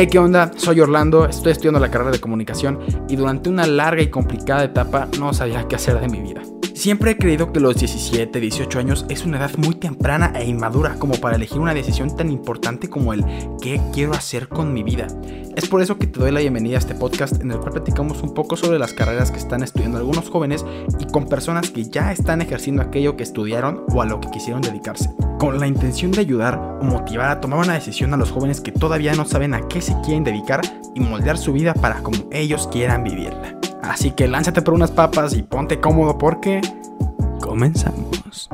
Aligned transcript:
Hey, 0.00 0.06
¿qué 0.06 0.20
onda? 0.20 0.52
Soy 0.56 0.80
Orlando, 0.80 1.26
estoy 1.26 1.50
estudiando 1.50 1.80
la 1.80 1.90
carrera 1.90 2.12
de 2.12 2.20
comunicación 2.20 2.78
y 3.08 3.16
durante 3.16 3.50
una 3.50 3.66
larga 3.66 4.00
y 4.00 4.06
complicada 4.06 4.62
etapa 4.62 5.08
no 5.18 5.34
sabía 5.34 5.66
qué 5.66 5.74
hacer 5.74 6.00
de 6.00 6.06
mi 6.06 6.20
vida. 6.20 6.40
Siempre 6.78 7.10
he 7.10 7.16
creído 7.16 7.52
que 7.52 7.58
los 7.58 7.74
17, 7.74 8.38
18 8.38 8.78
años 8.78 9.04
es 9.08 9.24
una 9.24 9.38
edad 9.38 9.50
muy 9.56 9.74
temprana 9.74 10.32
e 10.36 10.44
inmadura 10.44 10.94
como 10.94 11.14
para 11.14 11.34
elegir 11.34 11.58
una 11.58 11.74
decisión 11.74 12.14
tan 12.14 12.30
importante 12.30 12.88
como 12.88 13.12
el 13.12 13.24
qué 13.60 13.80
quiero 13.92 14.12
hacer 14.12 14.46
con 14.48 14.72
mi 14.72 14.84
vida. 14.84 15.08
Es 15.56 15.68
por 15.68 15.82
eso 15.82 15.98
que 15.98 16.06
te 16.06 16.20
doy 16.20 16.30
la 16.30 16.38
bienvenida 16.38 16.76
a 16.76 16.78
este 16.78 16.94
podcast 16.94 17.42
en 17.42 17.50
el 17.50 17.58
cual 17.58 17.72
platicamos 17.72 18.22
un 18.22 18.32
poco 18.32 18.56
sobre 18.56 18.78
las 18.78 18.92
carreras 18.92 19.32
que 19.32 19.38
están 19.38 19.64
estudiando 19.64 19.98
algunos 19.98 20.30
jóvenes 20.30 20.64
y 21.00 21.06
con 21.06 21.26
personas 21.26 21.72
que 21.72 21.82
ya 21.82 22.12
están 22.12 22.42
ejerciendo 22.42 22.80
aquello 22.80 23.16
que 23.16 23.24
estudiaron 23.24 23.82
o 23.92 24.00
a 24.00 24.06
lo 24.06 24.20
que 24.20 24.30
quisieron 24.30 24.62
dedicarse. 24.62 25.10
Con 25.40 25.58
la 25.58 25.66
intención 25.66 26.12
de 26.12 26.20
ayudar 26.20 26.78
o 26.80 26.84
motivar 26.84 27.28
a 27.28 27.40
tomar 27.40 27.58
una 27.58 27.74
decisión 27.74 28.14
a 28.14 28.16
los 28.16 28.30
jóvenes 28.30 28.60
que 28.60 28.70
todavía 28.70 29.14
no 29.14 29.24
saben 29.24 29.52
a 29.52 29.66
qué 29.66 29.82
se 29.82 29.96
quieren 30.04 30.22
dedicar 30.22 30.60
y 30.94 31.00
moldear 31.00 31.38
su 31.38 31.52
vida 31.52 31.74
para 31.74 32.04
como 32.04 32.18
ellos 32.30 32.68
quieran 32.68 33.02
vivirla. 33.02 33.58
Así 33.82 34.10
que 34.10 34.26
lánzate 34.28 34.62
por 34.62 34.74
unas 34.74 34.90
papas 34.90 35.34
y 35.34 35.42
ponte 35.42 35.80
cómodo 35.80 36.18
porque 36.18 36.60
comenzamos. 37.40 38.48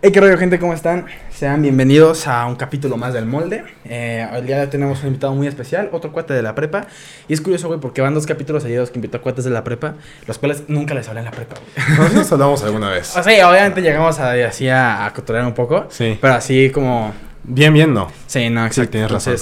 Hey, 0.00 0.12
qué 0.12 0.20
rollo, 0.20 0.38
gente, 0.38 0.60
¿cómo 0.60 0.74
están? 0.74 1.06
Sean 1.30 1.60
bienvenidos 1.60 2.28
a 2.28 2.46
un 2.46 2.54
capítulo 2.54 2.96
más 2.96 3.14
del 3.14 3.26
molde. 3.26 3.64
Eh, 3.84 4.28
el 4.32 4.46
día 4.46 4.60
hoy 4.60 4.68
tenemos 4.68 5.00
un 5.00 5.08
invitado 5.08 5.34
muy 5.34 5.48
especial, 5.48 5.90
otro 5.92 6.12
cuate 6.12 6.34
de 6.34 6.42
la 6.42 6.54
prepa. 6.54 6.86
Y 7.26 7.32
es 7.32 7.40
curioso, 7.40 7.66
güey, 7.66 7.80
porque 7.80 8.00
van 8.00 8.14
dos 8.14 8.24
capítulos 8.24 8.62
seguidos 8.62 8.90
que 8.90 8.98
invitó 8.98 9.18
a 9.18 9.22
cuates 9.22 9.44
de 9.44 9.50
la 9.50 9.64
prepa, 9.64 9.94
los 10.26 10.38
cuales 10.38 10.64
nunca 10.68 10.94
les 10.94 11.08
hablé 11.08 11.20
en 11.20 11.26
la 11.26 11.32
prepa, 11.32 11.56
güey. 11.56 11.98
Nosotros 11.98 12.32
hablamos 12.32 12.62
alguna 12.62 12.90
vez. 12.90 13.16
O 13.16 13.22
sea, 13.22 13.48
obviamente 13.48 13.80
llegamos 13.80 14.20
a, 14.20 14.32
así 14.32 14.68
a, 14.68 15.04
a 15.04 15.12
cotorrear 15.12 15.46
un 15.46 15.54
poco. 15.54 15.86
Sí. 15.88 16.16
Pero 16.20 16.34
así 16.34 16.70
como... 16.70 17.12
Bien, 17.42 17.72
bien, 17.72 17.92
no. 17.94 18.08
Sí, 18.26 18.50
no, 18.50 18.66
exacto. 18.66 18.92
tienes 18.92 19.10
razón. 19.10 19.36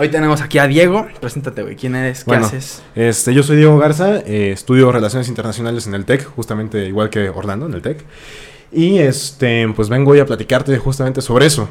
Hoy 0.00 0.10
tenemos 0.10 0.40
aquí 0.42 0.58
a 0.58 0.68
Diego. 0.68 1.08
Preséntate, 1.20 1.60
güey. 1.64 1.74
¿Quién 1.74 1.96
eres? 1.96 2.20
¿Qué 2.20 2.26
Bueno, 2.26 2.46
haces? 2.46 2.84
Este, 2.94 3.34
yo 3.34 3.42
soy 3.42 3.56
Diego 3.56 3.76
Garza, 3.78 4.18
eh, 4.18 4.52
estudio 4.52 4.92
Relaciones 4.92 5.26
Internacionales 5.26 5.88
en 5.88 5.94
el 5.94 6.04
TEC, 6.04 6.24
justamente 6.36 6.86
igual 6.86 7.10
que 7.10 7.28
Orlando 7.30 7.66
en 7.66 7.74
el 7.74 7.82
TEC. 7.82 8.04
Y 8.70 9.00
este, 9.00 9.66
pues 9.74 9.88
vengo 9.88 10.12
hoy 10.12 10.20
a 10.20 10.24
platicarte 10.24 10.78
justamente 10.78 11.20
sobre 11.20 11.46
eso. 11.46 11.68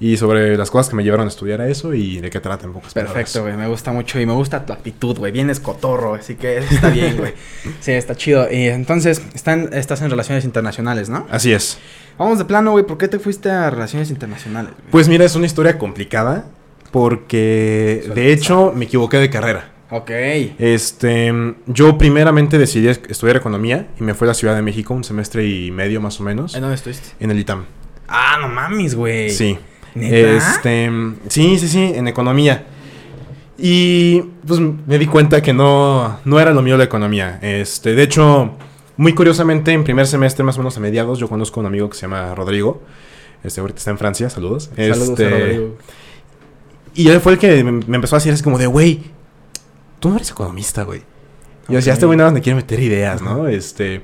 Y 0.00 0.18
sobre 0.18 0.54
las 0.58 0.70
cosas 0.70 0.90
que 0.90 0.96
me 0.96 1.02
llevaron 1.02 1.24
a 1.24 1.30
estudiar 1.30 1.62
a 1.62 1.68
eso 1.68 1.94
y 1.94 2.20
de 2.20 2.28
qué 2.28 2.40
trata 2.40 2.66
en 2.66 2.74
pocas. 2.74 2.92
Perfecto, 2.92 3.40
güey. 3.40 3.56
Me 3.56 3.66
gusta 3.68 3.90
mucho 3.90 4.20
y 4.20 4.26
me 4.26 4.34
gusta 4.34 4.66
tu 4.66 4.74
actitud, 4.74 5.16
güey. 5.16 5.32
Vienes 5.32 5.58
cotorro, 5.58 6.12
así 6.16 6.34
que 6.34 6.58
está 6.58 6.90
bien, 6.90 7.16
güey. 7.16 7.32
Sí, 7.80 7.92
está 7.92 8.14
chido. 8.14 8.52
Y 8.52 8.66
entonces, 8.66 9.22
están, 9.32 9.70
estás 9.72 10.02
en 10.02 10.10
relaciones 10.10 10.44
internacionales, 10.44 11.08
¿no? 11.08 11.26
Así 11.30 11.54
es. 11.54 11.78
Vamos 12.18 12.36
de 12.36 12.44
plano, 12.44 12.72
güey. 12.72 12.84
¿Por 12.84 12.98
qué 12.98 13.08
te 13.08 13.18
fuiste 13.18 13.48
a 13.50 13.70
relaciones 13.70 14.10
internacionales? 14.10 14.72
güey? 14.76 14.90
Pues 14.90 15.08
mira, 15.08 15.24
es 15.24 15.36
una 15.36 15.46
historia 15.46 15.78
complicada 15.78 16.44
porque 16.92 18.00
Suelta 18.04 18.20
de 18.20 18.32
hecho 18.32 18.72
me 18.76 18.84
equivoqué 18.84 19.16
de 19.18 19.28
carrera. 19.30 19.70
Ok. 19.90 20.10
Este, 20.58 21.32
yo 21.66 21.98
primeramente 21.98 22.56
decidí 22.58 22.88
es- 22.88 23.00
estudiar 23.08 23.36
economía 23.36 23.88
y 23.98 24.04
me 24.04 24.14
fui 24.14 24.26
a 24.26 24.28
la 24.28 24.34
Ciudad 24.34 24.54
de 24.54 24.62
México 24.62 24.94
un 24.94 25.02
semestre 25.04 25.44
y 25.46 25.70
medio 25.70 26.00
más 26.00 26.18
o 26.20 26.22
menos 26.22 26.54
¿En 26.54 26.60
dónde 26.62 26.76
estuviste? 26.76 27.08
en 27.20 27.30
el 27.30 27.38
ITAM. 27.40 27.64
Ah, 28.08 28.38
no 28.40 28.48
mames, 28.48 28.94
güey. 28.94 29.30
Sí. 29.30 29.58
¿Neta? 29.94 30.16
Este, 30.36 30.90
sí, 31.28 31.58
sí, 31.58 31.68
sí, 31.68 31.92
en 31.94 32.08
economía. 32.08 32.64
Y 33.58 34.22
pues 34.46 34.60
me 34.60 34.98
di 34.98 35.06
cuenta 35.06 35.42
que 35.42 35.52
no, 35.52 36.18
no 36.24 36.40
era 36.40 36.52
lo 36.52 36.62
mío 36.62 36.76
la 36.78 36.84
economía. 36.84 37.38
Este, 37.42 37.94
de 37.94 38.02
hecho, 38.02 38.52
muy 38.96 39.12
curiosamente, 39.14 39.72
en 39.72 39.84
primer 39.84 40.06
semestre, 40.06 40.42
más 40.44 40.56
o 40.56 40.60
menos 40.60 40.76
a 40.76 40.80
mediados, 40.80 41.18
yo 41.18 41.28
conozco 41.28 41.60
a 41.60 41.62
un 41.62 41.66
amigo 41.66 41.88
que 41.90 41.96
se 41.96 42.02
llama 42.02 42.34
Rodrigo. 42.34 42.82
Este, 43.44 43.60
ahorita 43.60 43.78
está 43.78 43.90
en 43.90 43.98
Francia, 43.98 44.30
saludos. 44.30 44.70
Saludos 44.74 45.08
Este, 45.10 45.26
a 45.26 45.30
Rodrigo. 45.30 45.76
Y 46.94 47.08
él 47.08 47.20
fue 47.20 47.32
el 47.32 47.38
que 47.38 47.64
me, 47.64 47.96
empezó 47.96 48.16
a 48.16 48.18
decir 48.18 48.32
así 48.32 48.42
como 48.42 48.58
de, 48.58 48.66
güey, 48.66 49.02
tú 49.98 50.10
no 50.10 50.16
eres 50.16 50.30
economista, 50.30 50.82
güey. 50.82 51.00
Y 51.68 51.72
yo 51.72 51.76
decía, 51.76 51.92
este 51.92 52.06
güey 52.06 52.18
nada 52.18 52.30
más 52.30 52.34
me 52.34 52.42
quiere 52.42 52.56
meter 52.56 52.80
ideas, 52.80 53.22
¿no? 53.22 53.48
Este, 53.48 54.02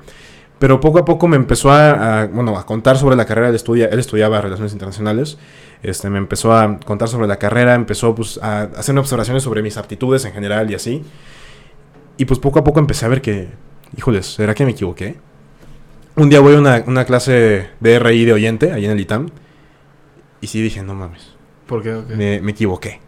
pero 0.58 0.80
poco 0.80 0.98
a 0.98 1.04
poco 1.04 1.28
me 1.28 1.36
empezó 1.36 1.70
a, 1.70 2.22
a, 2.22 2.26
bueno, 2.26 2.56
a 2.56 2.64
contar 2.64 2.96
sobre 2.96 3.16
la 3.16 3.26
carrera. 3.26 3.48
Él, 3.48 3.54
estudia, 3.54 3.86
él 3.86 3.98
estudiaba 3.98 4.40
Relaciones 4.40 4.72
Internacionales. 4.72 5.38
Este, 5.82 6.08
me 6.08 6.18
empezó 6.18 6.52
a 6.52 6.78
contar 6.80 7.08
sobre 7.08 7.26
la 7.26 7.38
carrera, 7.38 7.74
empezó 7.74 8.14
pues, 8.14 8.38
a 8.42 8.62
hacerme 8.62 9.00
observaciones 9.00 9.42
sobre 9.42 9.62
mis 9.62 9.76
aptitudes 9.76 10.24
en 10.24 10.32
general 10.32 10.70
y 10.70 10.74
así. 10.74 11.02
Y 12.16 12.24
pues 12.24 12.40
poco 12.40 12.58
a 12.58 12.64
poco 12.64 12.80
empecé 12.80 13.04
a 13.04 13.08
ver 13.08 13.20
que, 13.20 13.48
híjoles, 13.96 14.26
¿será 14.26 14.54
que 14.54 14.64
me 14.64 14.72
equivoqué? 14.72 15.16
Un 16.16 16.30
día 16.30 16.40
voy 16.40 16.54
a 16.54 16.58
una, 16.58 16.82
una 16.86 17.04
clase 17.04 17.68
de 17.78 17.98
RI 17.98 18.24
de 18.24 18.32
oyente, 18.32 18.72
ahí 18.72 18.86
en 18.86 18.90
el 18.90 19.00
ITAM. 19.00 19.28
Y 20.40 20.46
sí 20.48 20.60
dije, 20.62 20.82
no 20.82 20.94
mames 20.94 21.37
¿Por 21.68 21.82
qué? 21.82 21.94
Ok. 21.94 22.10
me, 22.10 22.40
me 22.40 22.50
equivoqué. 22.50 23.00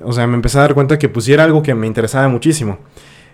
O 0.00 0.12
sea, 0.12 0.26
me 0.28 0.34
empecé 0.36 0.58
a 0.58 0.60
dar 0.60 0.74
cuenta 0.74 0.98
que 0.98 1.08
pues 1.08 1.24
sí 1.24 1.32
era 1.32 1.42
algo 1.42 1.62
que 1.62 1.74
me 1.74 1.88
interesaba 1.88 2.28
muchísimo. 2.28 2.78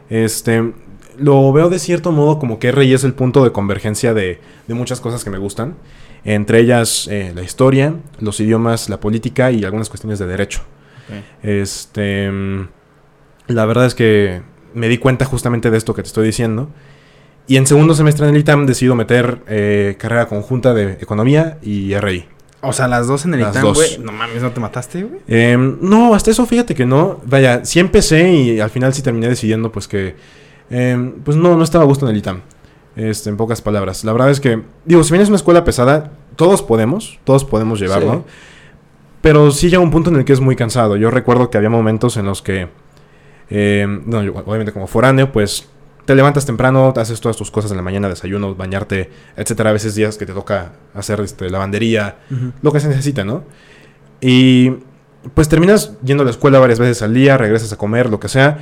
Este, 0.09 0.73
lo 1.19 1.53
veo 1.53 1.69
de 1.69 1.79
cierto 1.79 2.13
modo 2.13 2.39
como 2.39 2.59
que 2.59 2.73
RI 2.73 2.95
es 2.95 3.05
el 3.05 3.15
punto 3.15 3.45
de 3.45 3.53
convergencia 3.53 4.15
de, 4.15 4.41
de 4.67 4.75
muchas 4.75 5.01
cosas 5.01 5.25
que 5.25 5.31
me 5.31 5.39
gustan. 5.39 5.75
Entre 6.25 6.61
ellas 6.61 7.07
eh, 7.11 7.33
la 7.35 7.43
historia, 7.43 7.95
los 8.19 8.41
idiomas, 8.41 8.89
la 8.89 8.99
política 8.99 9.51
y 9.51 9.65
algunas 9.65 9.91
cuestiones 9.91 10.19
de 10.19 10.27
derecho. 10.27 10.63
Este, 11.43 12.31
la 13.47 13.67
verdad 13.67 13.85
es 13.85 13.95
que 13.95 14.41
me 14.73 14.89
di 14.89 14.97
cuenta 14.97 15.27
justamente 15.27 15.71
de 15.71 15.77
esto 15.77 15.95
que 15.95 16.03
te 16.03 16.09
estoy 16.09 16.27
diciendo. 16.27 16.71
Y 17.47 17.59
en 17.59 17.67
segundo 17.67 17.95
semestre 17.95 18.27
en 18.27 18.35
el 18.35 18.41
ITAM 18.41 18.65
decido 18.65 18.95
meter 18.95 19.43
eh, 19.47 19.97
carrera 19.99 20.27
conjunta 20.27 20.73
de 20.73 20.93
economía 20.93 21.59
y 21.61 21.95
RI. 21.95 22.27
O 22.67 22.73
sea, 22.73 22.89
las 22.89 23.07
dos 23.07 23.25
en 23.25 23.35
el 23.35 23.41
Las 23.41 23.61
güey. 23.63 23.99
No 23.99 24.13
mames, 24.13 24.43
¿no 24.43 24.51
te 24.51 24.61
mataste, 24.61 25.03
güey? 25.03 25.21
Em, 25.29 25.79
no, 25.81 26.15
hasta 26.15 26.31
eso 26.31 26.47
fíjate 26.47 26.75
que 26.75 26.87
no. 26.87 27.21
Vaya, 27.27 27.65
sí 27.65 27.81
empecé 27.81 28.31
y 28.33 28.61
al 28.61 28.71
final 28.71 28.93
sí 28.95 29.03
terminé 29.03 29.29
decidiendo 29.29 29.71
pues 29.71 29.89
que... 29.89 30.17
em, 30.71 31.13
pues 31.25 31.37
no, 31.37 31.57
no 31.57 31.65
estaba 31.65 31.85
a 31.85 31.87
gusto 31.87 32.07
en 32.07 32.13
el 32.13 32.19
ITAM. 32.19 32.41
Este, 32.97 33.29
en 33.29 33.37
pocas 33.37 33.61
palabras. 33.61 34.05
La 34.05 34.13
verdad 34.13 34.31
es 34.31 34.41
que, 34.41 34.63
digo, 34.85 35.03
si 35.03 35.13
bien 35.13 35.23
es 35.23 35.29
una 35.29 35.37
escuela 35.37 35.65
pesada, 35.65 36.13
todos 36.37 36.63
podemos, 36.63 37.19
todos 37.25 37.45
podemos 37.45 37.81
llevarlo. 37.81 38.25
Pero 39.21 39.51
sí 39.51 39.69
llega 39.69 39.83
un 39.83 39.91
punto 39.91 40.11
en 40.11 40.17
el 40.17 40.25
que 40.25 40.33
es 40.33 40.41
muy 40.41 40.55
cansado. 40.55 40.97
Yo 40.97 41.11
recuerdo 41.11 41.51
que 41.51 41.59
había 41.59 41.71
momentos 41.71 42.17
en 42.17 42.27
los 42.27 42.41
que, 42.43 42.69
em, 43.51 44.03
no, 44.07 44.23
yo, 44.23 44.33
obviamente 44.35 44.73
como 44.73 44.87
foráneo, 44.87 45.33
pues 45.33 45.69
te 46.05 46.15
levantas 46.15 46.45
temprano, 46.47 46.93
haces 46.97 47.21
todas 47.21 47.37
tus 47.37 47.51
cosas 47.51 47.71
en 47.71 47.77
la 47.77 47.83
mañana, 47.83 48.09
desayuno, 48.09 48.55
bañarte, 48.55 49.11
etcétera. 49.37 49.71
A 49.71 49.73
veces 49.73 49.95
días 49.95 50.19
que 50.19 50.27
te 50.27 50.33
toca 50.33 50.73
hacer 50.95 51.21
este, 51.21 51.49
lavandería, 51.49 52.17
lo 52.63 52.73
que 52.73 52.81
se 52.81 52.89
necesita, 52.89 53.25
¿no? 53.25 53.45
Y 54.21 54.73
pues 55.33 55.49
terminas 55.49 55.93
yendo 56.05 56.23
a 56.23 56.25
la 56.25 56.31
escuela 56.31 56.59
varias 56.59 56.79
veces 56.79 57.03
al 57.03 57.15
día, 57.15 57.39
regresas 57.39 57.73
a 57.73 57.77
comer, 57.77 58.11
lo 58.11 58.21
que 58.21 58.29
sea. 58.29 58.59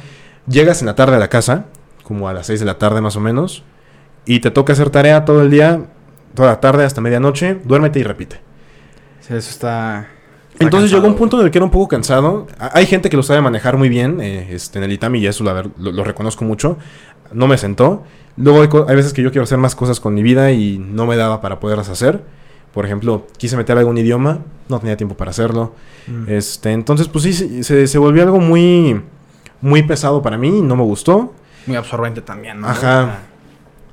Llegas 0.46 0.82
en 0.82 0.86
la 0.86 0.94
tarde 0.94 1.16
a 1.16 1.18
la 1.18 1.28
casa, 1.28 1.66
como 2.04 2.28
a 2.28 2.32
las 2.32 2.46
6 2.46 2.60
de 2.60 2.66
la 2.66 2.78
tarde 2.78 3.00
más 3.00 3.16
o 3.16 3.20
menos, 3.20 3.64
y 4.24 4.40
te 4.40 4.50
toca 4.50 4.72
hacer 4.72 4.90
tarea 4.90 5.24
todo 5.24 5.42
el 5.42 5.50
día, 5.50 5.86
toda 6.34 6.48
la 6.48 6.60
tarde 6.60 6.84
hasta 6.84 7.00
medianoche, 7.00 7.58
duérmete 7.64 7.98
y 7.98 8.02
repite. 8.04 8.40
Sí, 9.20 9.34
eso 9.34 9.50
está. 9.50 10.08
está 10.52 10.64
Entonces 10.64 10.90
cansado, 10.90 11.02
llegó 11.02 11.06
un 11.12 11.18
punto 11.18 11.40
en 11.40 11.46
el 11.46 11.50
que 11.50 11.58
era 11.58 11.64
un 11.64 11.70
poco 11.70 11.88
cansado. 11.88 12.46
Hay 12.58 12.86
gente 12.86 13.10
que 13.10 13.16
lo 13.16 13.22
sabe 13.22 13.40
manejar 13.40 13.76
muy 13.76 13.88
bien 13.88 14.20
eh, 14.20 14.48
este, 14.50 14.78
en 14.78 14.84
el 14.84 14.92
ITAM 14.92 15.16
y 15.16 15.26
eso 15.26 15.44
lo 15.44 16.04
reconozco 16.04 16.44
mucho. 16.44 16.78
No 17.34 17.46
me 17.46 17.58
sentó. 17.58 18.04
Luego 18.36 18.86
hay, 18.88 18.96
veces 18.96 19.12
que 19.12 19.22
yo 19.22 19.30
quiero 19.30 19.44
hacer 19.44 19.58
más 19.58 19.74
cosas 19.74 20.00
con 20.00 20.14
mi 20.14 20.22
vida 20.22 20.52
y 20.52 20.78
no 20.78 21.06
me 21.06 21.16
daba 21.16 21.40
para 21.40 21.60
poderlas 21.60 21.88
hacer. 21.88 22.22
Por 22.72 22.86
ejemplo, 22.86 23.26
quise 23.36 23.56
meter 23.56 23.76
algún 23.76 23.98
idioma, 23.98 24.40
no 24.68 24.80
tenía 24.80 24.96
tiempo 24.96 25.16
para 25.16 25.30
hacerlo. 25.30 25.74
Mm. 26.06 26.24
Este, 26.28 26.72
entonces, 26.72 27.08
pues 27.08 27.24
sí, 27.24 27.62
se- 27.62 27.86
se, 27.86 27.98
volvió 27.98 28.22
algo 28.22 28.40
muy, 28.40 29.02
muy 29.60 29.82
pesado 29.82 30.22
para 30.22 30.38
mí, 30.38 30.62
no 30.62 30.76
me 30.76 30.82
gustó. 30.82 31.34
Muy 31.66 31.76
absorbente 31.76 32.22
también, 32.22 32.60
¿no? 32.60 32.68
Ajá. 32.68 33.18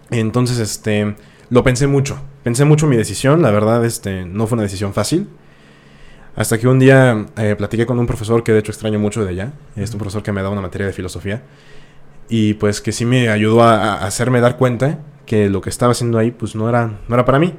Entonces, 0.10 0.58
este, 0.60 1.16
lo 1.50 1.64
pensé 1.64 1.88
mucho. 1.88 2.18
Pensé 2.44 2.64
mucho 2.64 2.86
en 2.86 2.92
mi 2.92 2.98
decisión, 2.98 3.42
la 3.42 3.52
verdad, 3.52 3.84
este, 3.84 4.26
no 4.26 4.48
fue 4.48 4.56
una 4.56 4.64
decisión 4.64 4.94
fácil. 4.94 5.28
Hasta 6.36 6.58
que 6.58 6.70
un 6.70 6.80
día 6.80 7.26
eh, 7.36 7.56
platiqué 7.58 7.86
con 7.86 8.00
un 8.00 8.08
profesor 8.08 8.44
que 8.44 8.54
de 8.54 8.60
hecho 8.60 8.72
extraño 8.72 8.98
mucho 8.98 9.26
de 9.26 9.32
allá. 9.32 9.52
Es 9.76 9.92
un 9.92 9.98
profesor 10.00 10.24
que 10.24 10.32
me 10.32 10.42
da 10.42 10.50
una 10.50 10.62
materia 10.62 10.88
de 10.88 10.94
filosofía. 10.94 11.42
Y 12.30 12.54
pues 12.54 12.80
que 12.80 12.92
sí 12.92 13.06
me 13.06 13.30
ayudó 13.30 13.64
a, 13.64 13.96
a 13.96 14.06
hacerme 14.06 14.40
dar 14.40 14.58
cuenta 14.58 15.00
que 15.26 15.50
lo 15.50 15.62
que 15.62 15.70
estaba 15.70 15.92
haciendo 15.92 16.18
ahí 16.18 16.32
pues 16.32 16.56
no 16.56 16.70
era, 16.70 17.00
no 17.08 17.16
era 17.16 17.26
para 17.26 17.40
mí. 17.40 17.54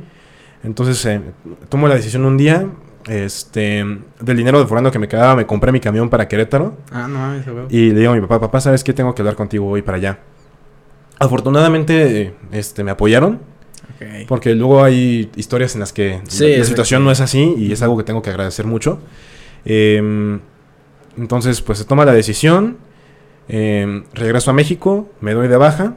Entonces 0.64 1.04
eh, 1.06 1.20
tomo 1.68 1.88
la 1.88 1.94
decisión 1.94 2.24
un 2.24 2.36
día. 2.36 2.66
Este, 3.08 3.82
del 4.20 4.36
dinero 4.36 4.60
de 4.60 4.66
forando 4.66 4.90
que 4.90 4.98
me 4.98 5.08
quedaba, 5.08 5.34
me 5.34 5.46
compré 5.46 5.72
mi 5.72 5.80
camión 5.80 6.10
para 6.10 6.28
Querétaro. 6.28 6.76
Ah, 6.92 7.08
no 7.08 7.24
a 7.24 7.30
huevo. 7.30 7.66
Y 7.70 7.90
le 7.90 8.00
digo 8.00 8.12
a 8.12 8.14
mi 8.14 8.20
papá, 8.20 8.40
papá, 8.40 8.60
¿sabes 8.60 8.84
qué? 8.84 8.92
Tengo 8.92 9.14
que 9.14 9.22
hablar 9.22 9.36
contigo 9.36 9.66
hoy 9.68 9.82
para 9.82 9.96
allá. 9.96 10.18
Afortunadamente, 11.18 12.34
este, 12.52 12.84
me 12.84 12.90
apoyaron. 12.90 13.40
Ok. 13.94 14.26
Porque 14.28 14.54
luego 14.54 14.84
hay 14.84 15.30
historias 15.36 15.74
en 15.74 15.80
las 15.80 15.92
que 15.92 16.20
Sí, 16.28 16.56
la, 16.56 16.64
situación 16.64 17.04
no 17.04 17.10
es 17.10 17.20
así 17.20 17.54
y 17.56 17.72
es 17.72 17.82
algo 17.82 17.96
que 17.96 18.04
tengo 18.04 18.20
que 18.20 18.30
agradecer 18.30 18.66
mucho. 18.66 19.00
Em, 19.64 20.40
entonces, 21.16 21.62
pues 21.62 21.78
se 21.78 21.84
toma 21.84 22.04
la 22.04 22.12
decisión. 22.12 22.78
Em, 23.50 24.04
regreso 24.14 24.50
a 24.50 24.54
México, 24.54 25.08
me 25.20 25.34
doy 25.34 25.48
de 25.48 25.56
baja. 25.56 25.94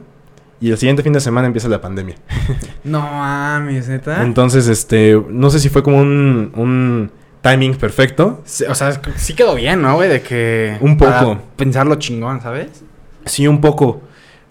Y 0.60 0.70
el 0.70 0.78
siguiente 0.78 1.02
fin 1.02 1.12
de 1.12 1.20
semana 1.20 1.46
empieza 1.46 1.68
la 1.68 1.80
pandemia. 1.80 2.16
No 2.84 3.00
mames, 3.00 3.88
neta. 3.88 4.22
Entonces, 4.22 4.68
este, 4.68 5.20
no 5.30 5.48
sé 5.48 5.58
si 5.58 5.70
fue 5.70 5.82
como 5.82 5.98
un, 5.98 6.52
un 6.54 7.10
timing 7.40 7.76
perfecto. 7.76 8.42
Sí, 8.44 8.64
o 8.64 8.74
sea, 8.74 9.00
sí 9.16 9.34
quedó 9.34 9.54
bien, 9.54 9.80
¿no, 9.80 9.94
güey? 9.94 10.08
De 10.08 10.20
que... 10.20 10.76
Un 10.80 10.98
poco. 10.98 11.38
Pensarlo 11.56 11.94
chingón, 11.96 12.42
¿sabes? 12.42 12.82
Sí, 13.24 13.46
un 13.46 13.60
poco. 13.60 14.02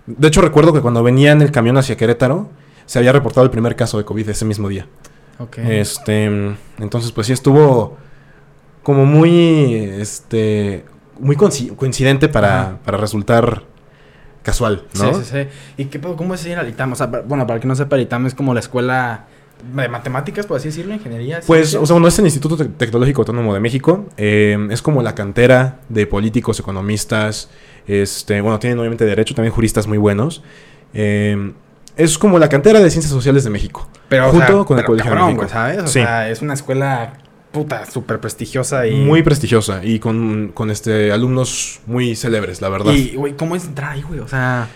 De 0.06 0.28
hecho, 0.28 0.42
recuerdo 0.42 0.74
que 0.74 0.82
cuando 0.82 1.04
venía 1.04 1.32
en 1.32 1.42
el 1.42 1.52
camión 1.52 1.78
hacia 1.78 1.96
Querétaro, 1.96 2.50
se 2.86 3.00
había 3.00 3.12
reportado 3.12 3.46
el 3.46 3.52
primer 3.52 3.76
caso 3.76 3.98
de 3.98 4.06
COVID 4.06 4.30
ese 4.30 4.46
mismo 4.46 4.68
día. 4.68 4.88
Ok. 5.40 5.60
Este, 5.60 6.26
entonces, 6.80 7.12
pues 7.12 7.28
sí 7.28 7.34
estuvo 7.34 7.98
como 8.84 9.06
muy, 9.06 9.76
este, 9.76 10.86
muy 11.19 11.36
coinci- 11.36 11.75
coincidente 11.75 12.27
para, 12.30 12.80
para 12.86 12.98
resultar 12.98 13.63
casual, 14.42 14.83
¿no? 15.00 15.13
Sí, 15.13 15.21
sí, 15.24 15.31
sí. 15.31 15.48
¿Y 15.77 15.86
qué 15.86 16.00
pedo? 16.00 16.15
¿Cómo 16.15 16.33
es 16.33 16.45
ir 16.45 16.57
al 16.57 16.68
ITAM? 16.68 16.92
O 16.94 16.95
sea, 16.95 17.06
bueno, 17.07 17.45
para 17.48 17.56
el 17.56 17.62
que 17.62 17.68
no 17.68 17.75
sepa, 17.75 17.95
el 17.95 18.01
ITAM 18.04 18.25
es 18.27 18.36
como 18.36 18.54
la 18.54 18.60
escuela 18.60 19.25
de 19.74 19.88
matemáticas, 19.88 20.45
por 20.45 20.57
así 20.57 20.68
decirlo, 20.68 20.94
ingeniería. 20.94 21.39
Pues, 21.48 21.74
o 21.75 21.86
sea, 21.86 21.98
no 21.98 22.07
es 22.07 22.19
el 22.19 22.25
Instituto 22.25 22.57
Tec- 22.57 22.75
Tecnológico 22.75 23.21
Autónomo 23.21 23.54
de 23.54 23.62
México, 23.62 24.06
eh, 24.18 24.57
es 24.69 24.81
como 24.81 25.01
la 25.01 25.15
cantera 25.15 25.80
de 25.88 26.06
políticos, 26.07 26.60
economistas, 26.60 27.50
este, 27.88 28.42
bueno, 28.42 28.60
tienen 28.60 28.77
obviamente 28.80 29.06
derecho, 29.06 29.33
también 29.33 29.54
juristas 29.54 29.88
muy 29.88 29.98
buenos. 29.98 30.44
eh, 30.94 31.54
es 31.95 32.18
como 32.18 32.39
la 32.39 32.50
cantera 32.50 32.80
de 32.80 32.89
ciencias 32.89 33.13
sociales 33.13 33.44
de 33.44 33.51
México. 33.51 33.88
pero, 34.10 34.27
o 34.27 34.31
junto 34.31 34.45
sea, 34.48 34.56
con 34.65 34.77
el 34.80 34.83
pero 34.83 34.88
Colegio 34.88 35.12
de 35.15 35.21
México. 35.25 35.48
¿sabes? 35.48 35.77
O 35.83 35.88
Sí. 35.88 35.94
sea, 35.94 36.27
es 36.30 36.42
una 36.42 36.56
escuela 36.56 37.13
puta, 37.54 37.86
súper 37.86 38.20
prestigiosa 38.20 38.86
y... 38.88 39.06
Muy 39.06 39.24
prestigiosa 39.24 39.86
y 39.86 40.00
con, 40.00 40.52
con 40.54 40.70
este, 40.70 41.12
alumnos 41.14 41.80
muy 41.86 42.16
célebres, 42.18 42.62
la 42.62 42.68
verdad. 42.68 42.92
Y, 42.92 43.16
güey, 43.16 43.38
¿cómo 43.38 43.56
es 43.56 43.64
entrar 43.64 43.92
ahí, 43.92 44.02
güey? 44.02 44.20
O 44.20 44.28
sea... 44.28 44.68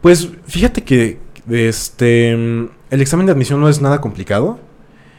Pues 0.00 0.28
fíjate 0.46 0.82
que 0.82 1.18
este 1.48 2.32
el 2.32 3.00
examen 3.00 3.26
de 3.26 3.32
admisión 3.32 3.60
no 3.60 3.68
es 3.68 3.80
nada 3.80 4.00
complicado. 4.00 4.58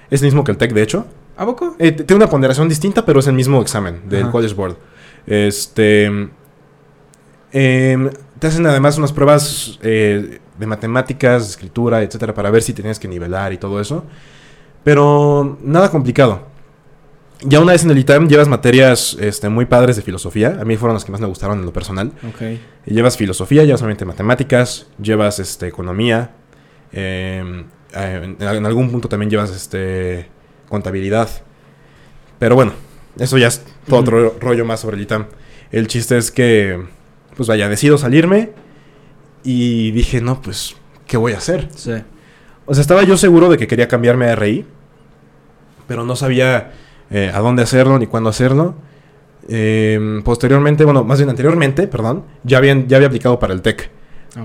Es 0.10 0.22
el 0.22 0.28
mismo 0.28 0.44
que 0.44 0.52
el 0.52 0.58
TEC, 0.58 0.74
de 0.74 0.84
hecho. 0.84 1.08
¿A 1.38 1.46
poco? 1.46 1.76
Eh, 1.80 1.92
tiene 1.92 2.16
una 2.16 2.30
ponderación 2.30 2.70
distinta, 2.70 3.06
pero 3.06 3.20
es 3.20 3.28
el 3.28 3.34
mismo 3.34 3.62
examen 3.62 4.02
del 4.10 4.24
Ajá. 4.24 4.32
College 4.32 4.54
Board. 4.54 4.78
Este. 5.26 6.06
em, 7.52 8.10
te 8.40 8.48
hacen 8.48 8.66
además 8.66 8.98
unas 8.98 9.14
pruebas 9.14 9.80
eh, 9.82 10.40
de 10.60 10.68
matemáticas, 10.68 11.44
de 11.44 11.50
escritura, 11.50 12.04
etcétera, 12.04 12.34
para 12.34 12.52
ver 12.52 12.62
si 12.62 12.74
tienes 12.74 13.00
que 13.00 13.08
nivelar 13.08 13.54
y 13.54 13.58
todo 13.58 13.80
eso. 13.80 14.04
Pero 14.84 15.58
nada 15.64 15.90
complicado. 15.90 16.53
Ya 17.45 17.60
una 17.60 17.74
vez 17.74 17.84
en 17.84 17.92
el 17.92 17.98
ITAM 17.98 18.28
llevas 18.30 18.48
materias 18.48 19.18
este, 19.19 19.50
muy 19.50 19.66
padres 19.66 19.95
de 19.95 20.01
filosofía. 20.01 20.57
A 20.62 20.66
mí 20.66 20.78
fueron 20.78 20.95
las 20.95 21.04
que 21.04 21.12
más 21.12 21.19
me 21.19 21.28
gustaron 21.28 21.60
en 21.60 21.66
lo 21.66 21.74
personal. 21.74 22.12
Ok. 22.28 22.42
Y 22.86 22.94
Llevas 22.94 23.18
filosofía, 23.18 23.63
llevas 23.63 23.81
obviamente 23.81 24.06
matemáticas, 24.06 24.88
llevas 25.01 25.40
este, 25.40 25.68
economía, 25.68 26.31
eh, 26.92 27.66
eh, 27.94 28.36
en, 28.40 28.48
en 28.48 28.66
algún 28.66 28.92
punto 28.92 29.10
también 29.10 29.30
llevas 29.30 29.51
este, 29.51 30.30
contabilidad. 30.69 31.30
Pero 32.40 32.56
bueno, 32.56 32.74
eso 33.19 33.38
ya 33.38 33.48
es 33.48 33.63
todo 33.88 34.00
otro 34.00 34.36
rollo 34.39 34.66
más 34.66 34.80
sobre 34.80 34.98
el 34.98 35.04
ITAM. 35.04 35.28
El 35.72 35.88
chiste 35.88 36.18
es 36.18 36.31
que, 36.31 36.81
pues 37.36 37.50
vaya, 37.50 37.68
decido 37.68 37.98
salirme 37.98 38.51
y 39.44 39.92
dije, 39.92 40.22
no, 40.22 40.42
pues, 40.42 40.75
¿qué 41.07 41.18
voy 41.18 41.34
a 41.34 41.38
hacer? 41.38 41.69
Sí. 41.75 41.94
O 42.66 42.74
sea, 42.74 42.81
estaba 42.81 43.04
yo 43.04 43.18
seguro 43.18 43.50
de 43.50 43.57
que 43.57 43.68
quería 43.68 43.88
cambiarme 43.88 44.28
a 44.28 44.36
RI, 44.36 44.66
pero 45.88 46.06
no 46.06 46.16
sabía 46.16 46.72
eh, 47.13 47.31
a 47.33 47.39
dónde 47.39 47.63
hacerlo 47.63 48.00
ni 48.00 48.07
cuándo 48.07 48.30
hacerlo. 48.30 48.75
Eh, 49.48 50.21
posteriormente, 50.25 50.83
bueno, 50.83 51.04
más 51.04 51.19
bien 51.19 51.30
anteriormente, 51.30 51.88
perdón, 51.88 52.24
ya, 52.44 52.57
habían, 52.57 52.88
ya 52.88 52.98
había 52.98 53.07
aplicado 53.07 53.39
para 53.39 53.54
el 53.54 53.62
TEC, 53.62 53.89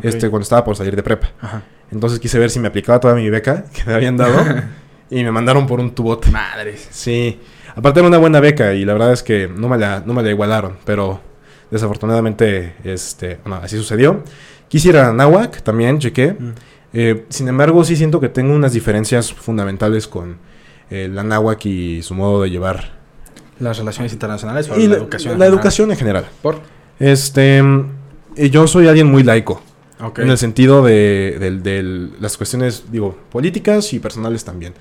este, 0.03 0.29
cuando 0.29 0.43
estaba 0.43 0.65
por 0.65 0.77
salir 0.77 0.95
de 0.95 1.03
prepa. 1.03 1.31
Ajá. 1.41 1.63
Entonces 1.91 2.21
quise 2.21 2.39
ver 2.39 2.51
si 2.51 2.61
me 2.61 2.69
aplicaba 2.69 3.01
toda 3.01 3.15
mi 3.15 3.31
beca 3.31 3.65
que 3.73 3.85
me 3.87 3.95
habían 3.95 4.19
dado 4.19 4.45
y 5.11 5.25
me 5.25 5.33
mandaron 5.33 5.67
por 5.67 5.81
un 5.81 5.95
tubote. 5.95 6.31
Madres. 6.31 6.89
Sí, 6.91 7.41
aparte 7.75 8.01
era 8.01 8.09
una 8.09 8.19
buena 8.19 8.41
beca 8.41 8.75
y 8.75 8.85
la 8.85 8.93
verdad 8.93 9.13
es 9.13 9.23
que 9.23 9.49
no 9.49 9.69
me 9.69 9.79
la, 9.79 10.03
no 10.05 10.13
me 10.13 10.23
la 10.23 10.31
igualaron, 10.31 10.77
pero 10.85 11.21
desafortunadamente, 11.71 12.75
este, 12.85 13.39
bueno, 13.45 13.61
así 13.63 13.77
sucedió. 13.79 14.23
Quisiera 14.69 15.09
a 15.09 15.13
Nahuac, 15.15 15.63
también 15.63 15.99
chequé. 15.99 16.33
Mm. 16.33 16.53
Eh, 16.93 17.25
sin 17.31 17.49
embargo, 17.49 17.83
sí 17.85 17.97
siento 17.97 18.21
que 18.21 18.29
tengo 18.29 18.55
unas 18.55 18.75
diferencias 18.75 19.33
fundamentales 19.33 20.07
con 20.07 20.37
eh, 20.91 21.09
la 21.13 21.23
náhuac 21.23 21.65
y 21.67 22.03
su 22.03 22.15
modo 22.15 22.43
de 22.43 22.51
llevar. 22.51 22.97
¿Las 23.61 23.79
relaciones 23.79 24.13
internacionales 24.13 24.69
o 24.71 24.79
Y 24.79 24.85
la, 24.85 24.91
la, 24.91 24.97
educación? 24.97 25.33
en 25.33 25.39
la 25.39 25.45
general? 25.45 25.59
educación 25.59 25.91
en 25.91 25.97
general. 25.97 26.27
¿Por? 26.43 26.61
Este, 26.99 27.63
mm, 27.63 27.91
eh, 28.37 28.51
yo 28.51 28.67
soy 28.67 28.87
alguien 28.89 29.07
muy 29.11 29.23
laico, 29.23 29.61
Ok. 30.01 30.21
en 30.21 30.31
el 30.31 30.39
sentido 30.39 30.83
de, 30.85 31.37
del- 31.41 31.63
del- 31.63 32.13
las 32.21 32.37
cuestiones, 32.37 32.85
digo, 32.93 33.17
políticas 33.31 33.93
y 33.93 33.99
personales 33.99 34.45
también. 34.45 34.75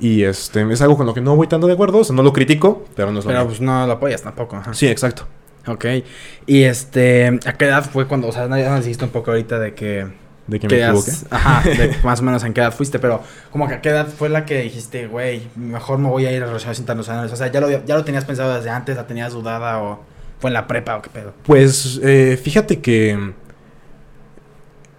Y 0.00 0.22
este, 0.24 0.62
es 0.72 0.80
algo 0.82 0.96
con 0.96 1.06
lo 1.06 1.14
que 1.14 1.20
no 1.20 1.36
voy 1.36 1.46
tanto 1.46 1.66
de 1.66 1.74
acuerdo, 1.74 1.98
o 1.98 2.04
sea, 2.04 2.16
no 2.16 2.22
lo 2.22 2.32
critico, 2.32 2.84
pero 2.96 3.12
no 3.12 3.18
es 3.18 3.24
lo 3.24 3.30
Pero 3.30 3.46
pues 3.46 3.60
no 3.60 3.86
lo 3.86 3.92
apoyas 3.92 4.22
tampoco. 4.22 4.56
Ajá. 4.56 4.72
Sí, 4.74 4.86
exacto. 4.88 5.26
Ok. 5.66 5.84
Y 6.46 6.62
este, 6.62 7.26
¿a 7.44 7.52
qué 7.52 7.66
edad 7.66 7.84
fue 7.84 8.06
cuando, 8.08 8.28
o 8.28 8.32
sea, 8.32 8.48
ya 8.48 8.70
nos 8.74 8.84
dijiste 8.84 9.04
un 9.04 9.10
poco 9.10 9.30
ahorita 9.30 9.58
de 9.58 9.74
que... 9.74 10.06
De 10.50 10.58
que 10.60 10.68
me 10.68 10.82
equivoqué. 10.84 11.12
Ajá, 11.30 11.62
de 11.68 11.94
más 12.02 12.20
o 12.20 12.22
menos 12.24 12.42
en 12.44 12.52
qué 12.52 12.60
edad 12.60 12.74
fuiste, 12.74 12.98
pero 12.98 13.22
como 13.50 13.68
que 13.68 13.74
a 13.74 13.80
qué 13.80 13.88
edad 13.90 14.08
fue 14.08 14.28
la 14.28 14.44
que 14.44 14.60
dijiste, 14.62 15.06
güey, 15.06 15.48
mejor 15.56 15.98
me 15.98 16.08
voy 16.08 16.26
a 16.26 16.32
ir 16.32 16.42
a 16.42 16.46
relaciones 16.46 16.78
internacionales. 16.80 17.32
O 17.32 17.36
sea, 17.36 17.46
¿ya 17.52 17.60
lo, 17.60 17.70
ya 17.70 17.94
lo 17.96 18.04
tenías 18.04 18.24
pensado 18.24 18.54
desde 18.54 18.68
antes, 18.70 18.96
la 18.96 19.06
tenías 19.06 19.32
dudada 19.32 19.78
o 19.78 20.00
fue 20.40 20.50
en 20.50 20.54
la 20.54 20.66
prepa 20.66 20.96
o 20.96 21.02
qué 21.02 21.10
pedo? 21.10 21.32
Pues 21.44 22.00
eh, 22.02 22.38
fíjate 22.42 22.80
que 22.80 23.32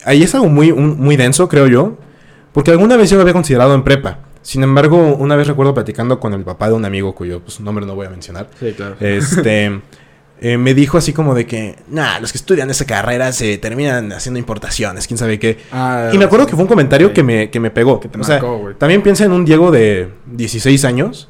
ahí 0.05 0.23
es 0.23 0.33
algo 0.35 0.47
muy, 0.49 0.71
un- 0.71 0.99
muy 0.99 1.15
denso, 1.15 1.47
creo 1.47 1.67
yo, 1.67 1.97
porque 2.53 2.71
alguna 2.71 2.97
vez 2.97 3.09
yo 3.09 3.17
lo 3.17 3.21
había 3.21 3.33
considerado 3.33 3.73
en 3.75 3.83
prepa. 3.83 4.19
Sin 4.41 4.63
embargo, 4.63 5.15
una 5.15 5.35
vez 5.35 5.47
recuerdo 5.47 5.73
platicando 5.75 6.19
con 6.19 6.33
el 6.33 6.43
papá 6.43 6.67
de 6.69 6.73
un 6.73 6.83
amigo 6.83 7.13
cuyo 7.13 7.41
pues, 7.41 7.59
nombre 7.59 7.85
no 7.85 7.93
voy 7.93 8.07
a 8.07 8.09
mencionar, 8.09 8.47
Sí, 8.59 8.73
claro. 8.73 8.95
este, 8.99 9.81
eh, 10.41 10.57
me 10.57 10.73
dijo 10.73 10.97
así 10.97 11.13
como 11.13 11.35
de 11.35 11.45
que, 11.45 11.75
nah, 11.87 12.19
los 12.19 12.31
que 12.31 12.37
estudian 12.39 12.69
esa 12.71 12.85
carrera 12.85 13.31
se 13.31 13.57
terminan 13.59 14.11
haciendo 14.11 14.39
importaciones, 14.39 15.07
quién 15.07 15.17
sabe 15.17 15.37
qué. 15.39 15.57
y 16.11 16.17
me 16.17 16.25
acuerdo 16.25 16.45
que 16.47 16.53
fue 16.53 16.63
un 16.63 16.67
comentario 16.67 17.09
Sí. 17.09 17.13
que 17.13 17.23
me, 17.23 17.49
que 17.51 17.59
me 17.59 17.69
pegó. 17.71 17.99
Que 17.99 18.09
te 18.09 18.19
o 18.19 18.23
sea, 18.23 18.35
marcó, 18.37 18.57
güey. 18.57 18.75
también 18.75 19.01
piensa 19.03 19.23
en 19.25 19.31
un 19.31 19.45
Diego 19.45 19.69
de 19.71 20.09
16 20.25 20.83
años, 20.85 21.29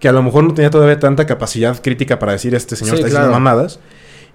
que 0.00 0.08
a 0.08 0.12
lo 0.12 0.22
mejor 0.22 0.44
no 0.44 0.54
tenía 0.54 0.70
todavía 0.70 0.98
tanta 0.98 1.26
capacidad 1.26 1.80
crítica 1.82 2.18
para 2.18 2.32
decir, 2.32 2.54
este 2.54 2.74
señor 2.76 2.96
Sí, 2.96 3.00
está 3.00 3.06
diciendo 3.06 3.28
claro. 3.28 3.40
mamadas. 3.44 3.80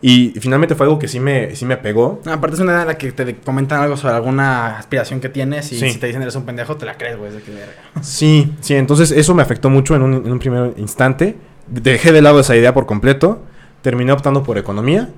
Y 0.04 0.34
finalmente 0.40 0.74
fue 0.74 0.88
algo 0.88 0.98
que 0.98 1.08
sí 1.08 1.20
me, 1.20 1.56
sí 1.56 1.64
me 1.66 1.78
pegó. 1.78 2.22
No, 2.26 2.34
aparte 2.34 2.56
es 2.56 2.60
una 2.62 2.72
edad 2.72 2.82
en 2.82 2.88
la 2.88 2.98
que 2.98 3.12
te 3.12 3.36
comentan 3.36 3.82
algo 3.84 3.98
sobre 3.98 4.16
alguna 4.16 4.78
aspiración 4.80 5.20
que 5.22 5.30
tienes 5.30 5.72
y 5.72 5.78
Sí. 5.80 5.92
si 5.92 6.00
te 6.00 6.08
dicen 6.08 6.24
eres 6.24 6.36
un 6.36 6.44
pendejo, 6.44 6.76
te 6.76 6.88
la 6.88 6.98
crees, 6.98 7.18
güey. 7.18 7.32
Sí, 8.02 8.52
sí, 8.62 8.74
entonces 8.76 9.12
eso 9.12 9.36
me 9.36 9.44
afectó 9.44 9.70
mucho 9.70 9.96
en 9.96 10.02
un, 10.02 10.14
en 10.26 10.32
un 10.32 10.40
primer 10.40 10.74
instante. 10.78 11.36
Dejé 11.68 12.12
de 12.12 12.22
lado 12.24 12.40
esa 12.40 12.56
idea 12.56 12.74
por 12.74 12.88
completo. 12.88 13.44
Terminé 13.82 14.12
optando 14.12 14.44
por 14.44 14.58
economía. 14.58 15.10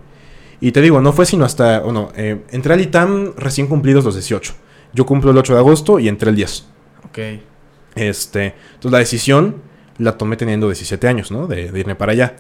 Y 0.62 0.72
te 0.72 0.82
digo, 0.82 1.02
no 1.02 1.12
fue 1.14 1.26
sino 1.26 1.44
hasta, 1.46 1.80
bueno, 1.82 2.10
eh, 2.16 2.42
entré 2.52 2.74
al 2.74 2.82
ITAM 2.82 3.34
recién 3.38 3.68
cumplidos 3.68 4.06
los 4.06 4.16
18. 4.16 4.54
Yo 4.94 5.06
cumplo 5.06 5.32
el 5.32 5.38
8 5.38 5.54
de 5.54 5.60
agosto 5.60 6.00
y 6.00 6.08
entré 6.08 6.30
el 6.30 6.36
10. 6.36 6.68
Ok. 7.06 7.20
Este, 7.96 8.56
entonces 8.76 8.92
la 8.92 8.98
decisión 9.00 9.56
la 9.98 10.18
tomé 10.18 10.38
teniendo 10.38 10.68
17 10.68 11.08
años, 11.08 11.32
¿no? 11.32 11.48
De, 11.48 11.72
de 11.72 11.80
irme 11.80 11.96
para 11.96 12.14
allá. 12.14 12.36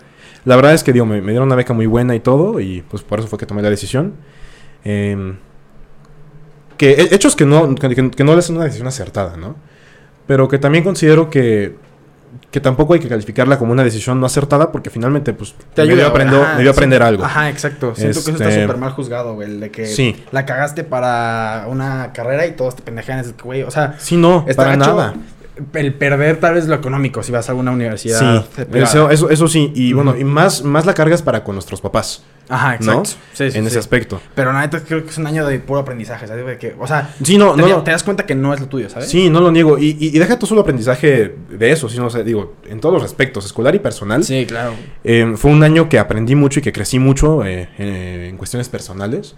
La 0.45 0.55
verdad 0.55 0.73
es 0.73 0.83
que, 0.83 0.93
digo, 0.93 1.05
me, 1.05 1.21
me 1.21 1.31
dieron 1.31 1.47
una 1.47 1.55
beca 1.55 1.73
muy 1.73 1.85
buena 1.85 2.15
y 2.15 2.19
todo, 2.19 2.59
y 2.59 2.81
pues 2.89 3.03
por 3.03 3.19
eso 3.19 3.27
fue 3.27 3.37
que 3.39 3.45
tomé 3.45 3.61
la 3.61 3.69
decisión. 3.69 4.13
Em, 4.83 5.35
que 6.77 6.91
he- 6.93 7.15
hechos 7.15 7.35
que 7.35 7.45
no, 7.45 7.75
que, 7.75 7.89
que- 7.93 8.11
que 8.11 8.23
no 8.23 8.37
es 8.37 8.49
una 8.49 8.63
decisión 8.63 8.87
acertada, 8.87 9.37
¿no? 9.37 9.55
Pero 10.27 10.47
que 10.47 10.57
también 10.57 10.83
considero 10.83 11.29
que, 11.29 11.75
que 12.53 12.61
tampoco 12.61 12.93
hay 12.93 12.99
que 12.99 13.09
calificarla 13.09 13.57
como 13.57 13.71
una 13.71 13.83
decisión 13.83 14.19
no 14.19 14.27
acertada, 14.27 14.71
porque 14.71 14.91
finalmente, 14.91 15.33
pues, 15.33 15.55
Te 15.73 15.81
me 15.81 15.87
dio, 15.87 15.95
ayuda, 15.95 16.09
aprendo- 16.09 16.43
ajá, 16.43 16.53
me 16.55 16.61
dio 16.61 16.69
a 16.69 16.73
sí. 16.73 16.77
aprender 16.77 17.01
algo. 17.01 17.25
Ajá, 17.25 17.49
exacto. 17.49 17.95
Siento 17.95 18.13
que 18.13 18.29
eso 18.29 18.31
está 18.31 18.47
Este- 18.47 18.61
súper 18.61 18.77
mal 18.77 18.91
juzgado, 18.91 19.33
güey. 19.33 19.49
el 19.49 19.59
De 19.59 19.71
que 19.71 19.87
Sí. 19.87 20.23
la 20.31 20.45
cagaste 20.45 20.83
para 20.83 21.65
una 21.67 22.11
carrera 22.13 22.45
y 22.45 22.51
todos 22.51 22.75
te 22.75 22.83
pendejean. 22.83 23.17
Es 23.19 23.33
que, 23.33 23.41
güey, 23.41 23.63
o 23.63 23.71
sea, 23.71 23.95
Sí, 23.97 24.17
no, 24.17 24.45
está 24.47 24.63
para 24.65 24.75
gacho 24.77 24.91
nada. 24.95 25.13
El 25.73 25.93
perder 25.93 26.39
tal 26.39 26.55
vez 26.55 26.67
lo 26.67 26.73
económico 26.75 27.21
si 27.21 27.31
vas 27.31 27.47
a 27.47 27.51
alguna 27.51 27.71
universidad. 27.71 28.43
Sí, 28.55 28.63
privada. 28.65 28.83
eso, 28.91 29.09
eso, 29.11 29.29
eso 29.29 29.47
sí. 29.47 29.71
Y 29.75 29.93
bueno, 29.93 30.17
y 30.17 30.23
más, 30.23 30.63
más 30.63 30.85
la 30.87 30.93
cargas 30.95 31.21
para 31.21 31.43
con 31.43 31.53
nuestros 31.55 31.79
papás, 31.79 32.23
Ajá, 32.49 32.69
¿no? 32.79 33.01
exacto. 33.03 33.09
Sí, 33.33 33.51
sí, 33.51 33.57
en 33.59 33.63
sí. 33.65 33.67
ese 33.69 33.77
aspecto. 33.79 34.19
Pero 34.33 34.51
neta 34.51 34.79
creo 34.83 35.03
que 35.03 35.11
es 35.11 35.17
un 35.19 35.27
año 35.27 35.45
de 35.45 35.59
puro 35.59 35.79
aprendizaje, 35.81 36.25
¿sabes? 36.27 36.43
De 36.45 36.57
que, 36.57 36.75
o 36.79 36.87
sea, 36.87 37.13
Sí, 37.21 37.37
no, 37.37 37.53
te, 37.53 37.61
no, 37.61 37.67
no. 37.67 37.83
te 37.83 37.91
das 37.91 38.01
cuenta 38.01 38.25
que 38.25 38.33
no 38.33 38.51
es 38.51 38.61
lo 38.61 38.67
tuyo, 38.67 38.89
¿sabes? 38.89 39.09
Sí, 39.09 39.29
no 39.29 39.41
lo 39.41 39.51
niego. 39.51 39.77
Y, 39.77 39.95
y- 39.99 40.07
y 40.15 40.19
deja 40.19 40.39
tú 40.39 40.47
solo 40.47 40.61
aprendizaje 40.61 41.35
de 41.49 41.71
eso, 41.71 41.87
sino, 41.87 42.07
o 42.07 42.09
sea, 42.09 42.23
digo, 42.23 42.55
en 42.67 42.79
todos 42.79 42.95
los 42.95 43.03
aspectos, 43.03 43.45
escolar 43.45 43.75
y 43.75 43.79
personal. 43.79 44.23
Sí, 44.23 44.45
claro. 44.47 44.73
Eh, 45.03 45.33
fue 45.37 45.51
un 45.51 45.61
año 45.63 45.87
que 45.87 45.99
aprendí 45.99 46.33
mucho 46.33 46.61
y 46.61 46.63
que 46.63 46.71
crecí 46.71 46.97
mucho 46.97 47.45
eh, 47.45 47.69
eh, 47.77 48.27
en 48.29 48.37
cuestiones 48.37 48.69
personales. 48.69 49.35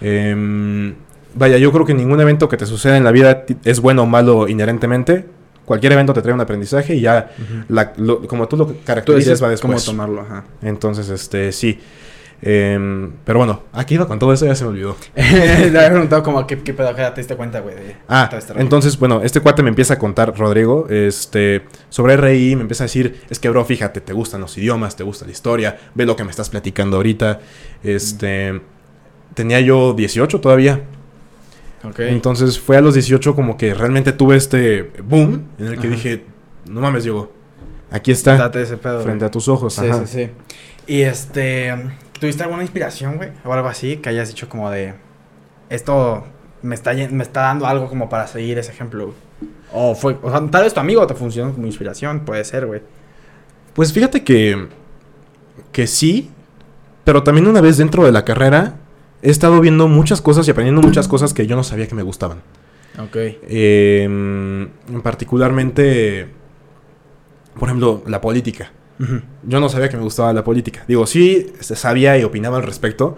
Eh, 0.00 0.94
vaya, 1.34 1.58
yo 1.58 1.70
creo 1.72 1.84
que 1.86 1.94
ningún 1.94 2.20
evento 2.20 2.48
que 2.48 2.56
te 2.56 2.66
suceda 2.66 2.96
en 2.96 3.04
la 3.04 3.12
vida 3.12 3.44
es 3.64 3.80
bueno 3.80 4.02
o 4.02 4.06
malo 4.06 4.48
inherentemente. 4.48 5.26
Cualquier 5.64 5.92
evento 5.92 6.12
te 6.12 6.20
trae 6.22 6.34
un 6.34 6.40
aprendizaje 6.40 6.94
y 6.94 7.00
ya, 7.00 7.30
la- 7.68 7.92
lo- 7.96 8.26
como 8.26 8.46
tú 8.48 8.56
lo 8.56 8.66
decides 8.66 9.42
va 9.42 9.46
cómo 9.60 9.74
después. 9.74 9.84
tomarlo, 9.84 10.20
ajá. 10.22 10.44
Entonces, 10.62 11.08
este, 11.08 11.52
sí. 11.52 11.78
Em, 12.46 13.12
pero 13.24 13.38
bueno, 13.38 13.62
aquí 13.72 13.94
iba 13.94 14.06
con 14.06 14.18
todo 14.18 14.30
eso, 14.34 14.44
ya 14.44 14.54
se 14.54 14.64
me 14.64 14.70
olvidó. 14.70 14.96
Le 15.16 15.68
había 15.68 15.90
preguntado 15.90 16.22
como, 16.22 16.46
¿qué, 16.46 16.58
qué 16.58 16.74
pedo? 16.74 16.94
¿Qué 16.94 17.02
te 17.14 17.20
diste 17.22 17.36
cuenta, 17.36 17.60
güey? 17.60 17.74
Ah, 18.06 18.28
entonces, 18.56 18.98
bueno, 18.98 19.22
este 19.22 19.40
cuate 19.40 19.62
me 19.62 19.70
empieza 19.70 19.94
a 19.94 19.98
contar, 19.98 20.36
Rodrigo, 20.36 20.86
este, 20.90 21.62
sobre 21.88 22.16
RI, 22.18 22.56
me 22.56 22.62
empieza 22.62 22.84
a 22.84 22.86
decir, 22.86 23.22
es 23.30 23.38
que, 23.38 23.48
bro, 23.48 23.64
fíjate, 23.64 24.02
te 24.02 24.12
gustan 24.12 24.42
los 24.42 24.58
idiomas, 24.58 24.94
te 24.96 25.04
gusta 25.04 25.24
la 25.24 25.32
historia, 25.32 25.78
ve 25.94 26.04
lo 26.04 26.16
que 26.16 26.24
me 26.24 26.30
estás 26.30 26.50
platicando 26.50 26.96
ahorita. 26.98 27.40
Este, 27.82 28.60
tenía 29.32 29.60
yo 29.60 29.94
18 29.94 30.40
todavía. 30.40 30.82
Entonces 31.98 32.58
fue 32.58 32.76
a 32.76 32.80
los 32.80 32.94
18 32.94 33.34
como 33.34 33.56
que 33.56 33.74
realmente 33.74 34.12
tuve 34.12 34.36
este 34.36 34.90
boom 35.02 35.48
en 35.58 35.66
el 35.66 35.72
que 35.78 35.86
Ajá. 35.88 35.96
dije, 35.96 36.24
no 36.68 36.80
mames, 36.80 37.04
Diego, 37.04 37.32
aquí 37.90 38.12
está, 38.12 38.36
Date 38.36 38.62
ese 38.62 38.76
pedo, 38.76 38.94
güey. 38.94 39.04
frente 39.06 39.24
a 39.24 39.30
tus 39.30 39.48
ojos. 39.48 39.74
Sí, 39.74 39.86
ajá. 39.86 40.06
sí, 40.06 40.24
sí. 40.24 40.30
Y 40.86 41.02
este, 41.02 41.74
¿tuviste 42.18 42.42
alguna 42.42 42.62
inspiración, 42.62 43.16
güey? 43.16 43.30
O 43.44 43.52
algo 43.52 43.68
así 43.68 43.98
que 43.98 44.08
hayas 44.08 44.28
dicho 44.28 44.48
como 44.48 44.70
de, 44.70 44.94
esto 45.70 46.24
me 46.62 46.74
está, 46.74 46.92
me 46.92 47.22
está 47.22 47.42
dando 47.42 47.66
algo 47.66 47.88
como 47.88 48.08
para 48.08 48.26
seguir 48.26 48.58
ese 48.58 48.72
ejemplo, 48.72 49.06
güey? 49.06 49.16
O 49.72 49.94
fue, 49.94 50.16
o 50.22 50.30
sea, 50.30 50.40
tal 50.50 50.64
vez 50.64 50.72
tu 50.72 50.80
amigo 50.80 51.06
te 51.06 51.14
funcionó 51.14 51.52
como 51.52 51.66
inspiración, 51.66 52.20
puede 52.20 52.44
ser, 52.44 52.66
güey. 52.66 52.80
Pues 53.74 53.92
fíjate 53.92 54.22
que, 54.22 54.68
que 55.72 55.86
sí, 55.86 56.30
pero 57.02 57.22
también 57.22 57.46
una 57.48 57.60
vez 57.60 57.76
dentro 57.76 58.04
de 58.04 58.12
la 58.12 58.24
carrera 58.24 58.76
he 59.24 59.30
estado 59.30 59.60
viendo 59.60 59.88
muchas 59.88 60.20
cosas 60.20 60.46
y 60.46 60.52
aprendiendo 60.52 60.80
muchas 60.82 61.08
cosas 61.08 61.34
que 61.34 61.46
yo 61.48 61.56
no 61.56 61.64
sabía 61.64 61.88
que 61.88 61.94
me 61.96 62.02
gustaban. 62.04 62.38
Ok. 62.98 63.16
Eh, 63.16 64.68
particularmente, 65.02 66.28
por 67.58 67.68
ejemplo, 67.68 68.02
la 68.06 68.20
política. 68.20 68.70
Yo 69.42 69.58
no 69.58 69.68
sabía 69.68 69.88
que 69.88 69.96
me 69.96 70.02
gustaba 70.04 70.32
la 70.32 70.44
política. 70.44 70.84
Digo, 70.86 71.04
sí 71.06 71.52
sabía 71.60 72.16
y 72.16 72.22
opinaba 72.22 72.58
al 72.58 72.62
respecto, 72.62 73.16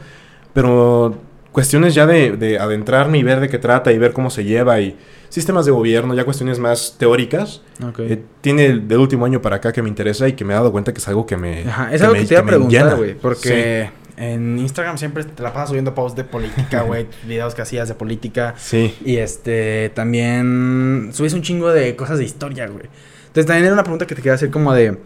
pero 0.55 1.19
cuestiones 1.53 1.95
ya 1.95 2.07
de, 2.07 2.37
de 2.37 2.59
adentrarme 2.59 3.19
y 3.19 3.23
ver 3.23 3.41
de 3.41 3.49
qué 3.49 3.59
trata 3.59 3.93
y 3.93 3.99
ver 3.99 4.13
cómo 4.15 4.31
se 4.31 4.45
lleva 4.45 4.81
y 4.81 4.97
sistemas 5.29 5.67
de 5.67 5.73
gobierno, 5.73 6.15
ya 6.15 6.25
cuestiones 6.25 6.59
más 6.59 6.97
teóricas, 6.99 7.61
Ok. 7.87 7.99
eh, 8.01 8.23
tiene 8.41 8.67
el 8.67 8.89
del 8.89 8.99
último 8.99 9.27
año 9.27 9.43
para 9.43 9.57
acá 9.57 9.73
que 9.73 9.83
me 9.83 9.89
interesa 9.89 10.27
y 10.29 10.33
que 10.33 10.45
me 10.45 10.55
he 10.55 10.57
dado 10.57 10.73
cuenta 10.73 10.93
que 10.95 10.99
es 10.99 11.09
algo 11.09 11.27
que 11.27 11.37
me... 11.37 11.65
Ajá, 11.69 11.93
es 11.93 12.01
algo 12.01 12.15
me- 12.15 12.21
que 12.21 12.27
te 12.27 12.35
iba 12.35 12.43
a 12.43 12.47
preguntar, 12.47 12.97
güey, 12.97 13.15
porque 13.15 13.91
en 14.17 14.59
Instagram 14.59 14.99
siempre 14.99 15.25
te 15.25 15.43
la 15.43 15.53
pasas 15.53 15.69
subiendo 15.69 15.95
posts 15.95 16.17
de 16.17 16.25
política, 16.25 16.83
güey, 16.87 17.07
videos 17.27 17.55
que 17.55 17.63
hacías 17.63 17.89
de 17.89 17.95
política. 17.95 18.55
Sí. 18.57 18.97
Y 19.05 19.17
este, 19.17 19.91
también 19.95 21.11
subes 21.13 21.35
un 21.35 21.43
chingo 21.43 21.73
de 21.73 21.95
cosas 21.97 22.19
de 22.19 22.25
historia, 22.25 22.67
güey. 22.67 22.87
Entonces 23.27 23.47
también 23.47 23.67
era 23.67 23.75
una 23.75 23.83
pregunta 23.83 24.07
que 24.07 24.15
te 24.15 24.23
quería 24.23 24.35
hacer 24.35 24.51
como 24.51 24.73
de... 24.73 24.99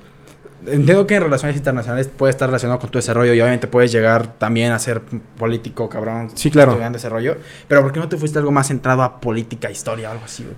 Entiendo 0.66 1.06
que 1.06 1.14
en 1.14 1.22
relaciones 1.22 1.56
internacionales 1.56 2.08
puede 2.14 2.30
estar 2.30 2.48
relacionado 2.48 2.78
con 2.78 2.90
tu 2.90 2.98
desarrollo 2.98 3.32
y 3.32 3.40
obviamente 3.40 3.66
puedes 3.66 3.90
llegar 3.90 4.38
también 4.38 4.72
a 4.72 4.78
ser 4.78 5.00
político, 5.38 5.88
cabrón. 5.88 6.30
Sí, 6.34 6.50
claro. 6.50 6.72
Estudiando 6.72 6.96
desarrollo. 6.98 7.38
Pero 7.66 7.82
¿por 7.82 7.92
qué 7.92 7.98
no 7.98 8.08
te 8.08 8.18
fuiste 8.18 8.38
algo 8.38 8.52
más 8.52 8.68
centrado 8.68 9.02
a 9.02 9.20
política, 9.20 9.70
historia, 9.70 10.10
algo 10.10 10.24
así, 10.26 10.44
güey? 10.44 10.54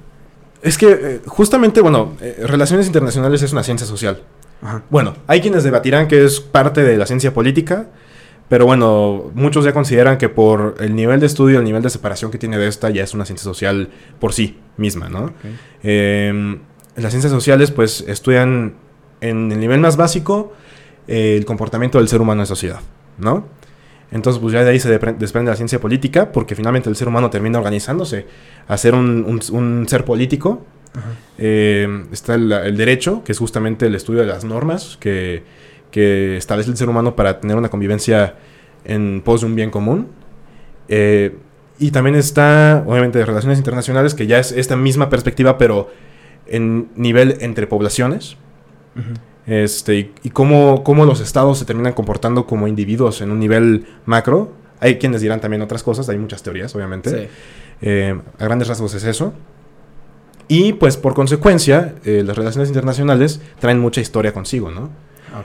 Es 0.60 0.76
que 0.76 0.90
eh, 0.90 1.20
justamente, 1.26 1.80
bueno, 1.80 2.16
eh, 2.20 2.44
relaciones 2.46 2.86
internacionales 2.86 3.42
es 3.42 3.52
una 3.52 3.62
ciencia 3.62 3.86
social. 3.86 4.22
Ajá. 4.60 4.82
Bueno, 4.90 5.14
hay 5.26 5.40
quienes 5.40 5.64
debatirán 5.64 6.08
que 6.08 6.24
es 6.24 6.40
parte 6.40 6.82
de 6.82 6.96
la 6.96 7.06
ciencia 7.06 7.32
política, 7.32 7.86
pero 8.52 8.66
bueno, 8.66 9.30
muchos 9.34 9.64
ya 9.64 9.72
consideran 9.72 10.18
que 10.18 10.28
por 10.28 10.74
el 10.78 10.94
nivel 10.94 11.20
de 11.20 11.24
estudio, 11.26 11.58
el 11.58 11.64
nivel 11.64 11.80
de 11.82 11.88
separación 11.88 12.30
que 12.30 12.36
tiene 12.36 12.58
de 12.58 12.68
esta, 12.68 12.90
ya 12.90 13.02
es 13.02 13.14
una 13.14 13.24
ciencia 13.24 13.44
social 13.44 13.88
por 14.20 14.34
sí 14.34 14.58
misma, 14.76 15.08
¿no? 15.08 15.32
Eh, 15.82 16.58
las 16.96 17.12
ciencias 17.12 17.32
sociales, 17.32 17.70
pues, 17.70 18.04
estudian 18.06 18.74
en 19.22 19.50
el 19.52 19.58
nivel 19.58 19.80
más 19.80 19.96
básico 19.96 20.52
eh, 21.08 21.36
el 21.38 21.46
comportamiento 21.46 21.96
del 21.96 22.08
ser 22.08 22.20
humano 22.20 22.42
en 22.42 22.46
sociedad, 22.46 22.80
¿no? 23.16 23.46
Entonces, 24.10 24.38
pues 24.42 24.52
ya 24.52 24.62
de 24.64 24.68
ahí 24.72 24.78
se 24.80 24.90
desprende 25.18 25.50
la 25.50 25.56
ciencia 25.56 25.80
política, 25.80 26.30
porque 26.30 26.54
finalmente 26.54 26.90
el 26.90 26.96
ser 26.96 27.08
humano 27.08 27.30
termina 27.30 27.56
organizándose 27.58 28.26
a 28.68 28.76
ser 28.76 28.94
un, 28.94 29.24
un- 29.26 29.56
un 29.58 29.88
ser 29.88 30.04
político. 30.04 30.66
Eh, 31.38 32.04
está 32.12 32.34
el, 32.34 32.52
el 32.52 32.76
derecho, 32.76 33.24
que 33.24 33.32
es 33.32 33.38
justamente 33.38 33.86
el 33.86 33.94
estudio 33.94 34.20
de 34.20 34.26
las 34.26 34.44
normas 34.44 34.98
que, 35.00 35.42
que 35.92 36.36
establece 36.36 36.70
el 36.70 36.76
ser 36.76 36.88
humano 36.88 37.14
para 37.14 37.38
tener 37.38 37.56
una 37.56 37.68
convivencia 37.68 38.34
en 38.84 39.22
pos 39.24 39.42
de 39.42 39.46
un 39.46 39.54
bien 39.54 39.70
común. 39.70 40.08
Eh, 40.88 41.36
y 41.78 41.92
también 41.92 42.16
está, 42.16 42.82
obviamente, 42.86 43.18
de 43.18 43.26
relaciones 43.26 43.58
internacionales, 43.58 44.14
que 44.14 44.26
ya 44.26 44.40
es 44.40 44.50
esta 44.50 44.74
misma 44.74 45.08
perspectiva, 45.08 45.58
pero 45.58 45.90
en 46.46 46.88
nivel 46.96 47.36
entre 47.40 47.68
poblaciones. 47.68 48.36
Este, 49.46 49.94
y, 49.96 50.12
y 50.24 50.30
cómo, 50.30 50.82
cómo 50.82 51.04
los 51.04 51.20
estados 51.20 51.58
se 51.58 51.64
terminan 51.64 51.92
comportando 51.92 52.46
como 52.46 52.66
individuos 52.66 53.20
en 53.20 53.30
un 53.30 53.38
nivel 53.38 53.86
macro. 54.04 54.52
Hay 54.80 54.98
quienes 54.98 55.20
dirán 55.20 55.40
también 55.40 55.62
otras 55.62 55.82
cosas, 55.82 56.08
hay 56.08 56.18
muchas 56.18 56.42
teorías, 56.42 56.74
obviamente. 56.74 57.10
Sí. 57.10 57.28
Eh, 57.82 58.18
a 58.38 58.44
grandes 58.44 58.68
rasgos 58.68 58.94
es 58.94 59.04
eso. 59.04 59.32
Y 60.48 60.74
pues 60.74 60.96
por 60.96 61.14
consecuencia, 61.14 61.94
eh, 62.04 62.22
las 62.24 62.36
relaciones 62.36 62.68
internacionales 62.68 63.40
traen 63.58 63.78
mucha 63.78 64.00
historia 64.00 64.32
consigo, 64.32 64.70
¿no? 64.70 64.90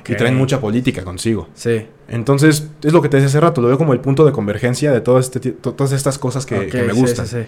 Y 0.07 0.15
traen 0.15 0.35
mucha 0.35 0.59
política 0.59 1.03
consigo. 1.03 1.47
Sí. 1.53 1.85
Entonces, 2.09 2.69
es 2.83 2.93
lo 2.93 3.01
que 3.01 3.09
te 3.09 3.17
decía 3.17 3.27
hace 3.27 3.39
rato, 3.39 3.61
lo 3.61 3.67
veo 3.67 3.77
como 3.77 3.93
el 3.93 3.99
punto 3.99 4.25
de 4.25 4.31
convergencia 4.31 4.91
de 4.91 5.01
todo 5.01 5.19
este, 5.19 5.39
to- 5.39 5.73
todas 5.73 5.91
estas 5.93 6.17
cosas 6.17 6.45
que, 6.45 6.55
me 6.57 6.93
sí, 6.93 6.99
gustan. 6.99 7.27
Sí, 7.27 7.37
sí, 7.41 7.47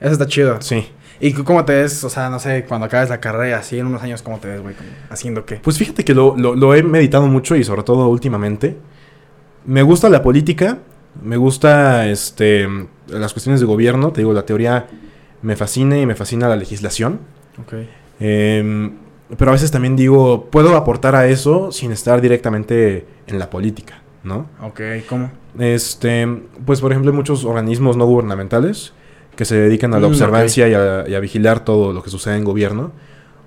Eso 0.00 0.12
está 0.12 0.26
chido. 0.26 0.60
Sí. 0.60 0.86
¿Y 1.20 1.32
cómo 1.32 1.64
te 1.64 1.74
ves? 1.74 2.02
O 2.04 2.08
sea, 2.10 2.30
no 2.30 2.38
sé, 2.38 2.64
cuando 2.66 2.86
acabes 2.86 3.10
la 3.10 3.20
carrera, 3.20 3.58
así 3.58 3.78
en 3.78 3.86
unos 3.86 4.02
años, 4.02 4.22
¿cómo 4.22 4.38
te 4.38 4.48
ves, 4.48 4.60
güey? 4.62 4.74
¿Haciendo 5.10 5.44
qué? 5.44 5.56
Pues 5.56 5.76
fíjate 5.78 6.04
que 6.04 6.14
lo, 6.14 6.36
lo- 6.36 6.54
lo 6.54 6.74
he 6.74 6.82
meditado 6.82 7.26
mucho 7.26 7.56
y 7.56 7.64
sobre 7.64 7.82
todo 7.82 8.08
últimamente. 8.08 8.76
Me 9.66 9.82
gusta 9.82 10.08
la 10.08 10.22
política, 10.22 10.78
me 11.22 11.36
gusta 11.36 12.08
este, 12.08 12.66
las 13.08 13.32
cuestiones 13.34 13.60
de 13.60 13.66
gobierno, 13.66 14.12
te 14.12 14.22
digo, 14.22 14.32
la 14.32 14.46
teoría 14.46 14.86
me 15.42 15.56
fascina 15.56 15.98
y 15.98 16.06
me 16.06 16.14
fascina 16.14 16.48
la 16.48 16.56
legislación. 16.56 17.20
Ok. 17.60 17.74
Em, 18.20 18.92
pero 19.36 19.50
a 19.50 19.54
veces 19.54 19.70
también 19.70 19.96
digo, 19.96 20.46
puedo 20.50 20.76
aportar 20.76 21.14
a 21.14 21.26
eso 21.26 21.72
sin 21.72 21.92
estar 21.92 22.20
directamente 22.20 23.06
en 23.26 23.38
la 23.38 23.50
política, 23.50 24.02
¿no? 24.24 24.46
Ok, 24.62 24.80
¿cómo? 25.08 25.30
Este, 25.58 26.26
pues 26.64 26.80
por 26.80 26.92
ejemplo, 26.92 27.10
hay 27.10 27.16
muchos 27.16 27.44
organismos 27.44 27.96
no 27.96 28.06
gubernamentales 28.06 28.92
que 29.36 29.44
se 29.44 29.56
dedican 29.56 29.94
a 29.94 30.00
la 30.00 30.08
Mm, 30.08 30.10
observancia 30.10 30.68
y, 30.68 30.74
a, 30.74 31.08
y 31.08 31.14
a 31.14 31.20
vigilar 31.20 31.64
todo 31.64 31.92
lo 31.92 32.02
que 32.02 32.10
sucede 32.10 32.36
en 32.36 32.44
gobierno. 32.44 32.92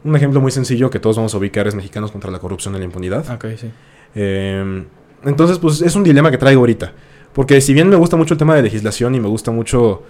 Un 0.03 0.15
ejemplo 0.15 0.41
muy 0.41 0.51
sencillo 0.51 0.89
que 0.89 0.99
todos 0.99 1.15
vamos 1.15 1.33
a 1.33 1.37
ubicar 1.37 1.67
es 1.67 1.75
Mexicanos 1.75 2.11
contra 2.11 2.31
la 2.31 2.39
Corrupción 2.39 2.75
y 2.75 2.79
la 2.79 2.85
Impunidad. 2.85 3.29
Ok, 3.33 3.45
sí. 3.57 3.71
Eh, 4.15 4.83
entonces, 5.23 5.59
pues 5.59 5.81
es 5.81 5.95
un 5.95 6.03
dilema 6.03 6.29
que 6.31 6.37
traigo 6.37 6.59
ahorita. 6.61 6.91
Porque 7.33 7.61
si 7.61 7.73
bien 7.73 7.89
me 7.89 7.95
gusta 7.95 8.15
mucho 8.17 8.33
el 8.33 8.37
tema 8.37 8.55
de 8.55 8.61
legislación 8.61 9.15
y 9.15 9.19
me 9.19 9.27
gusta 9.27 9.51
mucho, 9.51 10.03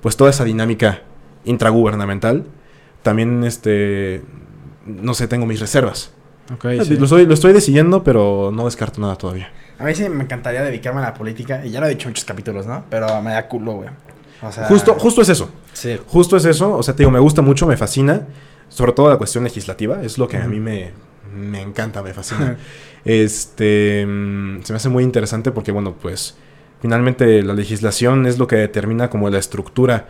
pues 0.00 0.16
toda 0.16 0.30
esa 0.30 0.44
dinámica 0.44 1.02
intragubernamental, 1.44 2.44
también, 3.02 3.44
este, 3.44 4.22
no 4.86 5.14
sé, 5.14 5.28
tengo 5.28 5.46
mis 5.46 5.60
reservas. 5.60 6.12
Ok, 6.52 6.64
lo, 6.64 6.84
sí. 6.84 6.98
estoy, 7.00 7.26
lo 7.26 7.34
estoy 7.34 7.52
decidiendo, 7.52 8.02
pero 8.02 8.50
no 8.52 8.64
descarto 8.64 9.00
nada 9.00 9.16
todavía. 9.16 9.52
A 9.78 9.84
mí 9.84 9.94
sí 9.94 10.08
me 10.08 10.24
encantaría 10.24 10.62
dedicarme 10.62 11.00
a 11.00 11.04
la 11.04 11.14
política, 11.14 11.64
y 11.64 11.70
ya 11.70 11.80
lo 11.80 11.86
he 11.86 11.90
dicho 11.90 12.08
en 12.08 12.12
muchos 12.12 12.24
capítulos, 12.24 12.66
¿no? 12.66 12.84
Pero 12.90 13.22
me 13.22 13.32
da 13.32 13.46
culo, 13.48 13.72
güey. 13.74 13.88
O 14.42 14.50
sea... 14.50 14.66
Justo, 14.66 14.94
justo 14.94 15.22
es 15.22 15.28
eso. 15.28 15.50
Sí. 15.72 15.98
Justo 16.06 16.36
es 16.36 16.44
eso. 16.44 16.76
O 16.76 16.82
sea, 16.82 16.94
te 16.94 17.02
digo, 17.02 17.10
me 17.10 17.18
gusta 17.18 17.42
mucho, 17.42 17.66
me 17.66 17.76
fascina. 17.76 18.26
Sobre 18.68 18.92
todo 18.92 19.08
la 19.08 19.16
cuestión 19.16 19.44
legislativa. 19.44 20.02
Es 20.02 20.18
lo 20.18 20.28
que 20.28 20.36
a 20.36 20.46
mí 20.46 20.60
me, 20.60 20.92
me 21.34 21.60
encanta, 21.60 22.02
me 22.02 22.14
fascina. 22.14 22.56
Este 23.04 24.04
mm, 24.06 24.62
se 24.62 24.72
me 24.72 24.76
hace 24.76 24.88
muy 24.90 25.02
interesante 25.04 25.50
porque, 25.50 25.72
bueno, 25.72 25.94
pues 26.00 26.36
finalmente 26.82 27.42
la 27.42 27.54
legislación 27.54 28.26
es 28.26 28.38
lo 28.38 28.46
que 28.46 28.56
determina 28.56 29.08
como 29.08 29.30
la 29.30 29.38
estructura 29.38 30.08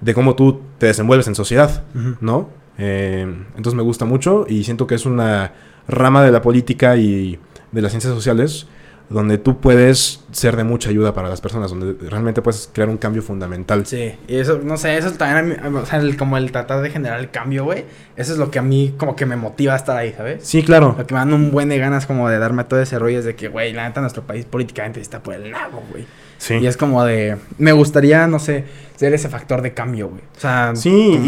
de 0.00 0.14
cómo 0.14 0.34
tú 0.34 0.62
te 0.78 0.86
desenvuelves 0.86 1.28
en 1.28 1.34
sociedad. 1.34 1.84
¿no? 2.20 2.48
Eh, 2.78 3.22
entonces 3.56 3.74
me 3.74 3.82
gusta 3.82 4.04
mucho 4.04 4.46
y 4.48 4.64
siento 4.64 4.86
que 4.86 4.94
es 4.96 5.06
una 5.06 5.52
rama 5.86 6.22
de 6.24 6.32
la 6.32 6.42
política 6.42 6.96
y 6.96 7.38
de 7.72 7.82
las 7.82 7.92
ciencias 7.92 8.14
sociales 8.14 8.66
donde 9.10 9.36
tú 9.36 9.60
puedes 9.60 10.24
ser 10.32 10.56
de 10.56 10.64
mucha 10.64 10.88
ayuda 10.88 11.12
para 11.12 11.28
las 11.28 11.40
personas, 11.42 11.70
donde 11.70 12.08
realmente 12.08 12.40
puedes 12.40 12.70
crear 12.72 12.88
un 12.88 12.96
cambio 12.96 13.20
fundamental. 13.20 13.84
Sí, 13.84 14.14
y 14.26 14.36
eso, 14.36 14.60
no 14.64 14.78
sé, 14.78 14.96
eso 14.96 15.12
también, 15.12 15.60
a 15.62 15.68
mí- 15.68 15.76
o 15.76 15.84
sea, 15.84 15.98
el- 16.00 16.16
como 16.16 16.38
el 16.38 16.50
tratar 16.50 16.80
de 16.80 16.88
generar 16.88 17.20
el 17.20 17.30
cambio, 17.30 17.64
güey, 17.64 17.84
eso 18.16 18.32
es 18.32 18.38
lo 18.38 18.50
que 18.50 18.58
a 18.58 18.62
mí 18.62 18.94
como 18.96 19.14
que 19.14 19.26
me 19.26 19.36
motiva 19.36 19.74
a 19.74 19.76
estar 19.76 19.94
ahí, 19.96 20.14
¿sabes? 20.16 20.42
Sí, 20.46 20.62
claro. 20.62 20.94
Lo 20.96 21.06
que 21.06 21.12
me 21.12 21.20
dan 21.20 21.34
un 21.34 21.50
buen 21.50 21.68
de 21.68 21.78
ganas 21.78 22.06
como 22.06 22.30
de 22.30 22.38
darme 22.38 22.64
todo 22.64 22.80
ese 22.80 22.98
rollo 22.98 23.18
es 23.18 23.26
de 23.26 23.36
que, 23.36 23.48
güey, 23.48 23.74
la 23.74 23.86
neta 23.86 24.00
nuestro 24.00 24.22
país 24.22 24.46
políticamente 24.46 25.00
está 25.02 25.22
por 25.22 25.34
el 25.34 25.50
nabo, 25.50 25.82
güey. 25.90 26.06
Sí. 26.38 26.54
Y 26.54 26.66
es 26.66 26.76
como 26.76 27.04
de, 27.04 27.36
me 27.58 27.72
gustaría, 27.72 28.26
no 28.26 28.38
sé, 28.38 28.64
ser 28.96 29.14
ese 29.14 29.28
factor 29.28 29.62
de 29.62 29.72
cambio, 29.74 30.08
güey. 30.08 30.22
O 30.36 30.40
sea, 30.40 30.72
Sí, 30.74 30.90
como- 30.90 31.26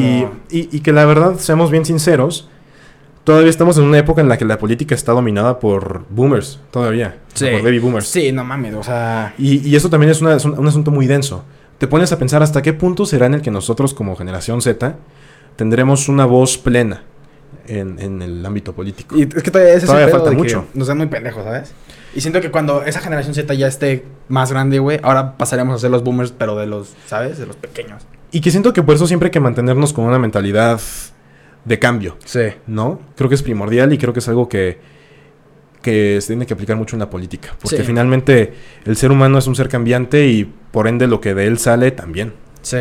y, 0.51 0.59
y- 0.59 0.69
y 0.73 0.81
que 0.81 0.93
la 0.93 1.05
verdad, 1.05 1.37
seamos 1.39 1.71
bien 1.71 1.85
sinceros, 1.85 2.49
todavía 3.25 3.51
estamos 3.51 3.77
en 3.79 3.85
una 3.85 3.99
época 3.99 4.21
en 4.21 4.29
la 4.29 4.37
que 4.39 4.45
la 4.45 4.59
política 4.59 4.95
está 4.95 5.13
dominada 5.13 5.59
por 5.59 6.05
boomers, 6.11 6.61
todavía. 6.71 7.17
Sí. 7.35 7.47
Por 7.51 7.63
baby 7.63 7.79
boomers. 7.79 8.07
Sí, 8.07 8.31
no 8.33 8.45
mames, 8.45 8.75
o 8.75 8.83
sea... 8.83 9.35
Y, 9.39 9.67
y 9.69 9.75
eso 9.77 9.91
también 9.91 10.11
es, 10.11 10.21
una- 10.21 10.37
es 10.37 10.45
un, 10.45 10.59
un 10.59 10.67
asunto 10.69 10.91
muy 10.91 11.07
denso. 11.07 11.45
Te 11.79 11.87
pones 11.89 12.13
a 12.13 12.19
pensar 12.19 12.43
hasta 12.43 12.63
qué 12.63 12.73
punto 12.73 13.05
será 13.05 13.27
en 13.27 13.35
el 13.35 13.43
que 13.43 13.51
nosotros 13.51 13.93
como 13.95 14.17
generación 14.17 14.63
Z 14.63 14.97
tendremos 15.57 16.09
una 16.09 16.25
voz 16.25 16.57
plena 16.59 17.03
en, 17.67 17.99
en 17.99 18.23
el 18.23 18.45
ámbito 18.47 18.73
político. 18.75 19.17
Y 19.17 19.23
es 19.23 19.43
que 19.43 19.50
todavía, 19.50 19.73
ese 19.75 19.85
es 19.85 19.87
Todavía 19.87 20.07
pedo 20.07 20.19
falta 20.25 20.37
mucho. 20.37 20.67
Nos 20.75 20.88
dan 20.88 20.99
muy 20.99 21.07
pendejos, 21.07 21.45
¿sabes? 21.45 21.73
Y 22.15 22.21
siento 22.21 22.41
que 22.41 22.50
cuando 22.50 22.83
esa 22.85 23.00
generación 23.00 23.35
Z 23.35 23.53
ya 23.55 23.67
esté 23.67 24.05
más 24.29 24.50
grande, 24.50 24.79
güey, 24.79 24.99
ahora 25.03 25.37
pasaremos 25.37 25.75
a 25.75 25.79
ser 25.79 25.91
los 25.91 26.03
boomers, 26.05 26.33
pero 26.33 26.57
de 26.57 26.67
los, 26.67 26.95
¿sabes? 27.07 27.38
De 27.38 27.47
los 27.47 27.57
pequeños. 27.57 28.07
Y 28.33 28.41
que 28.41 28.50
siento 28.50 28.73
que 28.73 28.83
por 28.83 28.95
eso 28.95 29.07
siempre 29.07 29.26
hay 29.26 29.31
que 29.33 29.41
mantenernos 29.41 29.93
con 29.93 30.05
una 30.05 30.19
mentalidad 30.19 30.81
de 31.65 31.79
cambio, 31.79 32.17
Sí. 32.25 32.41
¿no? 32.67 33.00
Creo 33.17 33.29
que 33.29 33.35
es 33.35 33.43
primordial 33.43 33.93
y 33.93 33.99
creo 33.99 34.12
que 34.12 34.21
es 34.21 34.29
algo 34.29 34.49
que, 34.49 34.79
que 35.83 36.21
se 36.21 36.29
tiene 36.29 36.47
que 36.47 36.55
aplicar 36.55 36.76
mucho 36.76 36.97
en 36.97 37.00
la 37.00 37.11
política. 37.11 37.50
Porque 37.61 37.79
Sí. 37.79 37.83
finalmente 37.83 38.55
el 38.85 38.97
ser 38.97 39.11
humano 39.11 39.38
es 39.38 39.47
un 39.47 39.55
ser 39.55 39.69
cambiante 39.69 40.26
y 40.26 40.45
por 40.45 40.88
ende 40.88 41.07
lo 41.07 41.21
que 41.21 41.35
de 41.35 41.47
él 41.47 41.59
sale 41.59 41.91
también. 41.91 42.33
Sí. 42.62 42.79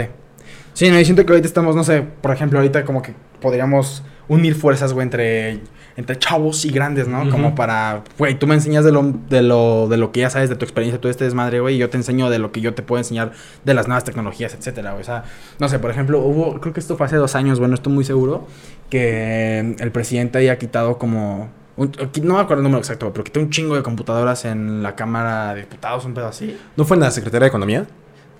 Sí, 0.73 0.89
no, 0.89 0.99
y 0.99 1.05
siento 1.05 1.25
que 1.25 1.31
ahorita 1.31 1.47
estamos, 1.47 1.75
no 1.75 1.83
sé, 1.83 2.03
por 2.21 2.31
ejemplo, 2.31 2.59
ahorita 2.59 2.83
como 2.85 3.01
que 3.01 3.13
podríamos 3.41 4.03
unir 4.27 4.55
fuerzas, 4.55 4.93
güey, 4.93 5.03
entre, 5.03 5.59
entre 5.97 6.17
chavos 6.17 6.65
y 6.65 6.69
grandes, 6.71 7.07
¿no? 7.07 7.29
Como 7.29 7.55
para, 7.55 8.03
güey, 8.17 8.37
tú 8.39 8.47
me 8.47 8.55
enseñas 8.55 8.83
de 8.83 8.91
lo, 8.91 9.13
de, 9.29 9.41
lo, 9.41 9.87
de 9.87 9.97
lo 9.97 10.11
que 10.11 10.21
ya 10.21 10.29
sabes, 10.29 10.49
de 10.49 10.55
tu 10.55 10.65
experiencia, 10.65 10.99
todo 10.99 11.09
este 11.11 11.23
desmadre, 11.25 11.59
güey, 11.59 11.75
y 11.75 11.77
yo 11.77 11.89
te 11.89 11.97
enseño 11.97 12.29
de 12.29 12.39
lo 12.39 12.51
que 12.51 12.59
yo 12.61 12.73
te 12.73 12.81
puedo 12.81 12.99
enseñar 12.99 13.31
de 13.63 13.73
las 13.73 13.87
nuevas 13.87 14.03
tecnologías, 14.03 14.53
etcétera, 14.53 14.91
güey. 14.91 15.01
O 15.01 15.05
sea, 15.05 15.23
no 15.59 15.69
sé, 15.69 15.79
por 15.79 15.91
ejemplo, 15.91 16.19
hubo, 16.19 16.59
creo 16.59 16.73
que 16.73 16.79
esto 16.79 16.97
fue 16.97 17.05
hace 17.05 17.17
dos 17.17 17.35
años, 17.35 17.59
bueno, 17.59 17.75
estoy 17.75 17.93
muy 17.93 18.03
seguro, 18.03 18.47
que 18.89 19.75
el 19.79 19.91
presidente 19.91 20.37
había 20.37 20.57
quitado 20.57 20.97
como... 20.97 21.49
un- 21.77 21.91
no 22.23 22.33
me 22.35 22.39
acuerdo 22.39 22.61
el 22.61 22.63
número 22.63 22.79
exacto, 22.79 23.11
pero 23.11 23.23
quitó 23.23 23.39
un 23.39 23.49
chingo 23.49 23.75
de 23.75 23.83
computadoras 23.83 24.45
en 24.45 24.81
la 24.83 24.95
Cámara 24.95 25.53
de 25.53 25.61
Diputados, 25.61 26.05
un 26.05 26.13
pedo 26.13 26.27
así. 26.27 26.57
¿No 26.77 26.85
fue 26.85 26.95
en 26.97 27.01
la 27.01 27.11
Secretaría 27.11 27.45
de 27.45 27.49
Economía? 27.49 27.85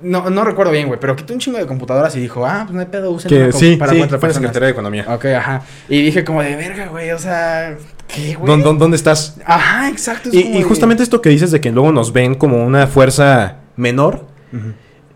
No, 0.01 0.29
no 0.29 0.43
recuerdo 0.43 0.71
bien, 0.71 0.87
güey, 0.87 0.99
pero 0.99 1.15
quitó 1.15 1.33
un 1.33 1.39
chingo 1.39 1.57
de 1.57 1.65
computadoras 1.65 2.15
y 2.15 2.19
dijo, 2.19 2.45
ah, 2.45 2.63
pues 2.65 2.73
no 2.73 2.79
hay 2.81 2.85
pedo, 2.87 3.11
usen 3.11 3.29
Que 3.29 3.51
sí, 3.53 3.77
para 3.77 3.91
sí, 3.93 3.97
cuatro 3.99 4.19
fue 4.19 4.27
en 4.29 4.33
la. 4.33 4.39
Secretaría 4.39 4.65
de 4.67 4.71
Economía. 4.73 5.05
Ok, 5.09 5.25
ajá. 5.25 5.61
Y 5.89 6.01
dije 6.01 6.23
como 6.23 6.43
de 6.43 6.55
verga, 6.55 6.87
güey, 6.87 7.11
o 7.11 7.17
sea, 7.19 7.77
¿qué, 8.07 8.35
güey? 8.35 8.45
¿Dó- 8.45 8.61
dó- 8.63 8.73
¿Dónde 8.77 8.97
estás? 8.97 9.37
Ajá, 9.45 9.89
exacto. 9.89 10.29
es 10.29 10.35
Y, 10.35 10.43
como 10.43 10.55
y 10.55 10.57
de- 10.59 10.63
justamente 10.65 11.01
esto 11.03 11.21
que 11.21 11.29
dices 11.29 11.51
de 11.51 11.61
que 11.61 11.71
luego 11.71 11.91
nos 11.91 12.11
ven 12.13 12.35
como 12.35 12.63
una 12.65 12.87
fuerza 12.87 13.57
menor, 13.77 14.25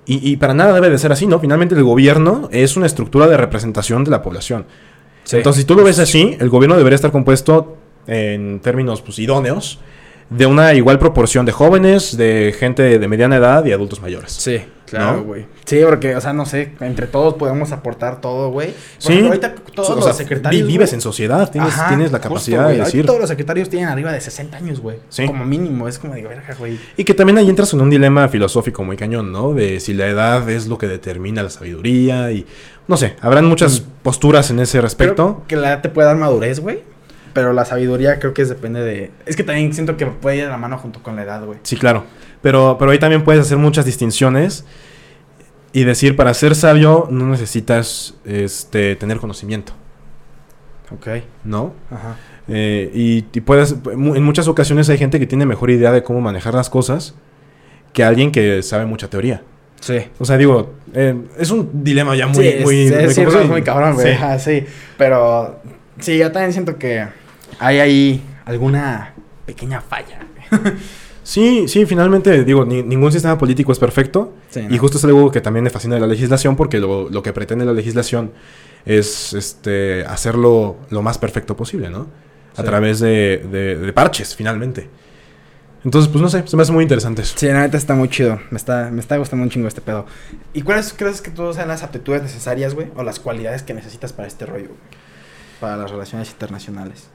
y, 0.06 0.32
y 0.32 0.38
para 0.38 0.54
nada 0.54 0.74
debe 0.74 0.90
de 0.90 0.98
ser 0.98 1.12
así, 1.12 1.28
¿no? 1.28 1.40
Finalmente 1.40 1.76
el 1.76 1.84
gobierno 1.84 2.50
es 2.52 2.76
una 2.78 2.86
estructura 2.88 3.28
de 3.28 3.38
representación 3.38 4.04
de 4.04 4.12
la 4.12 4.22
población. 4.22 4.66
Sí. 5.24 5.38
Entonces, 5.38 5.62
si 5.62 5.68
tú 5.68 5.76
lo 5.76 5.84
ves 5.84 6.00
así, 6.00 6.36
el 6.40 6.50
gobierno 6.50 6.76
debería 6.78 6.96
estar 6.96 7.12
compuesto 7.12 7.78
en 8.08 8.60
términos 8.62 9.02
pues, 9.04 9.20
idóneos 9.20 9.80
de 10.30 10.46
una 10.46 10.74
igual 10.76 11.00
proporción 11.00 11.46
de 11.46 11.52
jóvenes, 11.52 12.16
de 12.18 12.56
gente 12.58 13.00
de 13.00 13.08
mediana 13.08 13.38
edad 13.38 13.66
y 13.66 13.72
adultos 13.72 14.00
mayores. 14.02 14.32
Sí, 14.32 14.62
claro, 14.86 15.18
¿No? 15.18 15.24
güey. 15.24 15.46
Sí, 15.66 15.80
porque, 15.84 16.16
o 16.16 16.22
sea, 16.22 16.34
no 16.34 16.46
sé, 16.46 16.74
entre 16.82 17.08
todos 17.08 17.34
podemos 17.34 17.72
aportar 17.72 18.22
todo, 18.22 18.50
güey. 18.52 18.74
Sí. 19.00 19.22
ahorita 19.26 19.56
todos 19.74 19.90
O 19.90 19.96
los 19.96 20.04
sea, 20.06 20.14
secretarios. 20.14 20.62
vi- 20.66 20.68
vives 20.74 20.94
en 20.94 21.02
sociedad, 21.02 21.50
tienes, 21.52 21.74
Ajá, 21.74 21.88
tienes 21.90 22.12
la 22.12 22.20
capacidad 22.22 22.68
de 22.70 22.78
decir. 22.78 23.06
Todos 23.08 23.20
los 23.20 23.30
secretarios 23.30 23.70
tienen 23.70 23.90
arriba 23.90 24.12
de 24.12 24.22
60 24.22 24.58
años, 24.58 24.80
güey. 24.82 24.98
Sí. 25.10 25.26
Como 25.26 25.46
mínimo, 25.46 25.88
es 25.88 25.98
como 25.98 26.14
digo, 26.16 26.30
verga, 26.30 26.56
güey. 26.60 26.78
Y 26.96 27.04
que 27.04 27.14
también 27.16 27.38
ahí 27.40 27.50
entras 27.50 27.74
en 27.74 27.82
un 27.82 27.90
dilema 27.90 28.28
filosófico 28.30 28.84
muy 28.84 28.98
cañón, 28.98 29.32
¿no? 29.32 29.54
De 29.54 29.80
si 29.80 29.94
la 29.94 30.08
edad 30.08 30.48
es 30.50 30.68
lo 30.68 30.78
que 30.78 30.88
determina 30.88 31.42
la 31.44 31.50
sabiduría 31.50 32.32
y... 32.32 32.46
No 32.88 32.98
sé, 32.98 33.16
habrán 33.22 33.46
muchas 33.46 33.84
posturas 34.02 34.50
en 34.50 34.60
ese 34.60 34.82
respecto. 34.82 35.44
Creo 35.46 35.48
que 35.48 35.56
la 35.56 35.68
edad 35.74 35.82
te 35.84 35.90
puede 35.90 36.08
dar 36.08 36.18
madurez, 36.18 36.60
güey. 36.60 36.82
Pero 37.34 37.54
la 37.54 37.66
sabiduría 37.66 38.20
creo 38.20 38.34
que 38.34 38.42
es 38.42 38.50
depende 38.50 38.82
de. 38.84 39.12
Es 39.26 39.36
que 39.36 39.44
también 39.44 39.74
siento 39.74 39.98
que 39.98 40.06
puede 40.08 40.38
ir 40.38 40.44
de 40.44 40.50
la 40.50 40.58
mano 40.58 40.78
junto 40.78 41.02
con 41.04 41.16
la 41.16 41.24
edad, 41.24 41.44
güey. 41.46 41.60
Sí, 41.64 41.76
claro. 41.78 42.04
Pero, 42.42 42.78
pero 42.80 42.92
ahí 42.92 43.00
también 43.00 43.24
puedes 43.24 43.42
hacer 43.42 43.58
muchas 43.58 43.86
distinciones 43.86 44.66
y 45.74 45.84
decir, 45.84 46.16
para 46.16 46.34
ser 46.34 46.56
sabio 46.56 47.08
no 47.12 47.28
necesitas 47.28 48.16
este, 48.26 48.96
tener 48.96 49.18
conocimiento, 49.18 49.74
Ok. 50.92 51.08
¿no? 51.44 51.74
Ajá. 51.92 52.16
Eh, 52.48 52.90
y, 52.96 53.26
y 53.32 53.42
puedes, 53.42 53.76
en 53.92 54.24
muchas 54.24 54.48
ocasiones 54.48 54.90
hay 54.90 54.98
gente 54.98 55.20
que 55.20 55.28
tiene 55.28 55.46
mejor 55.46 55.70
idea 55.70 55.92
de 55.92 56.02
cómo 56.02 56.20
manejar 56.22 56.56
las 56.56 56.70
cosas 56.70 57.14
que 57.94 58.04
alguien 58.04 58.32
que 58.32 58.64
sabe 58.64 58.86
mucha 58.88 59.08
teoría. 59.10 59.44
Sí. 59.82 59.98
O 60.18 60.26
sea, 60.26 60.38
digo, 60.38 60.74
eh, 60.94 61.16
es 61.38 61.52
un 61.52 61.84
dilema 61.84 62.16
ya 62.16 62.26
muy... 62.28 62.36
sí, 62.44 62.48
es- 62.50 62.64
muy, 62.64 62.80
es, 62.88 63.18
muy 63.20 63.32
sí, 63.32 63.48
muy 63.48 63.62
cabrón, 63.62 63.94
güey. 63.94 64.08
sí. 64.08 64.14
Ajá, 64.14 64.40
sí. 64.40 64.64
Pero 64.98 65.62
sí, 66.00 66.18
yo 66.18 66.32
también 66.32 66.54
siento 66.54 66.78
que 66.78 67.06
hay 67.60 67.80
ahí 67.80 68.24
alguna 68.46 69.14
pequeña 69.46 69.82
falla. 69.82 70.20
Sí, 71.22 71.68
sí, 71.68 71.86
finalmente, 71.86 72.44
digo, 72.44 72.66
ni- 72.66 72.82
ningún 72.82 73.12
sistema 73.12 73.38
político 73.38 73.72
es 73.72 73.78
perfecto. 73.78 74.34
Sí, 74.50 74.66
Y 74.68 74.80
justo 74.80 74.98
es 74.98 75.04
algo 75.06 75.30
que 75.32 75.42
también 75.42 75.64
me 75.64 75.70
fascina 75.70 75.94
de 75.94 76.02
la 76.02 76.08
legislación, 76.08 76.56
porque 76.56 76.80
lo, 76.80 77.08
lo 77.08 77.22
que 77.22 77.34
pretende 77.34 77.66
la 77.66 77.74
legislación 77.74 78.32
es 78.84 79.34
este, 79.34 80.04
hacerlo 80.06 80.78
lo 80.90 81.04
más 81.04 81.20
perfecto 81.20 81.56
posible, 81.56 81.92
¿no? 81.92 82.08
A 82.56 82.62
Sí. 82.62 82.64
través 82.64 83.00
de, 83.00 83.46
de- 83.52 83.76
de 83.78 83.94
parches, 83.94 84.36
finalmente. 84.36 84.90
Entonces, 85.86 86.10
pues 86.12 86.20
no 86.22 86.30
sé, 86.30 86.48
se 86.48 86.56
me 86.56 86.64
hace 86.64 86.72
muy 86.72 86.82
interesante 86.84 87.22
eso. 87.22 87.36
Sí, 87.38 87.46
la 87.46 87.62
neta 87.62 87.78
está 87.78 87.94
muy 87.94 88.10
chido. 88.10 88.40
Me 88.50 88.58
está, 88.58 88.90
me 88.92 89.00
está 89.00 89.16
gustando 89.18 89.44
un 89.44 89.52
chingo 89.52 89.68
este 89.68 89.82
pedo. 89.82 90.08
¿Y 90.54 90.64
cuáles 90.64 90.94
crees 90.98 91.22
que 91.22 91.30
tú 91.30 91.54
sean 91.54 91.68
las 91.68 91.84
aptitudes 91.84 92.24
necesarias, 92.24 92.74
güey? 92.74 92.88
O 92.96 93.04
las 93.04 93.20
cualidades 93.20 93.62
que 93.62 93.76
necesitas 93.76 94.14
para 94.14 94.28
este 94.28 94.48
rollo, 94.48 94.70
güey? 94.70 94.80
Para 95.60 95.78
las 95.78 95.92
relaciones 95.92 96.30
internacionales. 96.32 97.10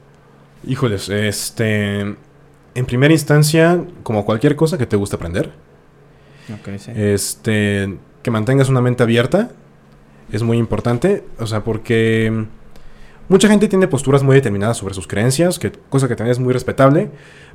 Híjoles, 0.65 1.09
este. 1.09 2.15
En 2.75 2.85
primera 2.85 3.13
instancia, 3.13 3.83
como 4.03 4.25
cualquier 4.25 4.55
cosa 4.55 4.77
que 4.77 4.85
te 4.85 4.95
guste 4.95 5.15
aprender, 5.15 5.51
sí. 6.77 6.91
este. 6.95 7.97
Que 8.21 8.31
mantengas 8.31 8.69
una 8.69 8.81
mente 8.81 9.03
abierta 9.03 9.51
es 10.31 10.43
muy 10.43 10.57
importante. 10.57 11.23
O 11.39 11.47
sea, 11.47 11.63
porque. 11.63 12.45
Mucha 13.27 13.47
gente 13.47 13.67
tiene 13.67 13.87
posturas 13.87 14.21
muy 14.21 14.35
determinadas 14.35 14.77
sobre 14.77 14.93
sus 14.93 15.07
creencias, 15.07 15.57
que, 15.57 15.71
cosa 15.71 16.07
que 16.07 16.15
también 16.15 16.33
es 16.33 16.39
muy 16.39 16.53
respetable. 16.53 17.09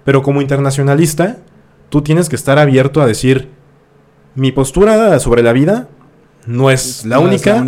Pero 0.05 0.21
como 0.21 0.43
internacionalista, 0.43 1.39
tú 1.91 2.03
tienes 2.03 2.29
que 2.29 2.35
estar 2.35 2.59
abierto 2.59 3.01
a 3.01 3.07
decir: 3.07 3.51
Mi 4.35 4.51
postura 4.51 5.19
sobre 5.21 5.43
la 5.43 5.53
vida 5.53 5.89
no 6.47 6.71
es 6.71 7.05
la 7.05 7.17
No 7.17 7.23
única, 7.23 7.65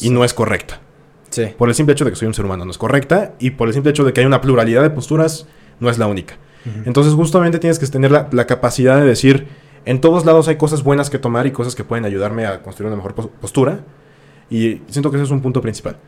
y 0.00 0.10
no 0.10 0.24
es 0.24 0.34
correcta. 0.34 0.80
Sí. 1.36 1.52
Por 1.58 1.68
el 1.68 1.74
simple 1.74 1.92
hecho 1.92 2.04
de 2.06 2.10
que 2.12 2.16
soy 2.16 2.28
un 2.28 2.32
ser 2.34 2.46
humano 2.46 2.64
no 2.64 2.70
es 2.70 2.78
correcta. 2.78 3.34
Y 3.38 3.50
por 3.50 3.68
el 3.68 3.74
simple 3.74 3.90
hecho 3.90 4.04
de 4.04 4.12
que 4.14 4.20
hay 4.20 4.26
una 4.26 4.40
pluralidad 4.40 4.80
de 4.82 4.88
posturas, 4.90 5.46
no 5.80 5.90
es 5.90 5.98
la 5.98 6.06
única. 6.06 6.38
Entonces 6.84 7.12
justamente 7.12 7.58
tienes 7.58 7.78
que 7.78 7.86
tener 7.86 8.10
la, 8.10 8.28
la 8.32 8.46
capacidad 8.46 8.98
de 8.98 9.04
decir, 9.04 9.46
en 9.84 10.00
todos 10.00 10.24
lados 10.24 10.48
hay 10.48 10.56
cosas 10.56 10.82
buenas 10.82 11.10
que 11.10 11.18
tomar 11.18 11.46
y 11.46 11.50
cosas 11.52 11.74
que 11.74 11.84
pueden 11.84 12.04
ayudarme 12.06 12.46
a 12.46 12.62
construir 12.62 12.88
una 12.88 12.96
mejor 12.96 13.14
pos- 13.14 13.28
postura. 13.40 13.80
Y 14.50 14.80
siento 14.88 15.10
que 15.10 15.16
ese 15.18 15.24
es 15.24 15.30
un 15.30 15.42
punto 15.42 15.60
principal. 15.60 15.98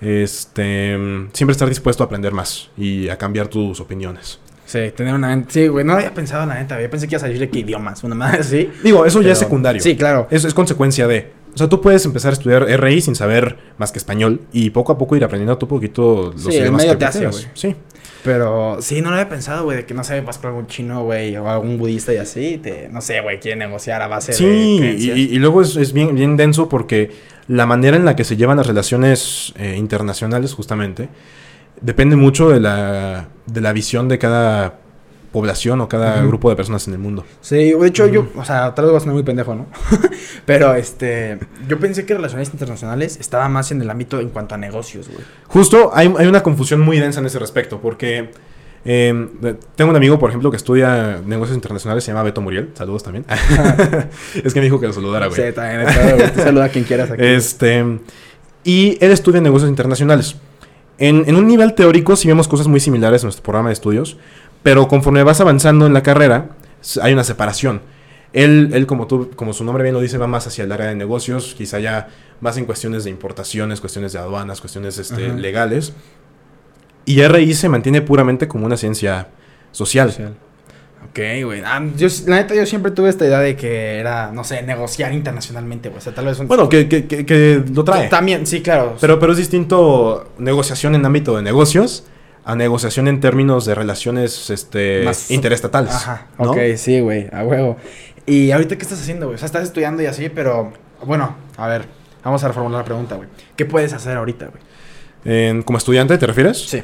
Este, 0.00 0.96
siempre 1.32 1.52
estar 1.52 1.68
dispuesto 1.68 2.02
a 2.02 2.06
aprender 2.06 2.32
más 2.32 2.70
y 2.76 3.08
a 3.08 3.16
cambiar 3.16 3.48
tus 3.48 3.80
opiniones. 3.80 4.38
Sí, 4.64 4.92
tener 4.96 5.14
una 5.14 5.28
mente. 5.28 5.52
Sí, 5.52 5.66
güey, 5.68 5.84
no 5.84 5.94
había 5.94 6.14
pensado 6.14 6.46
la 6.46 6.54
neta. 6.54 6.80
Yo 6.80 6.88
pensé 6.88 7.08
que 7.08 7.14
ibas 7.14 7.24
a 7.24 7.26
decir 7.26 7.40
de 7.40 7.50
qué 7.50 7.58
idiomas, 7.60 8.04
una 8.04 8.14
madre 8.14 8.40
así. 8.40 8.70
Digo, 8.84 9.04
eso 9.04 9.20
ya 9.22 9.32
es 9.32 9.38
secundario. 9.38 9.82
Sí, 9.82 9.96
claro. 9.96 10.28
Es, 10.30 10.44
es 10.44 10.54
consecuencia 10.54 11.06
de... 11.08 11.32
O 11.54 11.58
sea, 11.58 11.68
tú 11.68 11.80
puedes 11.80 12.04
empezar 12.04 12.30
a 12.30 12.32
estudiar 12.34 12.64
RI 12.64 13.00
sin 13.00 13.14
saber 13.14 13.58
más 13.78 13.92
que 13.92 13.98
español 13.98 14.40
y 14.52 14.70
poco 14.70 14.92
a 14.92 14.98
poco 14.98 15.16
ir 15.16 15.24
aprendiendo 15.24 15.58
tu 15.58 15.66
poquito 15.68 16.32
los 16.32 16.42
Sí, 16.42 16.56
el 16.56 16.62
idiomas 16.62 16.82
medio 16.82 16.92
que 16.92 16.98
te 16.98 17.04
hace. 17.06 17.30
Sí. 17.54 17.76
Pero 18.22 18.76
sí, 18.80 19.00
no 19.00 19.08
lo 19.08 19.16
había 19.16 19.28
pensado, 19.28 19.64
güey, 19.64 19.78
de 19.78 19.86
que 19.86 19.94
no 19.94 20.04
sé, 20.04 20.20
vas 20.20 20.38
con 20.38 20.50
algún 20.50 20.66
chino, 20.66 21.04
güey, 21.04 21.34
o 21.36 21.48
algún 21.48 21.78
budista 21.78 22.12
y 22.12 22.18
así, 22.18 22.58
te, 22.58 22.88
no 22.90 23.00
sé, 23.00 23.20
güey, 23.22 23.40
quiere 23.40 23.56
negociar 23.56 24.02
a 24.02 24.08
base 24.08 24.32
de 24.32 24.38
Sí, 24.38 24.44
y, 24.44 24.78
creencias. 24.78 25.18
y 25.18 25.38
luego 25.38 25.62
es, 25.62 25.76
es 25.76 25.92
bien, 25.94 26.14
bien 26.14 26.36
denso 26.36 26.68
porque 26.68 27.10
la 27.48 27.66
manera 27.66 27.96
en 27.96 28.04
la 28.04 28.16
que 28.16 28.24
se 28.24 28.36
llevan 28.36 28.58
las 28.58 28.66
relaciones 28.66 29.54
eh, 29.56 29.74
internacionales, 29.76 30.52
justamente, 30.52 31.08
depende 31.80 32.14
mucho 32.14 32.50
de 32.50 32.60
la, 32.60 33.28
de 33.46 33.60
la 33.60 33.72
visión 33.72 34.08
de 34.08 34.18
cada 34.18 34.79
población 35.32 35.80
o 35.80 35.88
cada 35.88 36.22
grupo 36.22 36.50
de 36.50 36.56
personas 36.56 36.86
en 36.88 36.94
el 36.94 36.98
mundo. 36.98 37.24
Sí, 37.40 37.72
de 37.72 37.86
hecho 37.86 38.06
yo, 38.06 38.26
o 38.34 38.44
sea, 38.44 38.74
tal 38.74 38.86
vez 38.86 38.92
voy 38.92 38.96
a 38.96 39.00
sonar 39.00 39.14
muy 39.14 39.22
pendejo, 39.22 39.54
¿no? 39.54 39.66
Pero 40.46 40.74
este, 40.74 41.38
yo 41.68 41.78
pensé 41.78 42.04
que 42.04 42.14
relaciones 42.14 42.50
internacionales 42.52 43.18
estaba 43.20 43.48
más 43.48 43.70
en 43.70 43.80
el 43.80 43.90
ámbito 43.90 44.20
en 44.20 44.30
cuanto 44.30 44.54
a 44.54 44.58
negocios, 44.58 45.08
güey. 45.08 45.24
Justo 45.46 45.90
hay, 45.94 46.12
hay 46.18 46.26
una 46.26 46.42
confusión 46.42 46.80
muy 46.80 46.98
densa 46.98 47.20
en 47.20 47.26
ese 47.26 47.38
respecto 47.38 47.80
porque 47.80 48.30
eh, 48.84 49.28
tengo 49.76 49.90
un 49.90 49.96
amigo, 49.96 50.18
por 50.18 50.30
ejemplo, 50.30 50.50
que 50.50 50.56
estudia 50.56 51.20
negocios 51.24 51.54
internacionales, 51.54 52.04
se 52.04 52.12
llama 52.12 52.22
Beto 52.22 52.40
Muriel. 52.40 52.70
Saludos 52.74 53.02
también. 53.02 53.24
es 54.44 54.54
que 54.54 54.60
me 54.60 54.64
dijo 54.64 54.80
que 54.80 54.86
lo 54.86 54.92
saludara, 54.92 55.26
güey. 55.26 55.40
Sí, 55.40 55.52
también, 55.52 55.86
te 56.34 56.42
saluda 56.42 56.64
a 56.64 56.68
quien 56.68 56.84
quieras 56.84 57.10
aquí. 57.10 57.22
Este, 57.24 57.84
y 58.64 58.98
él 59.00 59.12
estudia 59.12 59.40
negocios 59.40 59.68
internacionales. 59.68 60.36
En, 60.98 61.24
en 61.26 61.36
un 61.36 61.46
nivel 61.46 61.74
teórico 61.74 62.14
sí 62.14 62.28
vemos 62.28 62.46
cosas 62.46 62.68
muy 62.68 62.78
similares 62.78 63.22
en 63.22 63.26
nuestro 63.26 63.42
programa 63.42 63.70
de 63.70 63.72
estudios, 63.72 64.18
pero 64.62 64.88
conforme 64.88 65.22
vas 65.22 65.40
avanzando 65.40 65.86
en 65.86 65.94
la 65.94 66.02
carrera, 66.02 66.50
hay 67.02 67.12
una 67.12 67.24
separación. 67.24 67.82
Él, 68.32 68.70
él 68.72 68.86
como, 68.86 69.06
tú, 69.06 69.30
como 69.34 69.52
su 69.52 69.64
nombre 69.64 69.82
bien 69.82 69.94
lo 69.94 70.00
dice, 70.00 70.16
va 70.18 70.26
más 70.26 70.46
hacia 70.46 70.64
el 70.64 70.72
área 70.72 70.86
de 70.86 70.94
negocios, 70.94 71.54
quizá 71.56 71.80
ya 71.80 72.08
más 72.40 72.56
en 72.56 72.64
cuestiones 72.64 73.04
de 73.04 73.10
importaciones, 73.10 73.80
cuestiones 73.80 74.12
de 74.12 74.20
aduanas, 74.20 74.60
cuestiones 74.60 74.98
este, 74.98 75.30
legales. 75.34 75.92
Y 77.06 77.22
RI 77.22 77.54
se 77.54 77.68
mantiene 77.68 78.02
puramente 78.02 78.46
como 78.46 78.66
una 78.66 78.76
ciencia 78.76 79.28
social. 79.72 80.10
Social. 80.10 80.34
Ok, 81.08 81.18
güey. 81.44 81.62
Ah, 81.64 81.82
yo, 81.96 82.06
la 82.26 82.36
neta, 82.36 82.54
yo 82.54 82.64
siempre 82.66 82.92
tuve 82.92 83.08
esta 83.08 83.24
idea 83.24 83.40
de 83.40 83.56
que 83.56 83.98
era, 83.98 84.30
no 84.32 84.44
sé, 84.44 84.62
negociar 84.62 85.12
internacionalmente, 85.12 85.88
güey. 85.88 85.98
O 85.98 86.00
sea, 86.00 86.14
tal 86.14 86.26
vez 86.26 86.38
un... 86.38 86.46
Bueno, 86.46 86.68
que, 86.68 86.88
que, 86.88 87.06
que, 87.06 87.24
que 87.26 87.64
lo 87.72 87.82
trae. 87.82 88.08
También, 88.08 88.46
sí, 88.46 88.60
claro. 88.60 88.96
Pero, 89.00 89.18
pero 89.18 89.32
es 89.32 89.38
distinto 89.38 90.30
negociación 90.38 90.94
en 90.94 91.04
ámbito 91.04 91.36
de 91.36 91.42
negocios 91.42 92.04
a 92.44 92.56
negociación 92.56 93.06
en 93.08 93.20
términos 93.20 93.64
de 93.66 93.74
relaciones 93.74 94.50
este, 94.50 95.02
Más- 95.04 95.30
interestatales. 95.30 95.92
Ajá, 95.94 96.26
¿no? 96.38 96.50
ok, 96.52 96.58
sí, 96.76 97.00
güey, 97.00 97.28
a 97.32 97.44
huevo. 97.44 97.76
¿Y 98.26 98.50
ahorita 98.50 98.76
qué 98.76 98.82
estás 98.82 99.00
haciendo, 99.00 99.26
güey? 99.26 99.34
O 99.36 99.38
sea, 99.38 99.46
estás 99.46 99.62
estudiando 99.64 100.02
y 100.02 100.06
así, 100.06 100.28
pero, 100.28 100.72
bueno, 101.04 101.36
a 101.56 101.66
ver, 101.68 101.84
vamos 102.24 102.42
a 102.44 102.48
reformular 102.48 102.80
la 102.80 102.84
pregunta, 102.84 103.16
güey. 103.16 103.28
¿Qué 103.56 103.64
puedes 103.66 103.92
hacer 103.92 104.16
ahorita, 104.16 104.46
güey? 104.48 105.62
¿Como 105.64 105.78
estudiante 105.78 106.16
te 106.16 106.26
refieres? 106.26 106.58
Sí. 106.68 106.82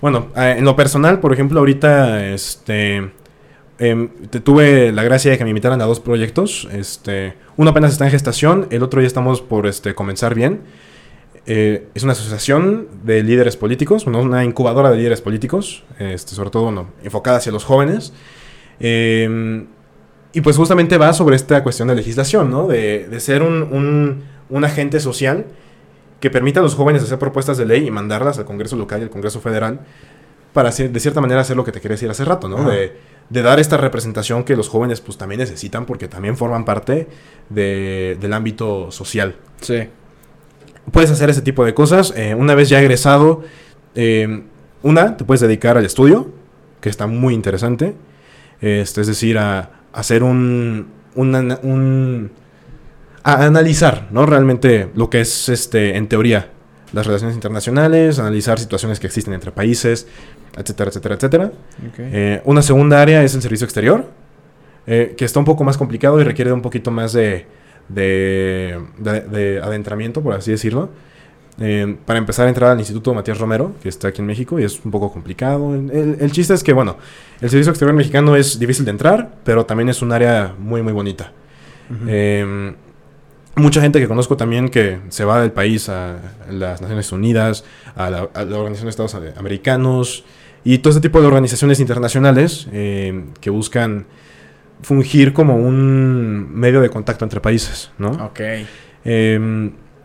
Bueno, 0.00 0.28
eh, 0.36 0.56
en 0.58 0.64
lo 0.64 0.74
personal, 0.76 1.20
por 1.20 1.32
ejemplo, 1.32 1.58
ahorita 1.60 2.24
este, 2.26 3.10
em, 3.78 4.08
te- 4.30 4.40
tuve 4.40 4.92
la 4.92 5.02
gracia 5.02 5.30
de 5.32 5.38
que 5.38 5.44
me 5.44 5.50
invitaran 5.50 5.80
a 5.82 5.84
dos 5.84 6.00
proyectos. 6.00 6.68
Este, 6.72 7.34
uno 7.56 7.70
apenas 7.70 7.92
está 7.92 8.04
en 8.06 8.10
gestación, 8.12 8.66
el 8.70 8.82
otro 8.82 9.00
ya 9.00 9.06
estamos 9.06 9.40
por 9.40 9.66
este, 9.66 9.94
comenzar 9.94 10.34
bien. 10.34 10.60
Eh, 11.50 11.88
es 11.94 12.02
una 12.02 12.12
asociación 12.12 12.88
de 13.04 13.22
líderes 13.22 13.56
políticos, 13.56 14.06
una 14.06 14.44
incubadora 14.44 14.90
de 14.90 14.98
líderes 14.98 15.22
políticos, 15.22 15.82
este, 15.98 16.34
sobre 16.34 16.50
todo 16.50 16.64
bueno, 16.64 16.90
enfocada 17.02 17.38
hacia 17.38 17.50
los 17.52 17.64
jóvenes. 17.64 18.12
Em, 18.80 19.66
y 20.32 20.40
pues 20.42 20.56
justamente 20.56 20.98
va 20.98 21.12
sobre 21.14 21.36
esta 21.36 21.62
cuestión 21.62 21.88
de 21.88 21.94
legislación, 21.94 22.50
¿no? 22.50 22.66
De, 22.66 23.08
de 23.08 23.20
ser 23.20 23.42
un, 23.42 23.62
un- 23.62 24.24
un 24.50 24.64
agente 24.64 25.00
social 25.00 25.46
que 26.20 26.30
permita 26.30 26.60
a 26.60 26.62
los 26.62 26.74
jóvenes 26.74 27.02
hacer 27.02 27.18
propuestas 27.18 27.56
de 27.58 27.64
ley 27.66 27.86
y 27.86 27.90
mandarlas 27.90 28.38
al 28.38 28.44
Congreso 28.44 28.76
local 28.76 29.00
y 29.00 29.04
al 29.04 29.10
Congreso 29.10 29.40
federal 29.40 29.80
para 30.52 30.68
hacer- 30.68 30.90
de 30.90 31.00
cierta 31.00 31.20
manera 31.20 31.40
hacer 31.40 31.56
lo 31.56 31.64
que 31.64 31.72
te 31.72 31.80
quería 31.80 31.94
decir 31.94 32.10
hace 32.10 32.24
rato, 32.24 32.48
¿no? 32.48 32.68
De, 32.68 32.94
de 33.30 33.42
dar 33.42 33.58
esta 33.58 33.76
representación 33.78 34.44
que 34.44 34.54
los 34.56 34.68
jóvenes 34.68 35.00
pues 35.00 35.16
también 35.16 35.38
necesitan 35.40 35.86
porque 35.86 36.08
también 36.08 36.36
forman 36.36 36.64
parte 36.66 37.08
de- 37.48 38.16
del 38.20 38.32
ámbito 38.34 38.90
social. 38.90 39.36
Sí. 39.60 39.88
Puedes 40.92 41.10
hacer 41.10 41.30
ese 41.30 41.42
tipo 41.42 41.64
de 41.64 41.74
cosas. 41.74 42.12
eh, 42.16 42.34
una 42.34 42.54
vez 42.54 42.68
ya 42.68 42.80
egresado, 42.80 43.42
eh, 43.94 44.42
una, 44.82 45.16
te 45.16 45.24
puedes 45.24 45.40
dedicar 45.40 45.76
al 45.76 45.84
estudio, 45.84 46.30
que 46.80 46.88
está 46.88 47.06
muy 47.06 47.34
interesante. 47.34 47.94
Este, 48.60 49.00
es 49.00 49.06
decir, 49.06 49.38
a, 49.38 49.70
hacer 49.92 50.22
un, 50.22 50.86
un, 51.14 51.34
un- 51.62 52.30
a 53.24 53.44
analizar, 53.44 54.08
¿no? 54.10 54.24
Realmente 54.26 54.88
lo 54.94 55.10
que 55.10 55.20
es, 55.20 55.48
este, 55.48 55.96
en 55.96 56.08
teoría, 56.08 56.50
las 56.92 57.06
relaciones 57.06 57.34
internacionales, 57.34 58.18
analizar 58.18 58.58
situaciones 58.58 58.98
que 59.00 59.06
existen 59.06 59.34
entre 59.34 59.50
países, 59.52 60.06
etcétera, 60.56 60.88
etcétera, 60.90 61.14
etcétera. 61.16 61.52
Eh, 61.98 62.42
una 62.44 62.62
segunda 62.62 63.02
área 63.02 63.22
es 63.22 63.34
el 63.34 63.42
servicio 63.42 63.64
exterior, 63.64 64.06
eh, 64.86 65.14
que 65.18 65.24
está 65.24 65.38
un 65.40 65.44
poco 65.44 65.64
más 65.64 65.76
complicado 65.76 66.20
y 66.20 66.24
requiere 66.24 66.52
un 66.52 66.62
poquito 66.62 66.90
más 66.90 67.12
de, 67.12 67.46
de, 67.88 68.78
de- 68.98 69.20
de 69.22 69.60
adentramiento, 69.60 70.22
por 70.22 70.34
así 70.34 70.50
decirlo. 70.50 70.90
Eh, 71.60 71.96
para 72.06 72.20
empezar 72.20 72.46
a 72.46 72.50
entrar 72.50 72.70
al 72.70 72.78
Instituto 72.78 73.12
Matías 73.12 73.38
Romero, 73.38 73.72
que 73.82 73.88
está 73.88 74.08
aquí 74.08 74.20
en 74.20 74.26
México, 74.26 74.60
y 74.60 74.64
es 74.64 74.80
un 74.84 74.92
poco 74.92 75.12
complicado. 75.12 75.74
El, 75.74 76.16
el 76.20 76.30
chiste 76.30 76.54
es 76.54 76.62
que, 76.62 76.72
bueno, 76.72 76.96
el 77.40 77.50
servicio 77.50 77.70
exterior 77.70 77.96
mexicano 77.96 78.36
es 78.36 78.58
difícil 78.60 78.84
de 78.84 78.92
entrar, 78.92 79.32
pero 79.42 79.66
también 79.66 79.88
es 79.88 80.00
un 80.00 80.12
área 80.12 80.54
muy, 80.58 80.82
muy 80.82 80.92
bonita. 80.92 81.32
Eh, 82.06 82.74
mucha 83.56 83.80
gente 83.80 83.98
que 83.98 84.06
conozco 84.06 84.36
también 84.36 84.68
que 84.68 85.00
se 85.08 85.24
va 85.24 85.40
del 85.40 85.50
país 85.50 85.88
a 85.88 86.18
las 86.48 86.80
Naciones 86.80 87.10
Unidas, 87.10 87.64
a 87.96 88.08
la, 88.08 88.28
a 88.34 88.44
la 88.44 88.56
Organización 88.58 88.84
de 88.86 88.90
Estados 88.90 89.16
Americanos 89.36 90.24
y 90.62 90.78
todo 90.78 90.90
este 90.92 91.00
tipo 91.08 91.20
de 91.20 91.26
organizaciones 91.26 91.80
internacionales 91.80 92.68
eh, 92.72 93.24
que 93.40 93.50
buscan 93.50 94.06
fungir 94.82 95.32
como 95.32 95.56
un 95.56 96.48
medio 96.54 96.80
de 96.80 96.90
contacto 96.90 97.24
entre 97.24 97.40
países, 97.40 97.90
¿no? 97.98 98.10
Ok. 98.26 98.40
Eh, 99.04 99.34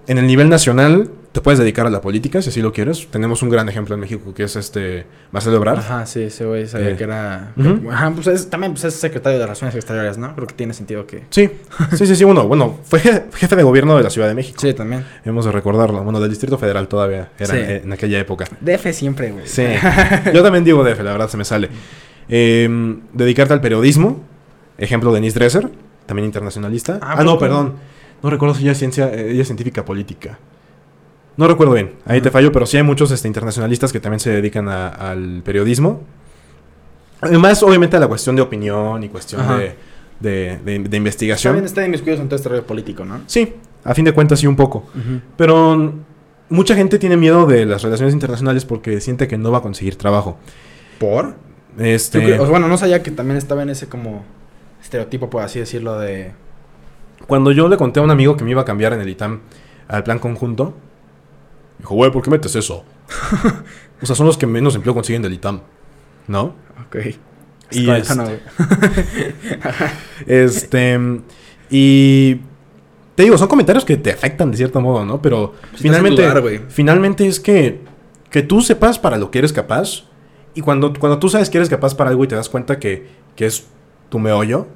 en 0.05 0.17
el 0.17 0.27
nivel 0.27 0.49
nacional 0.49 1.09
te 1.31 1.41
puedes 1.41 1.57
dedicar 1.59 1.87
a 1.87 1.89
la 1.89 1.99
política 1.99 2.43
si 2.43 2.49
así 2.49 2.61
lo 2.61 2.71
quieres. 2.71 3.07
Tenemos 3.09 3.41
un 3.41 3.49
gran 3.49 3.67
ejemplo 3.67 3.95
en 3.95 4.01
México 4.01 4.33
que 4.35 4.43
es 4.43 4.55
este 4.55 5.05
Marcelo 5.31 5.55
Ebrard. 5.55 5.79
Ajá, 5.79 6.05
sí, 6.05 6.21
ese 6.23 6.45
güey 6.45 6.67
sabía 6.67 6.89
Eh, 6.91 6.95
que 6.95 7.05
era... 7.05 7.53
Ajá, 7.91 8.11
pues 8.11 8.27
es- 8.27 8.49
también 8.51 8.73
pues, 8.73 8.83
es 8.83 8.93
secretario 8.93 9.39
de 9.39 9.45
Relaciones 9.45 9.73
Exteriores, 9.75 10.17
¿no? 10.19 10.35
Creo 10.35 10.45
que 10.47 10.53
tiene 10.53 10.73
sentido 10.75 11.07
que... 11.07 11.23
Sí, 11.31 11.49
sí, 11.97 12.05
sí, 12.05 12.15
sí. 12.15 12.23
Bueno, 12.23 12.47
bueno, 12.47 12.77
fue 12.83 12.99
je- 12.99 13.23
jefe 13.33 13.55
de 13.55 13.63
gobierno 13.63 13.97
de 13.97 14.03
la 14.03 14.11
Ciudad 14.11 14.27
de 14.27 14.35
México. 14.35 14.59
Sí, 14.61 14.73
también. 14.75 15.05
Hemos 15.25 15.45
de 15.45 15.51
recordarlo. 15.51 16.03
Bueno, 16.03 16.19
del 16.19 16.29
Distrito 16.29 16.59
Federal 16.59 16.87
todavía 16.87 17.31
era 17.39 17.53
Sí. 17.53 17.57
en, 17.59 17.71
en 17.85 17.93
aquella 17.93 18.19
época. 18.19 18.45
DF 18.61 18.91
siempre, 18.93 19.31
güey. 19.31 19.47
Sí. 19.47 19.65
Yo 20.35 20.43
también 20.43 20.63
digo 20.63 20.83
DF, 20.83 20.99
la 21.01 21.13
verdad 21.13 21.29
se 21.29 21.37
me 21.37 21.45
sale. 21.45 21.69
Eh, 22.29 22.69
dedicarte 23.13 23.53
al 23.53 23.61
periodismo. 23.61 24.23
Ejemplo, 24.77 25.11
Denise 25.13 25.37
Dresser, 25.37 25.69
también 26.05 26.25
internacionalista. 26.25 26.99
Ah, 27.01 27.15
Ah, 27.19 27.23
no, 27.23 27.37
perdón. 27.37 27.73
No 28.21 28.29
recuerdo 28.29 28.55
si 28.55 28.63
ella 28.63 28.71
es, 28.71 28.77
ciencia, 28.77 29.13
ella 29.13 29.41
es 29.41 29.47
científica 29.47 29.83
política. 29.85 30.39
No 31.35 31.47
recuerdo 31.47 31.73
bien. 31.73 31.93
Ahí 32.05 32.21
te 32.21 32.29
Ujú. 32.29 32.33
fallo, 32.33 32.51
pero 32.51 32.65
sí 32.65 32.77
hay 32.77 32.83
muchos 32.83 33.11
este, 33.11 33.27
internacionalistas 33.27 33.91
que 33.91 33.99
también 33.99 34.19
se 34.19 34.29
dedican 34.29 34.69
a- 34.69 34.87
al 34.89 35.41
periodismo. 35.43 36.01
Además, 37.21 37.63
obviamente, 37.63 37.95
a 37.97 37.99
la 37.99 38.07
cuestión 38.07 38.35
de 38.35 38.41
opinión 38.41 39.01
y 39.03 39.09
cuestión 39.09 39.41
de, 39.57 39.75
de- 40.19 40.59
de- 40.63 40.79
de 40.79 40.97
investigación. 40.97 41.53
bien, 41.53 41.65
está 41.65 41.83
en 41.85 41.91
mis 41.91 42.01
cuidados 42.01 42.21
en 42.21 42.27
todo 42.29 42.35
este 42.35 42.49
rollo 42.49 42.65
político, 42.65 43.05
¿no? 43.05 43.21
Sí, 43.27 43.53
a 43.83 43.93
fin 43.93 44.05
de 44.05 44.11
cuentas 44.13 44.39
sí 44.39 44.47
un 44.47 44.55
poco. 44.55 44.85
Pero 45.37 45.93
mucha 46.49 46.75
gente 46.75 46.99
tiene 46.99 47.15
miedo 47.17 47.45
de 47.45 47.65
las 47.65 47.81
relaciones 47.81 48.13
internacionales 48.13 48.65
porque 48.65 48.99
siente 49.01 49.27
que 49.27 49.37
no 49.37 49.51
va 49.51 49.59
a 49.59 49.61
conseguir 49.61 49.95
trabajo. 49.95 50.37
¿Por? 50.99 51.35
Este, 51.77 52.37
bueno, 52.37 52.67
no 52.67 52.77
sabía 52.77 53.01
que 53.01 53.09
también 53.11 53.37
estaba 53.37 53.63
en 53.63 53.69
ese 53.69 53.87
como 53.87 54.23
estereotipo, 54.93 55.29
por 55.29 55.41
así 55.41 55.59
decirlo, 55.59 55.99
de... 55.99 56.33
cuando 57.27 57.51
yo 57.51 57.67
le 57.67 57.77
conté 57.77 57.99
a 57.99 58.03
un 58.03 58.11
amigo 58.11 58.37
que 58.37 58.43
me 58.43 58.51
iba 58.51 58.61
a 58.61 58.65
cambiar 58.65 58.93
en 58.93 59.01
el 59.01 59.09
ITAM 59.09 59.41
al 59.87 60.03
plan 60.03 60.19
conjunto, 60.19 60.75
dijo, 61.79 61.95
güey, 61.95 62.11
¿por 62.11 62.21
qué 62.21 62.29
metes 62.29 62.55
eso? 62.55 62.85
o 64.01 64.05
sea, 64.05 64.15
son 64.15 64.27
los 64.27 64.37
que 64.37 64.45
menos 64.45 64.75
empleo 64.75 64.93
consiguen 64.93 65.23
del 65.23 65.33
ITAM, 65.33 65.61
¿no? 66.27 66.55
Ok. 66.85 66.97
Y 67.71 67.89
este- 67.89 68.15
no. 68.15 68.27
Este, 70.27 70.99
y 71.71 72.35
te 73.15 73.23
digo, 73.23 73.37
son 73.37 73.47
comentarios 73.47 73.83
que 73.83 73.97
te 73.97 74.11
afectan 74.11 74.51
de 74.51 74.57
cierto 74.57 74.79
modo, 74.79 75.05
¿no? 75.05 75.21
Pero 75.21 75.53
finalmente, 75.75 76.21
dudar, 76.21 76.43
finalmente 76.69 77.25
es 77.25 77.39
que, 77.39 77.81
que 78.29 78.43
tú 78.43 78.61
sepas 78.61 78.99
para 78.99 79.17
lo 79.17 79.31
que 79.31 79.39
eres 79.39 79.51
capaz. 79.51 80.03
Y 80.53 80.61
cuando, 80.61 80.93
cuando 80.93 81.17
tú 81.17 81.29
sabes 81.29 81.49
que 81.49 81.57
eres 81.57 81.69
capaz 81.69 81.95
para 81.95 82.11
algo 82.11 82.23
y 82.23 82.27
te 82.27 82.35
das 82.35 82.47
cuenta 82.47 82.77
que, 82.77 83.07
que 83.35 83.47
es 83.47 83.65
tu 84.09 84.19
meollo, 84.19 84.67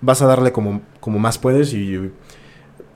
Vas 0.00 0.20
a 0.22 0.26
darle 0.26 0.52
como, 0.52 0.82
como 1.00 1.18
más 1.18 1.38
puedes. 1.38 1.72
Y 1.74 2.10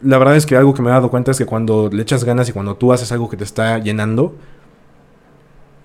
la 0.03 0.19
verdad 0.19 0.37
es 0.37 0.45
que 0.47 0.57
algo 0.57 0.75
que 0.75 0.83
me 0.83 0.89
he 0.89 0.93
dado 0.93 1.11
cuenta 1.11 1.31
es 1.31 1.39
que 1.39 1.47
cuando 1.47 1.89
le 1.93 2.03
echas 2.03 2.25
ganas 2.25 2.49
y 2.49 2.53
cuando 2.53 2.77
tú 2.77 2.93
haces 2.93 3.13
algo 3.13 3.29
que 3.31 3.37
te 3.37 3.45
está 3.45 3.79
llenando, 3.79 4.35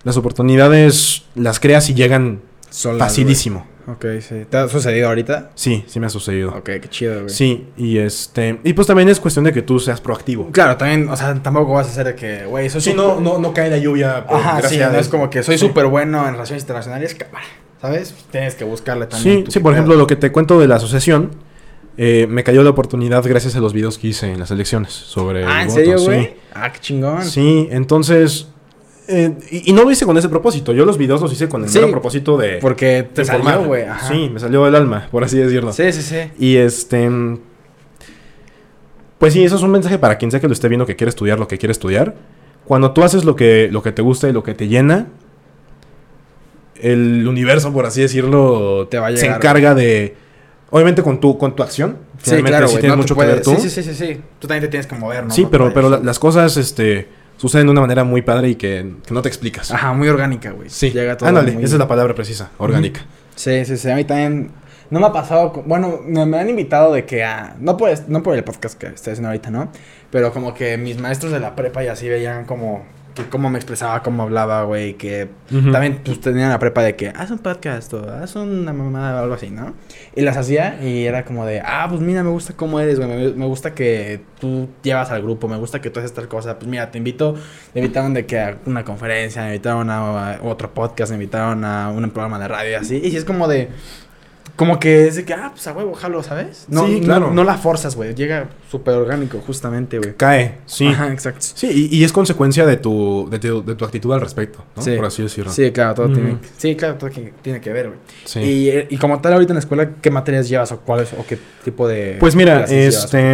las 0.03 0.17
oportunidades 0.17 1.25
las 1.35 1.59
creas 1.59 1.89
y 1.89 1.93
llegan 1.93 2.41
Solas, 2.69 2.99
facilísimo. 3.07 3.59
güey. 3.59 3.71
Ok, 3.87 4.05
sí. 4.21 4.45
¿Te 4.49 4.57
ha 4.57 4.67
sucedido 4.67 5.07
ahorita? 5.09 5.51
Sí, 5.55 5.83
sí 5.87 5.99
me 5.99 6.05
ha 6.05 6.09
sucedido. 6.09 6.51
Ok, 6.51 6.65
qué 6.81 6.87
chido, 6.89 7.15
güey. 7.23 7.29
Sí, 7.29 7.67
y 7.77 7.97
este. 7.97 8.59
Y 8.63 8.73
pues 8.73 8.87
también 8.87 9.09
es 9.09 9.19
cuestión 9.19 9.43
de 9.43 9.51
que 9.51 9.61
tú 9.63 9.79
seas 9.79 9.99
proactivo. 9.99 10.49
Claro, 10.51 10.77
también, 10.77 11.09
o 11.09 11.15
sea, 11.17 11.33
tampoco 11.41 11.73
vas 11.73 11.87
a 11.87 11.89
hacer 11.91 12.05
de 12.07 12.15
que, 12.15 12.45
güey, 12.45 12.69
soy 12.69 12.79
Sí, 12.81 12.93
no, 12.93 13.19
no, 13.19 13.39
no 13.39 13.53
cae 13.53 13.69
la 13.69 13.77
lluvia. 13.79 14.25
por 14.27 14.37
Ajá, 14.37 14.61
sí, 14.67 14.77
no 14.77 14.97
es 14.97 15.07
como 15.09 15.29
que 15.29 15.41
soy 15.43 15.57
Sí. 15.57 15.67
súper 15.67 15.87
bueno 15.87 16.25
en 16.27 16.33
relaciones 16.33 16.63
internacionales, 16.63 17.15
cámara, 17.15 17.45
¿sabes? 17.81 18.15
Tienes 18.31 18.55
que 18.55 18.63
buscarle 18.63 19.07
también. 19.07 19.45
Sí, 19.45 19.51
sí, 19.51 19.59
por 19.59 19.73
ejemplo, 19.73 19.95
lo 19.95 20.07
que 20.07 20.15
te 20.15 20.31
cuento 20.31 20.59
de 20.59 20.67
la 20.67 20.75
asociación, 20.75 21.31
eh, 21.97 22.27
me 22.29 22.43
cayó 22.43 22.63
la 22.63 22.69
oportunidad 22.69 23.23
gracias 23.27 23.55
a 23.55 23.59
los 23.59 23.73
videos 23.73 23.97
que 23.97 24.07
hice 24.07 24.31
en 24.31 24.39
las 24.39 24.51
elecciones 24.51 24.93
sobre. 24.93 25.45
Ah, 25.45 25.57
el 25.57 25.61
¿en 25.63 25.67
voto, 25.67 25.79
serio, 25.79 25.97
sí. 25.97 26.05
güey? 26.05 26.33
Ah, 26.53 26.71
qué 26.71 26.79
chingón. 26.79 27.23
Sí, 27.23 27.67
entonces. 27.71 28.47
eh, 29.07 29.33
y, 29.51 29.69
y 29.71 29.73
no 29.73 29.83
lo 29.83 29.91
hice 29.91 30.05
con 30.05 30.17
ese 30.17 30.29
propósito. 30.29 30.71
Yo 30.73 30.85
los 30.85 30.97
videos 30.97 31.21
los 31.21 31.33
hice 31.33 31.49
con 31.49 31.63
el 31.63 31.69
Sí, 31.69 31.79
mero 31.79 31.91
propósito 31.91 32.37
de. 32.37 32.57
Porque 32.59 33.07
te 33.13 33.25
salió, 33.25 33.65
güey. 33.65 33.85
Sí, 34.07 34.29
me 34.31 34.39
salió 34.39 34.63
del 34.65 34.75
alma, 34.75 35.07
por 35.11 35.23
así 35.23 35.37
decirlo. 35.37 35.73
Sí, 35.73 35.91
sí, 35.91 36.01
sí. 36.01 36.17
Y 36.39 36.55
este. 36.57 37.09
Pues 39.17 39.33
sí, 39.33 39.43
eso 39.43 39.55
es 39.55 39.61
un 39.61 39.71
mensaje 39.71 39.99
para 39.99 40.17
quien 40.17 40.31
sea 40.31 40.39
que 40.39 40.47
lo 40.47 40.53
esté 40.53 40.67
viendo 40.67 40.85
que 40.85 40.95
quiere 40.95 41.09
estudiar 41.09 41.37
lo 41.39 41.47
que 41.47 41.57
quiere 41.57 41.71
estudiar. 41.71 42.15
Cuando 42.65 42.91
tú 42.91 43.03
haces 43.03 43.23
lo 43.25 43.35
que, 43.35 43.69
lo 43.71 43.83
que 43.83 43.91
te 43.91 44.01
gusta 44.01 44.27
y 44.29 44.33
lo 44.33 44.43
que 44.43 44.53
te 44.55 44.67
llena, 44.67 45.07
el 46.81 47.27
universo, 47.27 47.71
por 47.73 47.85
así 47.85 48.01
decirlo, 48.01 48.87
Te 48.89 48.99
va 48.99 49.07
a 49.07 49.15
se 49.17 49.27
encarga 49.27 49.73
de. 49.75 50.15
Obviamente 50.69 51.01
con 51.03 51.19
tu, 51.19 51.37
con 51.37 51.55
tu 51.55 51.63
acción. 51.63 51.97
Sí, 52.23 52.41
claro, 52.43 52.67
sí 52.67 52.73
güey. 52.73 52.81
tiene 52.81 52.95
no 52.95 53.01
te 53.01 53.03
mucho 53.03 53.15
puedes- 53.15 53.41
que 53.41 53.49
ver 53.49 53.57
tú. 53.57 53.61
Sí, 53.61 53.69
sí, 53.69 53.83
sí, 53.83 53.93
sí. 53.93 54.21
Tú 54.39 54.47
también 54.47 54.61
te 54.63 54.67
tienes 54.69 54.87
que 54.87 54.95
mover, 54.95 55.25
¿no? 55.25 55.31
Sí, 55.31 55.47
pero, 55.51 55.73
pero 55.73 55.89
la- 55.89 55.99
las 55.99 56.17
cosas 56.19 56.55
este, 56.55 57.09
suceden 57.37 57.67
de 57.67 57.71
una 57.71 57.81
manera 57.81 58.03
muy 58.05 58.21
padre 58.21 58.49
y 58.49 58.55
que, 58.55 58.93
que 59.05 59.13
no 59.13 59.21
te 59.21 59.27
explicas. 59.27 59.71
Ajá, 59.71 59.91
muy 59.93 60.07
orgánica, 60.07 60.51
güey. 60.51 60.69
Sí, 60.69 60.91
Llega 60.91 61.17
todo 61.17 61.27
ándale, 61.27 61.51
muy- 61.53 61.63
esa 61.65 61.75
es 61.75 61.79
la 61.79 61.87
palabra 61.87 62.13
precisa, 62.15 62.51
orgánica. 62.57 63.01
Sí, 63.35 63.65
sí, 63.65 63.75
sí. 63.77 63.89
A 63.89 63.95
mí 63.95 64.05
también. 64.05 64.51
No 64.89 64.99
me 64.99 65.05
ha 65.07 65.13
pasado. 65.13 65.63
Bueno, 65.65 65.99
me, 66.05 66.25
me 66.25 66.37
han 66.39 66.49
invitado 66.49 66.93
de 66.93 67.05
que. 67.05 67.23
ah, 67.23 67.55
no, 67.59 67.75
por, 67.77 67.89
no 68.09 68.21
por 68.23 68.35
el 68.35 68.43
podcast 68.43 68.77
que 68.77 68.87
estoy 68.87 69.11
haciendo 69.13 69.29
ahorita, 69.29 69.49
¿no? 69.49 69.71
Pero 70.09 70.31
como 70.33 70.53
que 70.53 70.77
mis 70.77 70.99
maestros 70.99 71.31
de 71.31 71.39
la 71.39 71.55
prepa 71.55 71.83
y 71.83 71.87
así 71.87 72.07
veían 72.07 72.45
como. 72.45 72.85
Que 73.23 73.29
cómo 73.29 73.49
me 73.49 73.57
expresaba, 73.57 74.03
cómo 74.03 74.23
hablaba, 74.23 74.63
güey, 74.63 74.93
que 74.95 75.29
Ujú. 75.51 75.71
también 75.71 76.01
pues 76.03 76.19
tenía 76.21 76.49
la 76.49 76.59
prepa 76.59 76.81
de 76.83 76.95
que 76.95 77.09
haz 77.09 77.31
un 77.31 77.39
podcast 77.39 77.93
o 77.93 78.09
haz 78.09 78.35
una 78.35 78.73
mamada 78.73 79.19
o 79.19 79.23
algo 79.23 79.33
así, 79.35 79.49
¿no? 79.49 79.73
Y 80.15 80.21
las 80.21 80.37
hacía 80.37 80.83
y 80.83 81.05
era 81.05 81.25
como 81.25 81.45
de, 81.45 81.61
ah, 81.65 81.87
pues 81.89 82.01
mira, 82.01 82.23
me 82.23 82.29
gusta 82.29 82.53
cómo 82.55 82.79
eres, 82.79 82.99
güey, 82.99 83.09
me, 83.09 83.29
me 83.33 83.45
gusta 83.45 83.73
que 83.73 84.21
tú 84.39 84.69
llevas 84.83 85.11
al 85.11 85.21
grupo, 85.21 85.47
me 85.47 85.57
gusta 85.57 85.81
que 85.81 85.89
tú 85.89 85.99
haces 85.99 86.13
tal 86.13 86.27
cosa, 86.27 86.57
pues 86.59 86.69
mira, 86.69 86.91
te 86.91 86.97
invito, 86.97 87.35
me 87.73 87.81
invitaron 87.81 88.13
de 88.13 88.25
que 88.25 88.39
a 88.39 88.57
una 88.65 88.83
conferencia, 88.83 89.41
me 89.43 89.49
invitaron 89.49 89.89
a, 89.89 90.35
a 90.35 90.41
otro 90.43 90.73
podcast, 90.73 91.11
me 91.11 91.15
invitaron 91.15 91.63
a 91.65 91.89
un 91.89 92.09
programa 92.11 92.39
de 92.39 92.47
radio 92.47 92.71
y 92.71 92.73
así, 92.75 93.01
y 93.03 93.15
es 93.15 93.25
como 93.25 93.47
de... 93.47 93.69
Como 94.61 94.79
que 94.79 95.07
es 95.07 95.15
de 95.15 95.25
que, 95.25 95.33
ah, 95.33 95.49
pues 95.51 95.65
a 95.65 95.73
huevo, 95.73 95.93
jalo, 95.95 96.21
¿sabes? 96.21 96.65
No, 96.69 96.85
Sí, 96.85 97.01
claro. 97.01 97.31
No, 97.33 97.43
la 97.43 97.57
forzas, 97.57 97.95
güey. 97.95 98.13
Llega 98.13 98.47
súper 98.69 98.93
orgánico, 98.93 99.39
justamente, 99.43 99.97
güey. 99.97 100.13
Cae, 100.15 100.59
sí. 100.67 100.85
Ajá, 100.87 101.11
exacto. 101.11 101.39
Sí, 101.55 101.89
y, 101.91 101.97
y 101.97 102.03
es 102.03 102.13
consecuencia 102.13 102.65
de 102.67 102.77
tu, 102.77 103.27
de, 103.31 103.39
tu, 103.39 103.65
de 103.65 103.73
tu 103.73 103.85
actitud 103.85 104.13
al 104.13 104.21
respecto, 104.21 104.63
¿no? 104.75 104.83
Sí. 104.83 104.95
Por 104.95 105.05
así 105.05 105.23
decirlo. 105.23 105.51
Sí, 105.51 105.71
claro, 105.71 105.95
todo 105.95 106.05
Ujú. 106.05 106.13
tiene, 106.15 106.37
sí, 106.57 106.75
claro, 106.75 106.93
todo 106.95 107.09
que- 107.09 107.33
tiene 107.41 107.59
que 107.59 107.73
ver, 107.73 107.87
güey. 107.87 107.99
Sí. 108.23 108.39
Y, 108.39 108.93
y 108.93 108.97
como 108.99 109.19
tal, 109.19 109.33
ahorita 109.33 109.51
en 109.53 109.55
la 109.55 109.61
escuela, 109.61 109.89
¿qué 109.99 110.11
materias 110.11 110.47
llevas 110.47 110.71
o 110.71 110.79
cuáles 110.81 111.11
o 111.13 111.25
qué 111.27 111.39
tipo 111.63 111.87
de. 111.87 112.17
Pues 112.19 112.35
mira, 112.35 112.65
este... 112.65 113.33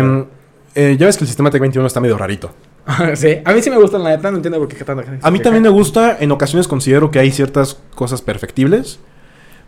eh, 0.75 0.95
ya 0.97 1.05
ves 1.07 1.17
que 1.17 1.25
el 1.25 1.27
sistema 1.27 1.49
Tec 1.51 1.59
21 1.59 1.85
está 1.87 1.99
medio 1.99 2.17
rarito. 2.17 2.53
sí, 3.15 3.39
a 3.43 3.51
mí 3.51 3.61
sí 3.61 3.69
me 3.69 3.77
gusta, 3.77 3.97
la 3.97 4.11
neta, 4.11 4.31
no 4.31 4.37
entiendo 4.37 4.59
por 4.59 4.69
qué 4.69 4.81
tanto. 4.83 5.03
A 5.21 5.29
mí 5.31 5.39
también 5.39 5.63
me 5.63 5.69
gusta, 5.69 6.17
en 6.21 6.31
ocasiones 6.31 6.69
considero 6.69 7.11
que 7.11 7.19
hay 7.19 7.31
ciertas 7.31 7.79
cosas 7.95 8.21
perfectibles. 8.21 8.99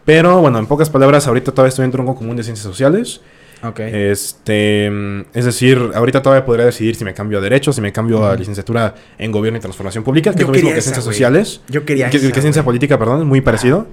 Pero 0.09 0.41
bueno, 0.41 0.57
en 0.57 0.65
pocas 0.65 0.89
palabras, 0.89 1.27
ahorita 1.27 1.51
todavía 1.51 1.69
estoy 1.69 1.85
en 1.85 1.91
tronco 1.91 2.15
común 2.15 2.35
de 2.35 2.41
ciencias 2.41 2.65
sociales. 2.65 3.21
Ok. 3.61 3.79
Este, 3.81 4.89
mm, 4.89 5.25
es 5.35 5.45
decir, 5.45 5.91
ahorita 5.93 6.23
todavía 6.23 6.43
podría 6.43 6.65
decidir 6.65 6.95
si 6.95 7.05
me 7.05 7.13
cambio 7.13 7.37
a 7.37 7.41
Derecho, 7.41 7.71
si 7.71 7.79
me 7.79 7.93
cambio 7.93 8.25
a 8.25 8.35
licenciatura 8.35 8.95
en 9.19 9.31
Gobierno 9.31 9.59
y 9.59 9.61
Transformación 9.61 10.03
Pública, 10.03 10.31
que 10.31 10.39
Yo 10.39 10.45
es 10.45 10.47
lo 10.47 10.53
mismo 10.53 10.69
que 10.71 10.79
esa, 10.79 10.85
Ciencias. 10.85 11.05
Sociales. 11.05 11.61
Yo 11.69 11.85
quería. 11.85 12.09
Que, 12.09 12.17
esa, 12.17 12.31
que 12.31 12.41
Ciencia. 12.41 12.63
Política, 12.63 12.97
perdón, 12.97 13.27
muy 13.27 13.41
parecido. 13.41 13.85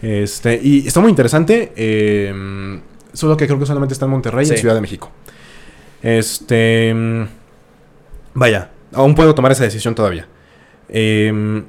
Este, 0.00 0.58
y 0.62 0.86
está 0.86 1.00
muy 1.00 1.10
interesante. 1.10 1.72
eh, 1.76 2.80
solo 3.12 3.36
que 3.36 3.46
creo 3.46 3.58
que 3.58 3.66
solamente 3.66 3.92
está 3.92 4.06
en 4.06 4.12
Monterrey 4.12 4.46
y 4.48 4.52
en 4.52 4.56
Ciudad 4.56 4.74
de 4.74 4.80
México. 4.80 5.10
Este. 6.02 6.94
mm, 6.94 7.24
Vaya, 8.32 8.70
aún 8.94 9.14
puedo 9.14 9.34
tomar 9.34 9.52
esa 9.52 9.64
decisión 9.64 9.94
todavía. 9.94 10.26
Eh, 10.88 11.62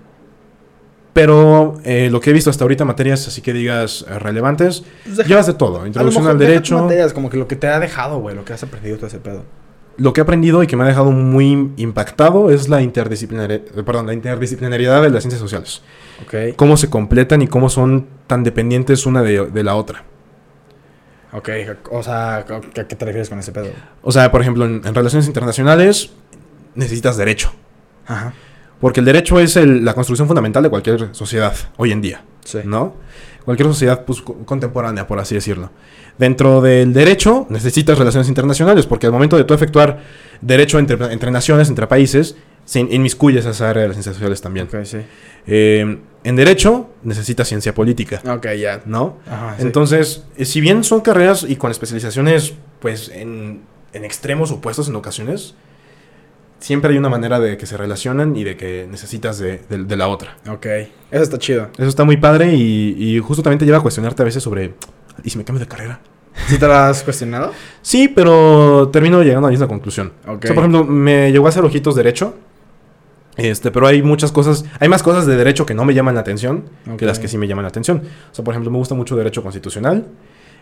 pero 1.13 1.80
eh, 1.84 2.10
lo 2.12 2.19
que 2.21 2.30
he 2.30 2.34
visto 2.34 2.50
hasta 2.50 2.63
ahorita, 2.63 2.86
materias 2.86 3.28
así 3.28 3.41
que 3.41 3.54
digas 3.54 4.06
eh, 4.10 4.17
relevantes, 4.19 4.84
Pues 5.04 5.17
deja- 5.17 5.30
llevas 5.30 5.47
de 5.47 5.54
todo. 5.54 5.86
Introducción 5.86 6.28
al 6.28 6.38
derecho. 6.38 6.78
materias, 6.84 7.13
como 7.13 7.30
que 7.30 7.38
lo 7.38 7.47
que 7.47 7.56
te 7.56 7.67
ha 7.67 7.80
dejado, 7.80 8.19
güey, 8.19 8.36
lo 8.36 8.45
que 8.45 8.54
has 8.54 8.63
aprendido 8.63 8.97
todo 8.97 9.08
ese 9.08 9.19
pedo. 9.19 9.43
Lo 9.97 10.13
que 10.13 10.21
he 10.21 10.24
aprendido 10.24 10.63
y 10.63 10.67
que 10.67 10.78
me 10.78 10.84
ha 10.84 10.88
dejado 10.88 11.12
muy 11.12 11.74
impactado 11.78 12.50
es 12.50 12.69
la, 12.69 12.82
interdisciplinaria- 12.82 13.62
eh, 13.76 13.84
perdón, 13.84 14.08
la 14.08 14.13
interdisciplinariedad 14.13 15.02
de 15.04 15.10
las 15.10 15.24
ciencias 15.24 15.41
sociales. 15.41 15.82
Ok. 16.26 16.56
Cómo 16.56 16.78
se 16.78 16.89
completan 16.89 17.41
y 17.41 17.47
cómo 17.47 17.69
son 17.69 18.08
tan 18.28 18.43
dependientes 18.43 19.06
una 19.06 19.21
de, 19.21 19.47
de 19.47 19.63
la 19.63 19.76
otra. 19.76 20.04
Ok, 21.34 21.50
o 21.91 22.04
sea, 22.04 22.38
¿a 22.38 22.45
qué 22.45 22.84
te 22.84 23.06
refieres 23.06 23.30
con 23.30 23.39
ese 23.39 23.52
pedo? 23.54 23.67
O 24.02 24.12
sea, 24.12 24.32
por 24.32 24.41
ejemplo, 24.41 24.65
en, 24.65 24.82
en 24.86 24.95
relaciones 24.95 25.28
internacionales 25.28 26.12
necesitas 26.76 27.15
derecho. 27.17 27.52
Ajá. 28.06 28.34
Porque 28.82 29.00
el 29.00 29.06
derecho 29.06 29.39
es 29.39 29.56
el- 29.56 29.86
la 29.86 29.94
construcción 29.94 30.28
fundamental 30.28 30.62
de 30.63 30.70
cualquier 30.70 31.10
sociedad 31.13 31.54
hoy 31.78 31.91
en 31.94 32.02
día. 32.02 32.24
Sí. 32.44 32.58
¿no? 32.65 32.96
Cualquier 33.46 33.67
sociedad 33.70 34.04
pues, 34.04 34.22
co- 34.22 34.38
contemporánea, 34.46 35.08
por 35.08 35.20
así 35.20 35.36
decirlo. 35.36 35.70
Dentro 36.17 36.60
del 36.62 36.91
derecho 36.94 37.46
necesitas 37.50 37.98
relaciones 37.98 38.28
internacionales, 38.28 38.86
porque 38.88 39.06
al 39.08 39.13
momento 39.13 39.38
de 39.38 39.44
tú 39.44 39.54
efectuar 39.54 40.00
derecho 40.41 40.80
entre, 40.80 41.13
entre 41.13 41.32
naciones, 41.32 41.70
entre 41.70 41.86
países, 41.88 42.36
se 42.65 42.80
in- 42.80 42.91
inmiscuyes 42.91 43.46
a 43.46 43.52
esa 43.52 43.70
área 43.70 43.84
de 43.84 43.88
las 43.89 43.96
ciencias 43.96 44.15
sociales 44.15 44.41
también. 44.41 44.67
Ok, 44.67 44.84
sí. 44.86 44.98
Eh, 45.48 46.00
en 46.24 46.36
derecho 46.36 46.89
necesitas 47.04 47.48
ciencia 47.48 47.74
política, 47.74 48.22
Ok, 48.28 48.48
ya. 48.60 48.82
¿no? 48.86 49.17
Ajá. 49.28 49.56
Entonces, 49.60 50.24
eh, 50.38 50.46
si 50.46 50.62
bien 50.62 50.84
son 50.84 51.02
carreras 51.02 51.44
y 51.48 51.56
con 51.56 51.72
especializaciones, 51.72 52.54
pues, 52.80 53.10
en, 53.10 53.62
en 53.94 54.06
extremos 54.06 54.52
opuestos 54.52 54.88
en 54.88 54.96
ocasiones, 54.96 55.56
siempre 56.62 56.91
hay 56.91 56.97
una 56.97 57.10
manera 57.10 57.39
de 57.41 57.58
que 57.58 57.65
se 57.65 57.76
relacionan 57.76 58.38
y 58.38 58.45
de 58.45 58.56
que 58.56 58.88
necesitas 58.89 59.38
de- 59.39 59.60
de- 59.69 59.84
de 59.84 59.97
la 59.97 60.08
otra. 60.08 60.38
Ok. 60.50 60.65
Eso 61.12 61.24
está 61.24 61.38
chido. 61.38 61.67
Eso 61.78 61.89
está 61.89 62.06
muy 62.06 62.15
padre 62.15 62.54
y, 62.56 62.95
y 62.97 63.19
justo 63.19 63.43
también 63.43 63.60
te 63.60 63.65
lleva 63.65 63.80
a 63.80 63.82
cuestionarte 63.82 64.21
a 64.21 64.26
veces 64.26 64.41
sobre, 64.41 64.76
¿y 65.24 65.30
si 65.30 65.38
me 65.38 65.43
cambio 65.43 65.60
de 65.60 65.67
carrera? 65.67 66.00
¿Sí 66.47 66.58
te 66.58 66.65
lo 66.65 66.74
has 66.74 67.04
cuestionado? 67.04 67.52
Sí, 67.82 68.08
pero 68.08 68.88
termino 68.93 69.21
llegando 69.21 69.47
a 69.47 69.50
la 69.50 69.52
misma 69.52 69.67
conclusión. 69.67 70.13
Ok. 70.26 70.43
O 70.45 70.47
sea, 70.47 70.56
por 70.56 70.63
ejemplo, 70.63 70.86
me 70.86 71.30
llegó 71.34 71.45
a 71.47 71.50
hacer 71.50 71.65
ojitos 71.65 71.93
derecho. 71.95 72.36
Este, 73.38 73.71
pero 73.71 73.88
hay 73.88 74.02
muchas 74.04 74.32
cosas, 74.32 74.65
hay 74.80 74.88
más 74.89 75.04
cosas 75.04 75.26
de 75.26 75.36
derecho 75.36 75.65
que 75.65 75.74
no 75.74 75.84
me 75.86 75.93
llaman 75.93 76.15
la 76.15 76.21
atención 76.21 76.65
que 76.97 77.06
las 77.06 77.17
que 77.17 77.28
sí 77.30 77.38
me 77.38 77.47
llaman 77.47 77.63
la 77.63 77.69
atención. 77.69 78.02
O 78.32 78.36
sea, 78.36 78.43
por 78.45 78.54
ejemplo, 78.54 78.69
me 78.71 78.78
gusta 78.78 78.93
mucho 78.93 79.15
derecho 79.15 79.41
constitucional. 79.41 80.06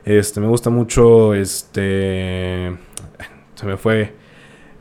Este, 0.05 0.39
me 0.39 0.47
gusta 0.47 0.69
mucho 0.69 1.33
este 1.33 2.71
se 3.55 3.65
me 3.65 3.75
fue 3.75 4.13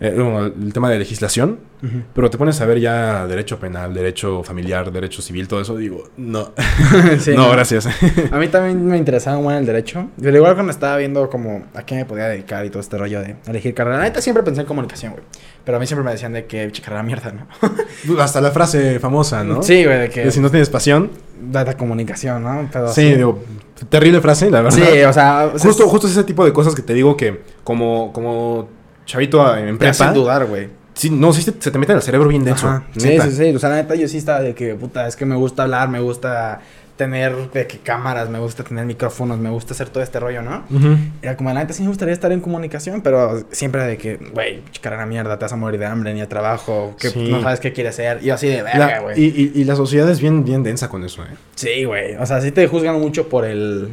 eh, 0.01 0.13
bueno, 0.15 0.47
el 0.47 0.73
tema 0.73 0.91
de 0.91 0.99
legislación, 0.99 1.59
Ujú. 1.83 2.03
pero 2.15 2.31
te 2.31 2.39
pones 2.39 2.61
a 2.61 2.67
ver 2.67 2.79
ya 2.81 3.27
derecho 3.27 3.59
penal, 3.59 3.93
derecho 3.95 4.43
familiar, 4.45 4.91
derecho 4.93 5.23
civil, 5.23 5.49
todo 5.49 5.61
eso, 5.61 5.77
digo, 5.77 6.05
no. 6.17 6.53
Sí, 7.21 7.33
no, 7.37 7.51
gracias. 7.51 7.89
A 8.31 8.37
mí 8.39 8.49
también 8.49 8.85
me 8.87 8.97
interesaba 8.97 9.39
muy 9.41 9.55
el 9.55 9.67
derecho. 9.67 10.09
Pero 10.21 10.37
igual 10.37 10.55
cuando 10.55 10.71
estaba 10.73 10.97
viendo 10.97 11.29
como 11.31 11.65
a 11.75 11.83
qué 11.85 11.97
me 11.97 12.05
podía 12.05 12.29
dedicar 12.29 12.65
y 12.65 12.71
todo 12.71 12.81
este 12.81 12.97
rollo 12.99 13.21
de 13.21 13.37
elegir 13.47 13.75
carrera. 13.75 13.99
La 13.99 14.05
neta 14.05 14.21
siempre 14.21 14.43
pensé 14.43 14.61
en 14.61 14.67
comunicación, 14.67 15.13
güey. 15.13 15.25
Pero 15.65 15.77
a 15.77 15.81
mí 15.81 15.87
siempre 15.87 16.05
me 16.05 16.13
decían 16.13 16.33
de 16.33 16.47
que 16.47 16.65
"Pinche 16.65 16.81
carrera 16.83 17.03
mierda, 17.03 17.33
¿no? 17.33 17.47
Hasta 18.23 18.41
la 18.41 18.51
frase 18.53 18.99
famosa, 19.01 19.43
¿no? 19.45 19.63
Sí, 19.63 19.85
güey, 19.85 19.99
de 19.99 20.09
que 20.11 20.23
Que 20.23 20.31
si 20.31 20.41
no 20.41 20.51
tienes 20.51 20.71
pasión. 20.71 21.11
da 21.41 21.65
la 21.65 21.77
comunicación, 21.77 22.43
¿no? 22.43 22.69
Pero 22.73 22.89
Sí, 22.93 23.15
digo, 23.15 23.43
terrible 23.89 24.21
frase, 24.21 24.51
la 24.51 24.63
verdad. 24.63 24.79
Sí, 24.79 25.03
o 25.03 25.13
sea, 25.13 25.53
Justo, 25.59 25.89
justo 25.89 26.07
es 26.07 26.13
ese 26.15 26.25
tipo 26.25 26.45
de 26.45 26.53
cosas 26.53 26.75
que 26.75 26.83
te 26.83 26.95
digo 26.95 27.17
que 27.17 27.43
como, 27.65 28.13
como 28.13 28.69
chavito 29.09 29.45
a- 29.45 29.59
en 29.61 29.79
prepa. 29.79 29.91
hacen 29.91 30.15
dudar, 30.15 30.45
güey. 30.47 30.69
Sí, 30.95 31.11
no, 31.11 31.33
sí 31.33 31.43
se, 31.43 31.53
se 31.59 31.71
te 31.71 31.79
mete 31.79 31.93
en 31.93 31.97
el 31.99 32.03
cerebro 32.03 32.29
bien 32.29 32.45
denso. 32.45 32.69
Ajá. 32.69 32.85
Sí, 32.97 33.09
neta. 33.09 33.25
sí, 33.25 33.33
sí. 33.33 33.55
O 33.55 33.59
sea, 33.59 33.71
la 33.71 33.77
neta 33.77 33.95
yo 33.95 34.07
sí 34.09 34.19
estaba 34.19 34.41
de 34.41 34.55
que, 34.55 34.75
puta, 34.75 35.07
es 35.07 35.17
que 35.17 35.25
me 35.25 35.37
gusta 35.37 35.63
hablar, 35.63 35.89
me 35.89 36.01
gusta 36.01 36.61
tener 36.97 37.53
de 37.53 37.69
que 37.69 37.79
cámaras, 37.79 38.29
me 38.29 38.41
gusta 38.41 38.65
tener 38.65 38.85
micrófonos, 38.85 39.39
me 39.39 39.49
gusta 39.51 39.73
hacer 39.73 39.89
todo 39.89 40.03
este 40.03 40.19
rollo, 40.19 40.43
¿no? 40.43 40.65
Ujú. 40.69 40.97
Era 41.23 41.37
como, 41.37 41.53
la 41.55 41.61
neta 41.61 41.73
sí 41.73 41.83
me 41.83 41.89
gustaría 41.89 42.13
estar 42.13 42.33
en 42.33 42.41
comunicación, 42.41 43.03
pero 43.03 43.45
siempre 43.53 43.85
de 43.85 43.97
que, 43.97 44.17
güey, 44.35 44.65
carrera 44.83 45.07
mierda, 45.07 45.39
te 45.39 45.45
vas 45.45 45.53
a 45.53 45.57
morir 45.57 45.79
de 45.79 45.87
hambre 45.87 46.13
ni 46.13 46.19
de 46.21 46.27
trabajo, 46.27 46.97
que 46.99 47.11
Sí. 47.11 47.31
no 47.31 47.41
sabes 47.41 47.61
qué 47.61 47.73
quieres 47.73 47.95
hacer. 47.95 48.19
Y 48.25 48.31
así 48.31 48.49
de 48.49 48.63
verga, 48.65 48.99
güey. 48.99 49.21
y, 49.23 49.27
y- 49.27 49.53
y 49.61 49.65
la 49.65 49.77
sociedad 49.77 50.11
es 50.11 50.21
bien, 50.21 50.45
bien 50.45 50.65
densa 50.65 50.89
con 50.89 51.05
eso, 51.05 51.23
¿eh? 51.23 51.29
Sí, 51.55 51.85
güey. 51.85 52.17
O 52.17 52.27
sea, 52.27 52.41
sí 52.41 52.51
te 52.51 52.67
juzgan 52.67 52.99
mucho 53.01 53.29
por 53.29 53.45
el. 53.45 53.91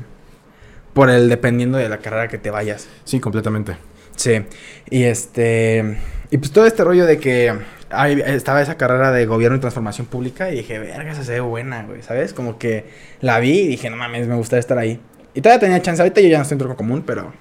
Por 0.93 1.09
el 1.11 1.29
dependiendo 1.29 1.77
de 1.77 1.89
la 1.89 1.97
carrera 1.99 2.27
que 2.27 2.37
te 2.39 2.49
vayas. 2.49 2.87
Sí, 3.03 3.19
completamente. 3.19 3.77
Sí. 4.15 4.45
Y 4.89 5.03
este. 5.03 5.97
Y 6.31 6.37
pues 6.37 6.51
todo 6.51 6.65
este 6.65 6.83
rollo 6.83 7.05
de 7.05 7.19
que 7.19 7.53
ahí 7.89 8.21
estaba 8.25 8.61
esa 8.61 8.77
carrera 8.77 9.11
de 9.11 9.25
gobierno 9.25 9.57
y 9.57 9.59
transformación 9.59 10.07
pública 10.07 10.49
y 10.49 10.55
dije, 10.55 10.79
verga, 10.79 11.11
esa 11.11 11.23
se 11.23 11.33
ve 11.33 11.39
buena, 11.39 11.83
güey. 11.83 12.01
¿Sabes? 12.01 12.33
Como 12.33 12.57
que 12.57 12.85
la 13.21 13.39
vi 13.39 13.61
y 13.61 13.67
dije, 13.67 13.89
no 13.89 13.97
mames, 13.97 14.27
me 14.27 14.35
gustaría 14.35 14.59
estar 14.59 14.77
ahí. 14.77 14.99
Y 15.33 15.41
todavía 15.41 15.59
tenía 15.59 15.81
chance. 15.81 16.01
Ahorita 16.01 16.21
yo 16.21 16.29
ya 16.29 16.37
no 16.37 16.43
estoy 16.43 16.55
en 16.55 16.59
truco 16.59 16.75
común, 16.75 17.03
pero. 17.05 17.33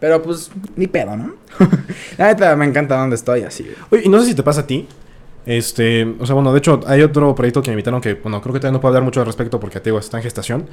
Pero 0.00 0.22
pues, 0.22 0.50
ni 0.76 0.86
pedo, 0.86 1.14
¿no? 1.16 1.34
la 2.18 2.56
me 2.56 2.64
encanta 2.64 2.96
donde 2.96 3.16
estoy 3.16 3.42
así. 3.42 3.70
Oye, 3.90 4.02
y 4.06 4.08
no 4.08 4.18
sé 4.20 4.26
si 4.26 4.34
te 4.34 4.42
pasa 4.42 4.62
a 4.62 4.66
ti. 4.66 4.88
Este, 5.46 6.04
o 6.20 6.26
sea, 6.26 6.34
bueno, 6.34 6.52
de 6.52 6.58
hecho, 6.58 6.80
hay 6.86 7.00
otro 7.02 7.34
proyecto 7.34 7.62
que 7.62 7.70
me 7.70 7.74
invitaron 7.74 8.00
que, 8.00 8.14
bueno, 8.14 8.40
creo 8.42 8.52
que 8.52 8.60
todavía 8.60 8.76
no 8.76 8.80
puedo 8.80 8.90
hablar 8.90 9.02
mucho 9.04 9.20
al 9.20 9.26
respecto 9.26 9.58
porque 9.58 9.80
te 9.80 9.90
digo, 9.90 9.98
está 9.98 10.18
en 10.18 10.22
gestación. 10.22 10.68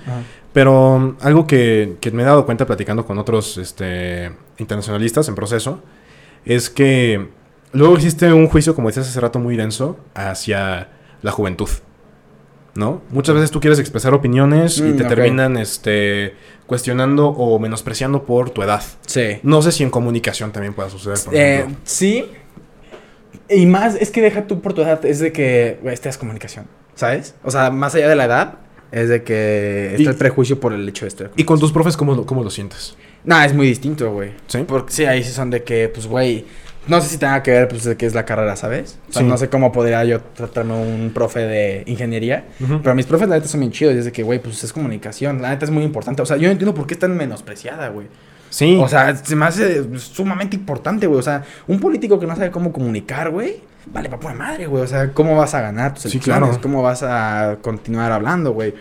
Pero 0.53 0.95
um, 0.95 1.15
algo 1.21 1.47
que, 1.47 1.95
que 2.01 2.11
me 2.11 2.23
he 2.23 2.25
dado 2.25 2.45
cuenta 2.45 2.65
platicando 2.65 3.05
con 3.05 3.17
otros 3.17 3.57
este, 3.57 4.31
internacionalistas 4.57 5.27
en 5.29 5.35
proceso 5.35 5.81
es 6.45 6.69
que 6.69 7.29
luego 7.71 7.95
existe 7.95 8.31
un 8.33 8.47
juicio, 8.47 8.75
como 8.75 8.89
decías 8.89 9.07
hace 9.07 9.19
rato, 9.19 9.39
muy 9.39 9.55
denso 9.55 9.97
hacia 10.13 10.89
la 11.21 11.31
juventud. 11.31 11.69
¿No? 12.75 13.01
Muchas 13.09 13.33
veces 13.33 13.49
tú 13.49 13.59
quieres 13.59 13.79
expresar 13.79 14.13
opiniones 14.13 14.77
y 14.77 14.83
Mm, 14.83 14.97
te 14.97 15.03
ok. 15.03 15.09
terminan 15.09 15.57
este, 15.57 16.35
cuestionando 16.67 17.27
o 17.29 17.57
menospreciando 17.57 18.21
por 18.23 18.51
tu 18.51 18.61
edad. 18.61 18.83
Sí. 19.07 19.39
No 19.41 19.63
sé 19.63 19.71
si 19.71 19.81
en 19.81 19.89
comunicación 19.89 20.51
también 20.51 20.75
pueda 20.75 20.87
suceder. 20.87 21.17
por 21.25 21.33
Eh, 21.35 21.65
sí. 21.83 22.25
Y 23.49 23.65
más, 23.65 23.95
es 23.95 24.11
que 24.11 24.21
deja 24.21 24.45
tú 24.47 24.61
por 24.61 24.73
tu 24.73 24.81
edad, 24.81 25.03
es 25.05 25.19
de 25.19 25.31
que, 25.31 25.79
esta 25.85 26.09
es 26.09 26.17
comunicación, 26.17 26.65
¿sabes? 26.95 27.35
O 27.43 27.51
sea, 27.51 27.69
más 27.71 27.95
allá 27.95 28.09
de 28.09 28.15
la 28.15 28.25
edad, 28.25 28.53
es 28.91 29.09
de 29.09 29.23
que 29.23 29.91
está 29.91 30.01
Y- 30.03 30.05
el 30.07 30.15
prejuicio 30.15 30.59
por 30.59 30.73
el 30.73 30.87
hecho 30.87 31.05
de 31.05 31.09
esto. 31.09 31.29
¿Y 31.35 31.43
con 31.43 31.59
tus 31.59 31.71
profes 31.71 31.95
cómo 31.97 32.25
cómo 32.25 32.43
lo 32.43 32.49
sientes? 32.49 32.95
No, 33.23 33.41
es 33.41 33.53
muy 33.53 33.67
distinto, 33.67 34.11
güey. 34.13 34.31
¿Sí? 34.47 34.63
Porque 34.67 34.91
sí, 34.93 35.05
ahí 35.05 35.23
sí 35.23 35.31
son 35.31 35.49
de 35.49 35.63
que, 35.63 35.89
pues, 35.89 36.07
güey, 36.07 36.45
no 36.87 37.01
sé 37.01 37.09
si 37.09 37.17
tenga 37.17 37.43
que 37.43 37.51
ver, 37.51 37.67
pues, 37.67 37.83
de 37.83 37.97
qué 37.97 38.05
es 38.05 38.13
la 38.13 38.23
carrera, 38.25 38.55
¿sabes? 38.55 38.97
O 39.09 39.13
sea, 39.13 39.21
Sí. 39.23 39.27
no 39.27 39.37
sé 39.37 39.49
cómo 39.49 39.71
podría 39.73 40.03
yo 40.05 40.21
tratarme 40.21 40.73
un 40.73 41.11
profe 41.13 41.41
de 41.41 41.83
ingeniería. 41.87 42.45
Ujú. 42.61 42.79
Pero 42.81 42.95
mis 42.95 43.05
profes, 43.05 43.27
la 43.27 43.35
neta, 43.35 43.47
son 43.49 43.59
bien 43.59 43.71
chidos. 43.73 43.95
Y 43.95 43.97
es 43.97 44.05
de 44.05 44.11
que, 44.13 44.23
güey, 44.23 44.39
pues, 44.39 44.63
es 44.63 44.71
comunicación. 44.71 45.41
La 45.41 45.49
neta 45.49 45.65
es 45.65 45.71
muy 45.71 45.83
importante. 45.83 46.21
O 46.21 46.25
sea, 46.25 46.37
yo 46.37 46.47
no 46.47 46.51
entiendo 46.53 46.73
por 46.73 46.87
qué 46.87 46.93
es 46.93 46.99
tan 47.01 47.15
menospreciada, 47.17 47.89
güey. 47.89 48.07
Sí. 48.49 48.79
O 48.81 48.87
sea, 48.87 49.15
se 49.15 49.35
me 49.35 49.45
hace 49.45 49.97
sumamente 49.99 50.55
importante, 50.55 51.07
güey. 51.07 51.19
O 51.19 51.23
sea, 51.23 51.43
un 51.67 51.79
político 51.79 52.19
que 52.19 52.27
no 52.27 52.35
sabe 52.35 52.51
cómo 52.51 52.71
comunicar, 52.71 53.29
güey. 53.29 53.61
vale 53.87 54.09
para 54.09 54.19
pura 54.19 54.33
madre, 54.33 54.67
güey. 54.67 54.83
O 54.83 54.87
sea, 54.87 55.11
¿cómo 55.13 55.35
vas 55.35 55.53
a 55.53 55.61
ganar 55.61 55.93
tus 55.93 56.03
Sí, 56.03 56.19
claro. 56.19 56.57
¿Cómo 56.61 56.81
vas 56.81 57.03
a 57.03 57.57
continuar 57.61 58.11
hablando, 58.11 58.51
güey? 58.53 58.73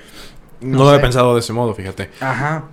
No, 0.61 0.79
lo 0.79 0.88
había 0.88 1.02
pensado 1.02 1.35
de 1.35 1.40
ese 1.40 1.52
modo, 1.52 1.74
fíjate. 1.74 2.11
Ajá. 2.20 2.64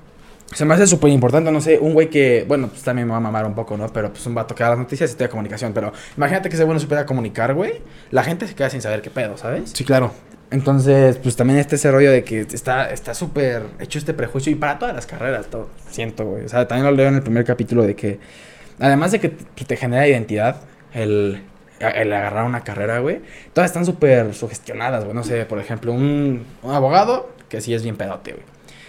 Se 0.53 0.65
me 0.65 0.75
hace 0.75 0.86
súper 0.86 1.10
importante, 1.10 1.51
no 1.51 1.62
sé, 1.62 1.79
un 1.79 1.93
güey 1.93 2.10
que, 2.10 2.45
bueno, 2.47 2.67
pues 2.67 2.84
también 2.84 3.08
me 3.08 3.12
va 3.12 3.17
a 3.17 3.21
mamar 3.21 3.45
un 3.45 3.56
poco, 3.56 3.75
¿no? 3.75 3.88
Pero 3.89 4.12
pues 4.12 4.23
un 4.27 4.36
vato 4.36 4.53
que 4.53 4.63
da 4.63 4.69
las 4.69 4.77
noticias 4.79 5.10
y 5.10 5.12
estudia 5.12 5.29
comunicación. 5.29 5.73
Pero 5.73 5.91
imagínate 6.15 6.49
que 6.49 6.56
ese 6.56 6.63
bueno 6.63 6.79
supiera 6.79 7.06
comunicar, 7.08 7.56
güey. 7.56 7.82
La 8.12 8.23
gente 8.23 8.47
se 8.47 8.53
queda 8.53 8.69
sin 8.69 8.82
saber 8.82 9.01
qué 9.01 9.10
pedo, 9.10 9.36
¿sabes? 9.36 9.71
Sí, 9.73 9.84
claro. 9.84 10.12
Entonces, 10.54 11.18
pues 11.18 11.36
también 11.36 11.58
está 11.58 11.74
ese 11.74 11.92
rollo 11.92 12.12
de 12.12 12.24
que 12.24 12.42
está 12.42 12.92
está 12.92 13.16
súper 13.16 13.63
hecho 13.80 13.98
este 13.98 14.13
prejuicio 14.13 14.52
y 14.52 14.56
para 14.56 14.78
todas 14.78 14.94
las 14.94 15.08
carreras, 15.08 15.48
todo, 15.48 15.68
siento, 15.89 16.26
güey. 16.26 16.46
O 16.46 16.48
sea, 16.48 16.68
también 16.68 16.86
lo 16.86 16.92
leo 16.92 17.08
en 17.08 17.16
el 17.16 17.24
primer 17.24 17.44
capítulo 17.44 17.82
de 17.82 17.96
que, 17.96 18.20
además 18.80 19.12
de 19.12 19.20
que 19.20 19.30
te, 19.30 19.66
te 19.66 19.76
genera 19.76 20.08
identidad, 20.08 20.58
el, 20.94 21.42
el 21.80 22.13
agarrar 22.13 22.46
una 22.46 22.63
carrera, 22.63 23.00
güey, 23.00 23.22
todas 23.54 23.72
están 23.72 23.84
súper 23.84 24.36
sugestionadas, 24.36 25.06
güey. 25.06 25.16
No 25.16 25.24
sé, 25.24 25.44
por 25.46 25.58
ejemplo, 25.58 25.92
un, 25.92 26.46
un 26.62 26.72
abogado 26.72 27.32
que 27.50 27.60
sí 27.60 27.74
es 27.74 27.82
bien 27.82 27.96
pedote, 27.96 28.36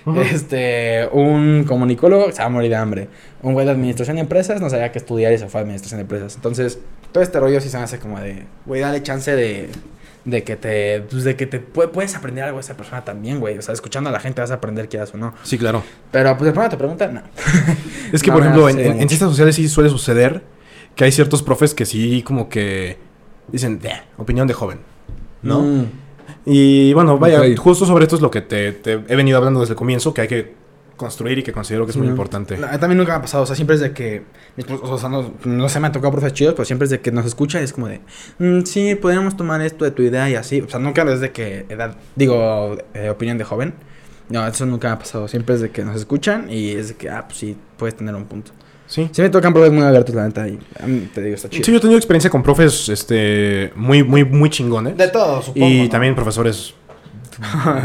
güey. 0.04 0.28
Este, 0.30 1.08
un 1.12 1.64
comunicólogo 1.66 2.30
se 2.30 2.40
va 2.40 2.44
a 2.44 2.50
morir 2.50 2.68
de 2.68 2.76
hambre. 2.76 3.08
Un 3.40 3.54
güey 3.54 3.64
de 3.64 3.72
administración 3.72 4.16
de 4.16 4.20
empresas 4.20 4.60
no 4.60 4.68
sabía 4.68 4.92
qué 4.92 4.98
estudiar 4.98 5.32
y 5.32 5.38
se 5.38 5.48
fue 5.48 5.60
a 5.60 5.62
administración 5.62 5.96
de 5.96 6.02
empresas. 6.02 6.34
Entonces, 6.34 6.78
todo 7.10 7.24
este 7.24 7.40
rollo 7.40 7.58
sí 7.62 7.70
se 7.70 7.78
me 7.78 7.84
hace 7.84 7.98
como 7.98 8.20
de, 8.20 8.44
güey, 8.66 8.82
dale 8.82 9.02
chance 9.02 9.34
de, 9.34 9.70
de 10.24 10.42
que 10.42 10.56
te, 10.56 11.02
pues 11.10 11.24
de 11.24 11.36
que 11.36 11.46
te 11.46 11.60
pu- 11.60 11.90
puedes 11.90 12.14
aprender 12.16 12.44
algo 12.44 12.56
de 12.58 12.62
esa 12.62 12.76
persona 12.76 13.04
también, 13.04 13.40
güey. 13.40 13.58
O 13.58 13.62
sea, 13.62 13.74
escuchando 13.74 14.08
a 14.10 14.12
la 14.12 14.20
gente 14.20 14.40
vas 14.40 14.50
a 14.50 14.54
aprender 14.54 14.88
quieras 14.88 15.12
o 15.14 15.18
no. 15.18 15.34
Sí, 15.42 15.58
claro. 15.58 15.82
Pero, 16.10 16.36
pues, 16.38 16.46
de 16.46 16.52
pronto 16.52 16.70
te 16.70 16.76
preguntan, 16.76 17.14
no. 17.14 17.22
Es 18.12 18.22
que, 18.22 18.30
No, 18.30 18.34
por 18.36 18.44
no, 18.44 18.50
ejemplo, 18.50 18.68
en, 18.68 18.78
en- 18.80 18.96
ciencias 19.08 19.20
sociales 19.30 19.56
sí 19.56 19.68
suele 19.68 19.90
suceder 19.90 20.42
que 20.94 21.04
hay 21.04 21.12
ciertos 21.12 21.42
profes 21.42 21.74
que 21.74 21.84
sí 21.86 22.22
como 22.22 22.48
que 22.48 22.96
dicen, 23.48 23.80
"Eh, 23.82 24.00
opinión 24.16 24.46
de 24.46 24.54
joven, 24.54 24.78
¿no? 25.42 25.60
Mm. 25.62 25.86
Y 26.46 26.92
bueno, 26.94 27.18
vaya, 27.18 27.40
justo 27.56 27.84
sobre 27.86 28.04
esto 28.04 28.16
es 28.16 28.22
lo 28.22 28.30
que 28.30 28.40
te, 28.42 28.72
te 28.72 28.92
he 28.92 29.16
venido 29.16 29.38
hablando 29.38 29.60
desde 29.60 29.72
el 29.72 29.76
comienzo, 29.76 30.14
que 30.14 30.20
hay 30.22 30.28
que 30.28 30.54
construir 30.96 31.38
y 31.38 31.42
que 31.42 31.52
considero 31.52 31.84
que 31.84 31.90
es 31.90 31.96
muy 31.96 32.06
Sí. 32.06 32.10
importante. 32.10 32.54
A 32.54 32.72
mí 32.72 32.78
también 32.78 32.98
nunca 32.98 33.12
me 33.12 33.18
ha 33.18 33.22
pasado, 33.22 33.42
o 33.42 33.46
sea, 33.46 33.56
siempre 33.56 33.74
es 33.74 33.80
de 33.80 33.92
que, 33.92 34.22
o 34.82 34.98
sea, 34.98 35.08
no, 35.08 35.32
no 35.44 35.68
se 35.68 35.80
me 35.80 35.86
han 35.88 35.92
tocado 35.92 36.12
profes 36.12 36.32
chidos, 36.32 36.54
pero 36.54 36.64
siempre 36.64 36.84
es 36.84 36.90
de 36.90 37.00
que 37.00 37.10
nos 37.12 37.26
escucha 37.26 37.60
y 37.60 37.64
es 37.64 37.72
como 37.72 37.88
de, 37.88 38.00
"Mm, 38.38 38.62
sí, 38.64 38.94
podríamos 38.94 39.36
tomar 39.36 39.60
esto 39.62 39.84
de 39.84 39.90
tu 39.90 40.02
idea 40.02 40.28
y 40.30 40.34
así, 40.34 40.60
o 40.60 40.68
sea, 40.68 40.78
nunca 40.80 41.02
es 41.12 41.20
de 41.20 41.32
que 41.32 41.66
edad, 41.68 41.96
digo, 42.16 42.76
eh, 42.94 43.10
opinión 43.10 43.38
de 43.38 43.44
joven, 43.44 43.74
no, 44.28 44.46
eso 44.46 44.64
nunca 44.66 44.88
me 44.88 44.94
ha 44.94 44.98
pasado, 44.98 45.28
siempre 45.28 45.54
es 45.56 45.60
de 45.60 45.70
que 45.70 45.84
nos 45.84 45.96
escuchan 45.96 46.50
y 46.50 46.70
es 46.72 46.88
de 46.88 46.94
que, 46.94 47.10
ah, 47.10 47.24
pues 47.26 47.38
sí, 47.38 47.56
puedes 47.76 47.96
tener 47.96 48.14
un 48.14 48.24
punto. 48.24 48.52
Sí. 48.86 49.08
Sí 49.12 49.22
me 49.22 49.30
tocan 49.30 49.52
profes 49.54 49.72
muy 49.72 49.82
abiertos, 49.82 50.14
la 50.14 50.26
neta, 50.26 50.46
y 50.46 50.58
a 50.78 50.86
mí 50.86 51.08
te 51.12 51.22
digo, 51.22 51.34
está 51.34 51.48
chido. 51.48 51.64
Sí, 51.64 51.72
yo 51.72 51.78
he 51.78 51.80
tenido 51.80 51.96
experiencia 51.98 52.28
con 52.30 52.42
profes 52.42 52.88
este, 52.90 53.72
muy, 53.74 54.02
muy, 54.04 54.24
muy 54.24 54.50
chingones. 54.50 54.96
De 54.96 55.08
todo, 55.08 55.40
supongo. 55.42 55.66
y 55.66 55.82
¿no? 55.84 55.88
también 55.88 56.14
profesores 56.14 56.73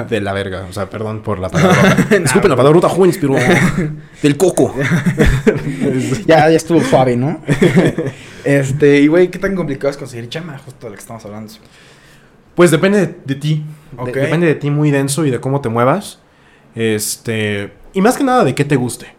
de 0.09 0.21
la 0.21 0.33
verga. 0.33 0.65
O 0.69 0.73
sea, 0.73 0.89
perdón 0.89 1.21
por 1.21 1.39
la 1.39 1.49
palabra. 1.49 1.95
Disculpen 2.19 2.49
la 2.51 2.55
palabra 2.57 2.89
jóvenes, 2.89 3.17
pero 3.19 3.35
del 4.23 4.38
coco. 4.38 4.75
ya, 6.25 6.49
ya 6.49 6.55
estuvo 6.55 6.81
suave, 6.81 7.15
¿no? 7.15 7.41
este, 8.43 8.99
y 8.99 9.07
güey, 9.07 9.29
¿qué 9.29 9.39
tan 9.39 9.55
complicado 9.55 9.91
es 9.91 9.97
conseguir 9.97 10.29
chamba? 10.29 10.57
Justo 10.57 10.85
de 10.88 10.91
lo 10.91 10.95
que 10.95 11.01
estamos 11.01 11.25
hablando. 11.25 11.53
Pues 12.55 12.71
depende 12.71 12.99
de, 12.99 13.15
de 13.25 13.35
ti. 13.35 13.65
De- 14.05 14.12
depende 14.12 14.47
de 14.47 14.55
ti 14.55 14.69
muy 14.69 14.91
denso 14.91 15.25
y 15.25 15.31
de 15.31 15.39
cómo 15.39 15.62
te 15.62 15.69
muevas. 15.69 16.19
Este. 16.75 17.71
Y 17.93 18.01
más 18.01 18.17
que 18.17 18.23
nada 18.23 18.43
de 18.43 18.53
qué 18.55 18.65
te 18.65 18.75
guste. 18.75 19.15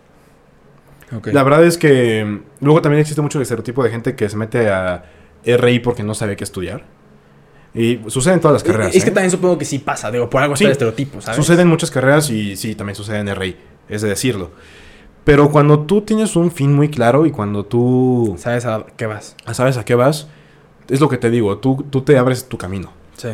La 1.25 1.43
verdad 1.43 1.65
es 1.65 1.77
que 1.77 2.41
luego 2.61 2.83
también 2.83 3.01
existe 3.01 3.21
mucho 3.21 3.39
el 3.39 3.43
estereotipo 3.43 3.83
de 3.83 3.91
gente 3.91 4.15
que 4.15 4.29
se 4.29 4.37
mete 4.37 4.69
a 4.69 5.05
RI 5.45 5.81
porque 5.81 6.05
no 6.05 6.15
sabe 6.15 6.37
qué 6.37 6.45
estudiar. 6.45 6.85
Y 7.75 8.01
sucede 8.09 8.35
en 8.35 8.41
todas 8.41 8.55
las 8.55 8.65
carreras. 8.65 8.95
Es 8.95 9.05
que 9.05 9.11
¿eh? 9.11 9.13
también 9.13 9.31
supongo 9.31 9.57
que 9.57 9.65
sí 9.65 9.79
pasa, 9.79 10.11
digo, 10.11 10.29
por 10.29 10.43
algo 10.43 10.57
Sí. 10.57 10.65
está 10.65 10.69
el 10.69 10.73
estereotipo, 10.73 11.21
¿sabes? 11.21 11.37
Sucede 11.37 11.63
en 11.63 11.69
muchas 11.69 11.91
carreras 11.91 12.29
y 12.31 12.57
sí, 12.57 12.75
también 12.75 12.97
sucede 12.97 13.19
en 13.19 13.35
RI. 13.35 13.57
Es 13.89 14.03
de 14.03 14.09
decirlo. 14.09 14.51
Pero 15.25 15.51
cuando 15.51 15.81
tú 15.81 16.03
tienes 16.03 16.35
un 16.35 16.51
fin 16.51 16.73
muy 16.73 16.89
claro 16.89 17.27
y 17.27 17.31
cuando 17.31 17.65
tú 17.65 18.35
¿Sabes 18.39 18.65
a 18.67 18.85
qué 18.97 19.07
vas? 19.07 19.37
sabes 19.53 19.77
a 19.77 19.85
qué 19.85 19.95
vas, 19.95 20.29
es 20.89 21.01
lo 21.01 21.09
que 21.09 21.19
te 21.19 21.31
digo, 21.31 21.59
tú, 21.59 21.85
tú 21.91 22.03
te 22.03 22.19
abres 22.19 22.49
tu 22.49 22.59
camino. 22.59 22.93
Sí. 23.17 23.29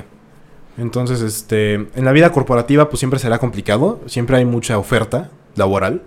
Entonces, 0.76 1.22
este, 1.22 1.74
en 1.74 2.04
la 2.04 2.12
vida 2.12 2.30
corporativa 2.32 2.90
pues 2.90 2.98
siempre 2.98 3.18
será 3.18 3.38
complicado, 3.38 4.00
siempre 4.06 4.36
hay 4.36 4.44
mucha 4.44 4.76
oferta 4.78 5.30
laboral. 5.54 6.02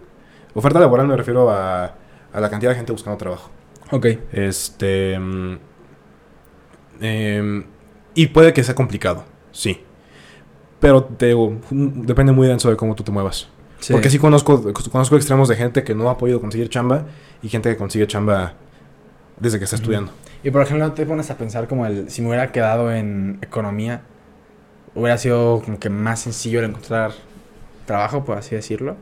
Oferta 0.53 0.79
laboral 0.79 1.07
me 1.07 1.17
refiero 1.17 1.49
a, 1.49 1.95
a 2.33 2.39
la 2.39 2.49
cantidad 2.51 2.71
de 2.71 2.75
gente 2.75 2.91
buscando 2.91 3.17
trabajo. 3.17 3.49
Ok. 3.91 4.05
Este, 4.31 5.13
em, 5.13 5.57
y 8.13 8.27
puede 8.27 8.53
que 8.53 8.63
sea 8.63 8.75
complicado, 8.75 9.25
sí. 9.51 9.81
Pero 10.79 11.03
te 11.03 11.27
digo, 11.27 11.51
mm, 11.69 12.01
depende 12.01 12.31
muy 12.31 12.47
denso 12.47 12.69
de 12.69 12.77
cómo 12.77 12.95
tú 12.95 13.03
te 13.03 13.11
muevas. 13.11 13.49
Sí. 13.79 13.93
Porque 13.93 14.09
sí 14.09 14.19
conozco, 14.19 14.73
conozco 14.91 15.15
extremos 15.15 15.47
de 15.47 15.55
gente 15.55 15.83
que 15.83 15.95
no 15.95 16.09
ha 16.09 16.17
podido 16.17 16.41
conseguir 16.41 16.69
chamba 16.69 17.05
y 17.41 17.49
gente 17.49 17.69
que 17.69 17.77
consigue 17.77 18.07
chamba 18.07 18.53
desde 19.39 19.57
que 19.57 19.63
está 19.65 19.77
estudiando. 19.77 20.11
Y 20.43 20.51
por 20.51 20.61
ejemplo, 20.61 20.91
te 20.93 21.05
pones 21.05 21.29
a 21.31 21.37
pensar 21.37 21.67
como 21.67 21.85
el, 21.85 22.09
si 22.09 22.21
me 22.21 22.29
hubiera 22.29 22.51
quedado 22.51 22.93
en 22.93 23.39
economía, 23.41 24.01
hubiera 24.95 25.17
sido 25.17 25.61
como 25.63 25.79
que 25.79 25.89
más 25.89 26.21
sencillo 26.21 26.59
el 26.59 26.65
encontrar 26.65 27.11
trabajo, 27.85 28.23
por 28.23 28.37
así 28.37 28.55
decirlo. 28.55 28.95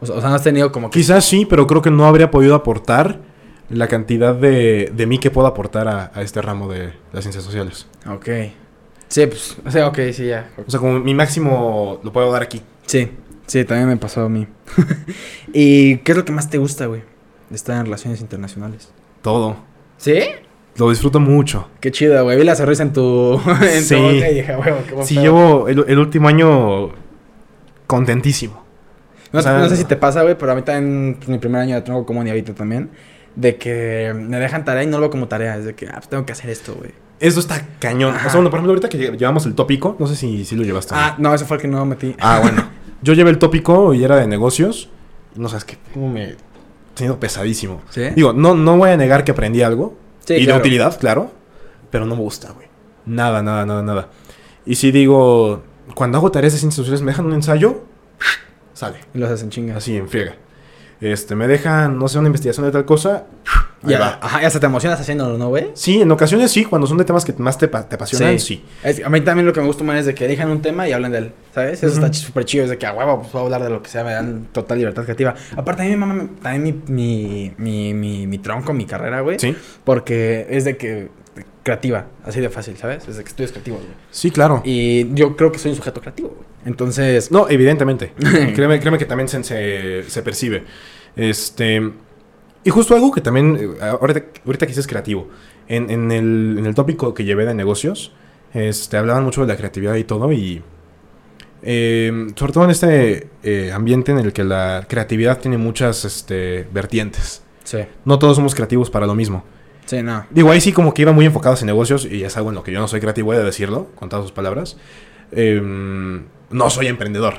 O 0.00 0.06
sea, 0.06 0.16
o 0.16 0.20
sea, 0.20 0.30
no 0.30 0.36
has 0.36 0.42
tenido 0.42 0.72
como 0.72 0.90
que... 0.90 0.98
Quizás 0.98 1.24
sí, 1.24 1.44
pero 1.44 1.66
creo 1.66 1.82
que 1.82 1.90
no 1.90 2.06
habría 2.06 2.30
podido 2.30 2.54
aportar 2.54 3.20
la 3.70 3.88
cantidad 3.88 4.34
de, 4.34 4.92
de 4.94 5.06
mí 5.06 5.18
que 5.18 5.30
puedo 5.30 5.46
aportar 5.46 5.88
a, 5.88 6.10
a 6.14 6.22
este 6.22 6.42
ramo 6.42 6.68
de 6.70 6.92
las 7.12 7.24
ciencias 7.24 7.44
sociales. 7.44 7.86
Ok. 8.08 8.28
Sí, 9.08 9.26
pues, 9.26 9.56
o 9.64 9.70
sea, 9.70 9.88
ok, 9.88 9.98
sí, 10.12 10.26
ya. 10.26 10.50
O 10.66 10.70
sea, 10.70 10.80
como 10.80 10.98
mi 11.00 11.14
máximo 11.14 12.00
lo 12.02 12.12
puedo 12.12 12.30
dar 12.32 12.42
aquí. 12.42 12.62
Sí, 12.86 13.10
sí, 13.46 13.64
también 13.64 13.88
me 13.88 13.96
pasó 13.96 14.22
a 14.22 14.28
mí. 14.28 14.46
¿Y 15.52 15.98
qué 15.98 16.12
es 16.12 16.18
lo 16.18 16.24
que 16.24 16.32
más 16.32 16.48
te 16.50 16.58
gusta, 16.58 16.86
güey? 16.86 17.02
De 17.50 17.56
estar 17.56 17.76
en 17.78 17.84
relaciones 17.84 18.20
internacionales. 18.20 18.90
Todo. 19.20 19.56
¿Sí? 19.98 20.20
Lo 20.76 20.88
disfruto 20.88 21.20
mucho. 21.20 21.68
Qué 21.80 21.90
chido, 21.90 22.24
güey. 22.24 22.38
Vi 22.38 22.44
la 22.44 22.56
sonrisa 22.56 22.82
en 22.82 22.92
tu, 22.94 23.38
en 23.62 23.82
Sí. 23.82 23.94
tu 23.94 24.00
boca 24.02 24.30
y 24.30 24.34
dije, 24.36 24.56
güey, 24.56 24.72
qué 24.88 24.94
buen 24.94 25.06
Sí, 25.06 25.14
pedo". 25.16 25.22
llevo 25.24 25.68
el, 25.68 25.84
el 25.86 25.98
último 25.98 26.28
año 26.28 26.90
contentísimo. 27.86 28.62
No, 29.32 29.40
o 29.40 29.42
sea, 29.42 29.58
no 29.58 29.68
sé 29.68 29.76
si 29.76 29.84
te 29.84 29.96
pasa, 29.96 30.22
güey, 30.22 30.36
pero 30.36 30.52
a 30.52 30.54
mí 30.54 30.62
también, 30.62 31.14
pues, 31.16 31.28
mi 31.28 31.38
primer 31.38 31.62
año 31.62 31.74
de 31.74 31.82
tronco 31.82 32.04
como 32.04 32.22
ni 32.22 32.30
ahorita 32.30 32.54
también, 32.54 32.90
de 33.36 33.56
que 33.56 34.12
me 34.14 34.38
dejan 34.38 34.64
tarea 34.64 34.82
y 34.82 34.86
no 34.86 34.96
lo 34.98 35.02
veo 35.02 35.10
como 35.10 35.28
tarea. 35.28 35.56
Es 35.56 35.64
de 35.64 35.74
que, 35.74 35.86
ah, 35.88 35.94
pues 35.96 36.08
tengo 36.08 36.24
que 36.26 36.32
hacer 36.32 36.50
esto, 36.50 36.74
güey. 36.74 36.90
Eso 37.20 37.38
está 37.40 37.66
cañón. 37.78 38.12
O 38.14 38.16
Ajá. 38.16 38.28
sea, 38.30 38.34
bueno, 38.36 38.50
por 38.50 38.58
ejemplo, 38.58 38.72
ahorita 38.72 38.88
que 38.88 38.98
lle- 38.98 39.16
llevamos 39.16 39.46
el 39.46 39.54
tópico, 39.54 39.96
no 39.98 40.06
sé 40.06 40.16
si, 40.16 40.44
si 40.44 40.56
lo 40.56 40.64
llevaste. 40.64 40.94
Ah, 40.96 41.14
no, 41.18 41.32
ese 41.34 41.44
fue 41.44 41.56
el 41.56 41.62
que 41.62 41.68
no 41.68 41.84
metí. 41.86 42.16
Ah, 42.20 42.40
bueno. 42.42 42.68
Yo 43.02 43.14
llevé 43.14 43.30
el 43.30 43.38
tópico 43.38 43.94
y 43.94 44.02
era 44.04 44.16
de 44.16 44.26
negocios. 44.26 44.88
No 45.34 45.48
sabes 45.48 45.64
qué, 45.64 45.76
cómo 45.94 46.08
me 46.10 46.24
he 46.30 46.36
tenido 46.94 47.18
pesadísimo. 47.20 47.82
¿Sí? 47.90 48.02
Digo, 48.14 48.32
no, 48.32 48.54
no 48.54 48.76
voy 48.76 48.90
a 48.90 48.96
negar 48.96 49.24
que 49.24 49.32
aprendí 49.32 49.62
algo. 49.62 49.96
Sí, 50.24 50.34
y 50.34 50.44
claro. 50.44 50.58
de 50.58 50.60
utilidad, 50.60 50.98
claro. 51.00 51.30
Pero 51.90 52.06
no 52.06 52.14
me 52.16 52.22
gusta, 52.22 52.52
güey. 52.52 52.66
Nada, 53.06 53.42
nada, 53.42 53.64
nada, 53.66 53.82
nada. 53.82 54.08
Y 54.66 54.74
si 54.76 54.92
digo, 54.92 55.62
cuando 55.94 56.18
hago 56.18 56.30
tareas 56.30 56.52
de 56.52 56.58
ciencias 56.58 56.76
sociales, 56.76 57.02
me 57.02 57.10
dejan 57.12 57.26
un 57.26 57.32
ensayo, 57.34 57.82
sale. 58.72 58.98
Y 59.14 59.18
los 59.18 59.30
hacen 59.30 59.50
chingas. 59.50 59.76
Así, 59.78 59.96
en 59.96 60.08
friega. 60.08 60.34
Este, 61.02 61.34
me 61.34 61.48
dejan, 61.48 61.98
no 61.98 62.06
sé, 62.06 62.18
una 62.18 62.28
investigación 62.28 62.64
de 62.64 62.70
tal 62.72 62.84
cosa, 62.84 63.24
ahí 63.82 63.90
Ya, 63.90 63.98
va. 63.98 64.18
ajá, 64.22 64.40
ya 64.40 64.46
hasta 64.46 64.60
te 64.60 64.66
emocionas 64.66 65.00
haciéndolo, 65.00 65.36
¿no, 65.36 65.48
güey? 65.48 65.70
Sí, 65.74 66.00
en 66.00 66.10
ocasiones 66.12 66.52
sí, 66.52 66.64
cuando 66.64 66.86
son 66.86 66.96
de 66.96 67.04
temas 67.04 67.24
que 67.24 67.32
más 67.34 67.58
te, 67.58 67.66
te 67.66 67.76
apasionan, 67.96 68.38
sí. 68.38 68.64
Es- 68.84 69.04
a 69.04 69.08
mí 69.08 69.20
también 69.22 69.44
lo 69.44 69.52
que 69.52 69.60
me 69.60 69.66
gusta 69.66 69.82
más 69.82 69.98
es 69.98 70.06
de 70.06 70.14
que 70.14 70.26
elijan 70.26 70.48
un 70.48 70.62
tema 70.62 70.88
y 70.88 70.92
hablen 70.92 71.10
de 71.10 71.18
él, 71.18 71.32
¿sabes? 71.52 71.82
Eso 71.82 71.92
está 71.94 72.12
súper 72.12 72.44
chido, 72.44 72.62
es 72.64 72.70
de 72.70 72.78
que 72.78 72.86
a 72.86 72.92
huevo 72.92 73.18
pues, 73.18 73.30
puedo 73.32 73.46
hablar 73.46 73.64
de 73.64 73.70
lo 73.70 73.82
que 73.82 73.90
sea, 73.90 74.04
me 74.04 74.12
dan 74.12 74.46
total 74.52 74.78
libertad 74.78 75.02
creativa. 75.02 75.34
Aparte, 75.56 75.82
a 75.82 75.84
mí 75.86 75.90
me 75.90 75.96
mama 75.96 76.28
también 76.40 76.62
mi, 76.86 76.92
mi, 76.94 77.52
mi, 77.58 77.94
mi, 77.94 78.26
mi 78.28 78.38
tronco, 78.38 78.72
mi 78.72 78.86
carrera, 78.86 79.22
güey. 79.22 79.40
Sí, 79.40 79.56
Porque 79.82 80.46
es 80.50 80.64
de 80.64 80.76
que 80.76 81.08
creativa, 81.62 82.06
así 82.24 82.40
de 82.40 82.48
fácil, 82.50 82.76
¿sabes? 82.76 83.06
Es 83.08 83.16
de 83.16 83.22
que 83.22 83.28
estudias 83.28 83.52
creativo, 83.52 83.76
güey. 83.76 83.88
sí, 84.10 84.30
claro. 84.30 84.62
Y 84.64 85.12
yo 85.14 85.36
creo 85.36 85.52
que 85.52 85.58
soy 85.58 85.70
un 85.72 85.76
sujeto 85.76 86.00
creativo, 86.00 86.28
güey. 86.30 86.46
Entonces, 86.64 87.30
No, 87.30 87.48
evidentemente. 87.48 88.12
créeme, 88.54 88.80
créeme 88.80 88.98
que 88.98 89.04
también 89.04 89.28
se, 89.28 89.42
se, 89.44 90.02
se 90.08 90.22
percibe. 90.22 90.64
Este. 91.16 91.92
Y 92.64 92.70
justo 92.70 92.94
algo 92.94 93.10
que 93.12 93.20
también. 93.20 93.56
eh, 93.80 93.84
Ahorita, 94.00 94.24
ahorita 94.46 94.66
que 94.66 94.70
dices 94.70 94.86
creativo. 94.86 95.28
En, 95.68 95.90
en 95.90 96.10
el, 96.12 96.56
en 96.58 96.66
el 96.66 96.74
tópico 96.74 97.14
que 97.14 97.24
llevé 97.24 97.44
de 97.46 97.54
negocios. 97.54 98.12
Este, 98.54 98.96
hablaban 98.96 99.24
mucho 99.24 99.40
de 99.42 99.46
la 99.48 99.56
creatividad 99.56 99.94
y 99.96 100.04
todo. 100.04 100.32
Y. 100.32 100.62
eh, 101.62 102.26
sobre 102.36 102.52
todo 102.52 102.64
en 102.64 102.70
este 102.70 103.28
eh, 103.42 103.72
ambiente 103.72 104.12
en 104.12 104.18
el 104.18 104.32
que 104.32 104.44
la 104.44 104.86
creatividad 104.88 105.38
tiene 105.40 105.58
muchas 105.58 106.04
este, 106.04 106.66
vertientes. 106.72 107.42
sí, 107.64 107.78
No 108.04 108.18
todos 108.18 108.36
somos 108.36 108.54
creativos 108.54 108.90
para 108.90 109.06
lo 109.06 109.14
mismo. 109.14 109.44
Sí, 109.96 110.02
no. 110.02 110.26
Digo, 110.30 110.50
ahí 110.50 110.60
sí 110.60 110.72
como 110.72 110.92
que 110.94 111.02
iban 111.02 111.14
muy 111.14 111.26
enfocados 111.26 111.60
en 111.62 111.66
negocios 111.66 112.04
y 112.10 112.24
es 112.24 112.36
algo 112.36 112.48
en 112.48 112.54
lo 112.56 112.62
que 112.62 112.72
yo 112.72 112.80
no 112.80 112.88
soy 112.88 113.00
creativo, 113.00 113.32
he 113.34 113.38
de 113.38 113.44
decirlo, 113.44 113.88
con 113.94 114.08
todas 114.08 114.24
sus 114.24 114.32
palabras. 114.32 114.76
Em, 115.30 116.24
no 116.50 116.70
soy 116.70 116.86
emprendedor. 116.88 117.34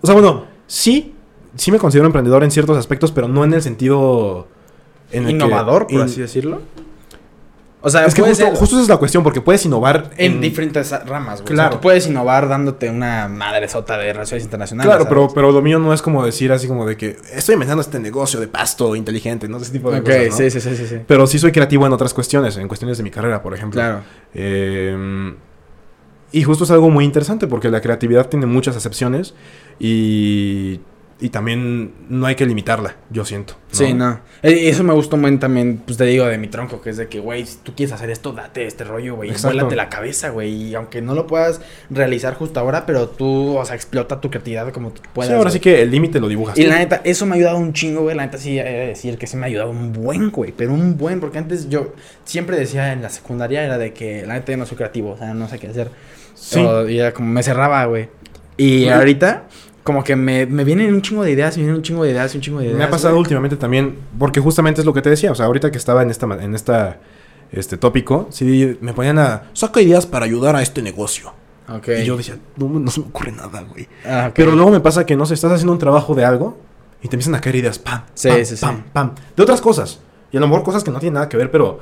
O 0.00 0.06
sea, 0.06 0.14
bueno, 0.14 0.46
sí, 0.66 1.14
sí 1.56 1.70
me 1.72 1.78
considero 1.78 2.06
emprendedor 2.06 2.44
en 2.44 2.50
ciertos 2.50 2.76
aspectos, 2.76 3.12
pero 3.12 3.28
no 3.28 3.44
en 3.44 3.54
el 3.54 3.62
sentido... 3.62 4.48
en 5.10 5.22
el 5.24 5.28
que- 5.30 5.32
Innovador, 5.34 5.84
por 5.86 5.92
in- 5.92 6.00
así 6.02 6.20
decirlo. 6.20 6.60
O 7.84 7.90
sea, 7.90 8.06
es 8.06 8.14
que 8.14 8.22
justo, 8.22 8.36
ser 8.36 8.54
justo 8.54 8.76
esa 8.76 8.82
es 8.82 8.88
la 8.88 8.96
cuestión, 8.96 9.24
porque 9.24 9.40
puedes 9.40 9.66
innovar 9.66 10.10
en, 10.16 10.40
diferentes 10.40 10.90
ramas, 11.04 11.42
güey. 11.42 11.54
Claro. 11.54 11.68
O 11.68 11.72
sea, 11.72 11.78
tú 11.78 11.82
puedes 11.82 12.06
innovar 12.06 12.48
dándote 12.48 12.88
una 12.88 13.26
madresota 13.28 13.98
de 13.98 14.12
relaciones 14.12 14.44
internacionales. 14.44 14.86
Claro, 14.86 15.04
¿sabes? 15.04 15.12
pero, 15.12 15.34
pero 15.34 15.52
lo 15.52 15.60
mío 15.60 15.80
no 15.80 15.92
es 15.92 16.00
como 16.00 16.24
decir 16.24 16.52
así 16.52 16.68
como 16.68 16.86
de 16.86 16.96
que 16.96 17.16
estoy 17.32 17.54
inventando 17.54 17.82
este 17.82 17.98
negocio 17.98 18.38
de 18.38 18.46
pasto 18.46 18.94
inteligente, 18.94 19.48
no 19.48 19.56
ese 19.56 19.72
tipo 19.72 19.90
de 19.90 19.98
Ok, 19.98 20.06
cosas. 20.06 20.30
¿no? 20.30 20.36
sí, 20.36 20.50
sí, 20.50 20.60
sí, 20.60 20.76
sí, 20.76 20.86
sí. 20.86 20.96
Pero 21.06 21.26
sí 21.26 21.40
soy 21.40 21.50
creativo 21.50 21.84
en 21.86 21.92
otras 21.92 22.14
cuestiones, 22.14 22.56
en 22.56 22.68
cuestiones 22.68 22.98
de 22.98 23.04
mi 23.04 23.10
carrera, 23.10 23.42
por 23.42 23.52
ejemplo. 23.52 23.80
Claro. 23.80 24.02
Eh, 24.32 25.34
y 26.32 26.42
justo 26.44 26.64
es 26.64 26.70
algo 26.70 26.88
muy 26.88 27.04
interesante 27.04 27.46
porque 27.46 27.68
la 27.68 27.80
creatividad 27.80 28.28
tiene 28.28 28.46
muchas 28.46 28.74
acepciones 28.74 29.34
y, 29.78 30.80
y 31.22 31.28
también 31.30 31.92
no 32.08 32.26
hay 32.26 32.34
que 32.34 32.44
limitarla, 32.44 32.96
yo 33.10 33.24
siento. 33.24 33.54
Sí, 33.70 33.94
no. 33.94 34.20
Eh, 34.42 34.68
Eso 34.68 34.82
me 34.84 34.92
gustó 34.92 35.16
muy 35.16 35.36
también, 35.38 35.80
pues 35.86 35.96
te 35.96 36.04
digo, 36.04 36.26
de 36.26 36.36
mi 36.36 36.48
tronco, 36.48 36.82
que 36.82 36.90
es 36.90 36.96
de 36.96 37.08
que, 37.08 37.20
güey, 37.20 37.46
si 37.46 37.58
tú 37.62 37.72
quieres 37.74 37.92
hacer 37.94 38.10
esto, 38.10 38.32
date 38.32 38.66
este 38.66 38.84
rollo, 38.84 39.14
güey. 39.16 39.30
Vuélate 39.42 39.76
la 39.76 39.88
cabeza, 39.88 40.30
güey. 40.30 40.50
Y 40.52 40.74
aunque 40.74 41.00
no 41.00 41.14
lo 41.14 41.26
puedas 41.26 41.60
realizar 41.90 42.34
justo 42.34 42.58
ahora, 42.60 42.84
pero 42.84 43.08
tú, 43.08 43.56
o 43.56 43.64
sea, 43.64 43.76
explota 43.76 44.20
tu 44.20 44.28
creatividad 44.30 44.70
como 44.72 44.90
tú 44.90 45.00
puedas. 45.14 45.30
Sí, 45.30 45.36
ahora 45.36 45.50
sí 45.50 45.60
que 45.60 45.82
el 45.82 45.90
límite 45.90 46.20
lo 46.20 46.28
dibujas. 46.28 46.58
Y 46.58 46.64
la 46.66 46.78
neta, 46.78 47.00
eso 47.04 47.24
me 47.24 47.32
ha 47.32 47.36
ayudado 47.36 47.56
un 47.58 47.72
chingo, 47.72 48.02
güey. 48.02 48.16
La 48.16 48.24
neta 48.26 48.36
sí, 48.38 48.58
he 48.58 48.64
de 48.64 48.86
decir 48.88 49.16
que 49.16 49.26
sí 49.26 49.36
me 49.36 49.44
ha 49.44 49.46
ayudado 49.46 49.70
un 49.70 49.92
buen, 49.92 50.30
güey. 50.30 50.52
Pero 50.56 50.74
un 50.74 50.98
buen, 50.98 51.20
porque 51.20 51.38
antes 51.38 51.68
yo 51.70 51.94
siempre 52.24 52.58
decía 52.58 52.92
en 52.92 53.00
la 53.00 53.08
secundaria 53.10 53.62
era 53.64 53.78
de 53.78 53.92
que 53.92 54.26
la 54.26 54.34
neta 54.34 54.52
yo 54.52 54.58
no 54.58 54.66
soy 54.66 54.76
creativo, 54.76 55.12
o 55.12 55.16
sea, 55.16 55.32
no 55.34 55.48
sé 55.48 55.58
qué 55.58 55.68
hacer. 55.68 55.88
Sí. 56.34 56.58
O- 56.58 56.88
y 56.88 56.98
era 56.98 57.12
como 57.14 57.28
me 57.30 57.42
cerraba, 57.42 57.84
güey. 57.86 58.08
Y 58.56 58.88
ahorita, 58.88 59.44
como 59.82 60.04
que 60.04 60.16
me, 60.16 60.46
me 60.46 60.64
vienen 60.64 60.94
un 60.94 61.02
chingo 61.02 61.22
de 61.24 61.32
ideas, 61.32 61.56
me 61.56 61.62
vienen 61.62 61.76
un 61.76 61.82
chingo 61.82 62.04
de 62.04 62.10
ideas, 62.10 62.34
un 62.34 62.40
chingo 62.40 62.58
de 62.60 62.66
ideas. 62.66 62.78
Me 62.78 62.84
ha 62.84 62.90
pasado 62.90 63.14
güey. 63.14 63.22
últimamente 63.22 63.56
también, 63.56 63.98
porque 64.18 64.40
justamente 64.40 64.80
es 64.80 64.86
lo 64.86 64.92
que 64.92 65.02
te 65.02 65.10
decía, 65.10 65.32
o 65.32 65.34
sea, 65.34 65.46
ahorita 65.46 65.70
que 65.70 65.78
estaba 65.78 66.02
en 66.02 66.10
esta, 66.10 66.26
en 66.26 66.54
esta 66.54 67.00
este 67.52 67.76
tópico, 67.76 68.28
sí 68.30 68.78
me 68.80 68.94
ponían 68.94 69.18
a, 69.18 69.50
saca 69.52 69.80
ideas 69.80 70.06
para 70.06 70.24
ayudar 70.24 70.56
a 70.56 70.62
este 70.62 70.82
negocio. 70.82 71.34
Ok. 71.68 71.88
Y 72.00 72.04
yo 72.04 72.16
decía, 72.16 72.38
no, 72.56 72.68
no 72.68 72.90
se 72.90 73.00
me 73.00 73.06
ocurre 73.06 73.32
nada, 73.32 73.62
güey. 73.62 73.88
Ah. 74.06 74.30
Pero 74.34 74.52
luego 74.52 74.70
me 74.70 74.80
pasa 74.80 75.04
que, 75.06 75.16
no 75.16 75.26
sé, 75.26 75.34
estás 75.34 75.52
haciendo 75.52 75.72
un 75.72 75.78
trabajo 75.78 76.14
de 76.14 76.24
algo 76.24 76.58
y 77.02 77.08
te 77.08 77.16
empiezan 77.16 77.34
a 77.34 77.40
caer 77.40 77.56
ideas, 77.56 77.78
pam, 77.78 78.02
Sí, 78.14 78.28
pam, 78.28 78.44
sí, 78.44 78.56
sí. 78.56 78.64
pam, 78.64 78.82
pam, 78.92 79.14
de 79.36 79.42
otras 79.42 79.60
cosas. 79.60 80.00
Y 80.32 80.38
a 80.38 80.40
lo 80.40 80.48
mejor 80.48 80.64
cosas 80.64 80.82
que 80.82 80.90
no 80.90 80.98
tienen 80.98 81.14
nada 81.14 81.28
que 81.28 81.36
ver, 81.36 81.50
pero 81.50 81.80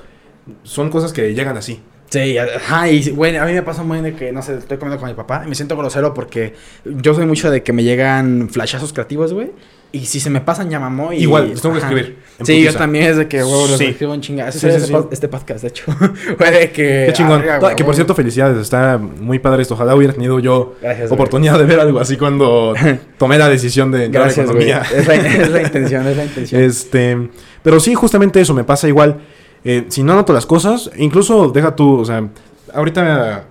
son 0.64 0.90
cosas 0.90 1.12
que 1.12 1.34
llegan 1.34 1.57
así. 1.57 1.80
Sí, 2.11 2.36
ajá, 2.38 2.90
y 2.90 3.08
güey, 3.11 3.36
a 3.36 3.44
mí 3.44 3.52
me 3.52 3.62
pasa 3.62 3.82
muy 3.84 4.00
de 4.00 4.14
que, 4.14 4.32
no 4.32 4.42
sé, 4.42 4.56
estoy 4.58 4.78
comiendo 4.78 4.98
con 5.00 5.08
mi 5.08 5.14
papá 5.14 5.42
y 5.46 5.48
me 5.48 5.54
siento 5.54 5.76
grosero 5.76 6.12
porque 6.12 6.54
yo 6.84 7.14
soy 7.14 7.24
mucho 7.24 7.50
de 7.50 7.62
que 7.62 7.72
me 7.72 7.84
llegan 7.84 8.48
flashazos 8.50 8.92
creativos, 8.92 9.32
güey. 9.32 9.52
Y 9.92 10.06
si 10.06 10.20
se 10.20 10.30
me 10.30 10.40
pasan, 10.40 10.70
ya 10.70 10.78
mamó 10.78 11.12
y... 11.12 11.16
Igual, 11.18 11.50
los 11.50 11.62
tengo 11.62 11.74
que 11.74 11.80
escribir. 11.80 12.16
Sí, 12.44 12.62
yo 12.62 12.72
también 12.74 13.06
es 13.06 13.16
de 13.16 13.26
que, 13.26 13.42
huevo, 13.42 13.66
los 13.66 13.76
Sí. 13.76 13.86
escribo 13.86 14.14
en 14.14 14.20
chinga. 14.20 14.48
Eso 14.48 14.61
Sí, 14.61 14.68
es 14.68 14.84
sí, 14.86 14.94
este, 14.94 15.08
este 15.14 15.28
podcast, 15.28 15.62
de 15.62 15.68
hecho. 15.68 15.84
Que... 16.72 17.04
Qué 17.06 17.12
chingón. 17.12 17.40
arga, 17.40 17.58
güey, 17.58 17.74
que 17.74 17.84
por 17.84 17.96
cierto, 17.96 18.14
felicidades. 18.14 18.56
Está 18.61 18.98
muy 18.98 19.40
padre 19.40 19.62
esto. 19.62 19.74
Ojalá 19.74 19.96
hubiera 19.96 20.12
tenido 20.12 20.38
yo 20.38 20.76
Gracias, 20.80 21.08
güey. 21.08 21.14
oportunidad 21.14 21.58
de 21.58 21.64
ver 21.64 21.80
algo 21.80 21.98
así 21.98 22.16
cuando 22.16 22.72
tomé 23.18 23.36
la 23.36 23.48
decisión 23.48 23.90
de 23.90 24.04
entrar 24.04 24.22
a 24.22 24.26
Gracias, 24.26 24.46
güey. 24.52 24.70
economía. 24.70 24.96
Es 24.96 25.08
la, 25.08 25.14
es 25.16 25.50
la 25.50 25.62
intención, 25.64 26.06
es 26.06 26.16
la 26.16 26.24
intención. 26.24 26.62
Este, 26.62 27.28
pero 27.64 27.80
sí, 27.80 27.94
justamente 27.94 28.40
eso 28.40 28.54
me 28.54 28.62
pasa 28.62 28.86
igual. 28.86 29.18
Eh, 29.64 29.86
si 29.88 30.02
no 30.02 30.12
anoto 30.12 30.32
las 30.32 30.46
cosas, 30.46 30.90
incluso 30.96 31.50
deja 31.50 31.76
tú, 31.76 31.98
o 32.00 32.04
sea, 32.04 32.28
ahorita 32.72 33.44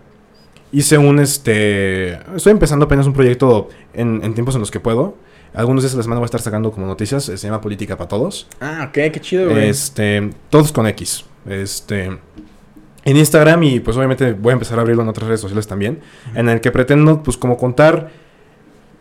hice 0.72 0.98
un, 0.98 1.20
este, 1.20 2.14
estoy 2.36 2.52
empezando 2.52 2.86
apenas 2.86 3.08
un 3.08 3.14
proyecto 3.14 3.70
en, 3.94 4.22
en 4.24 4.34
tiempos 4.34 4.56
en 4.56 4.62
los 4.62 4.72
que 4.72 4.80
puedo. 4.80 5.16
Algunos 5.54 5.84
días 5.84 5.94
de 5.94 5.98
la 5.98 6.04
semana 6.04 6.20
voy 6.20 6.26
a 6.26 6.28
estar 6.28 6.42
sacando 6.42 6.72
como 6.72 6.86
noticias, 6.86 7.28
eh, 7.30 7.38
se 7.38 7.48
llama 7.48 7.62
Política 7.62 7.98
para 7.98 8.08
Todos. 8.08 8.48
Ah, 8.62 8.86
ok, 8.90 9.12
qué 9.12 9.20
chido, 9.20 9.50
güey. 9.50 9.70
Este, 9.70 10.30
todos 10.50 10.72
con 10.72 10.86
X. 10.88 11.26
Este, 11.48 12.06
en 13.06 13.18
Instagram 13.18 13.64
y 13.64 13.80
pues 13.80 13.98
obviamente 13.98 14.34
voy 14.34 14.52
a 14.52 14.54
empezar 14.54 14.78
a 14.78 14.82
abrirlo 14.82 15.04
en 15.04 15.10
otras 15.10 15.28
redes 15.28 15.42
sociales 15.42 15.68
también, 15.68 16.00
en 16.36 16.50
el 16.50 16.62
que 16.62 16.72
pretendo 16.72 17.24
pues 17.24 17.38
como 17.38 17.58
contar 17.58 18.12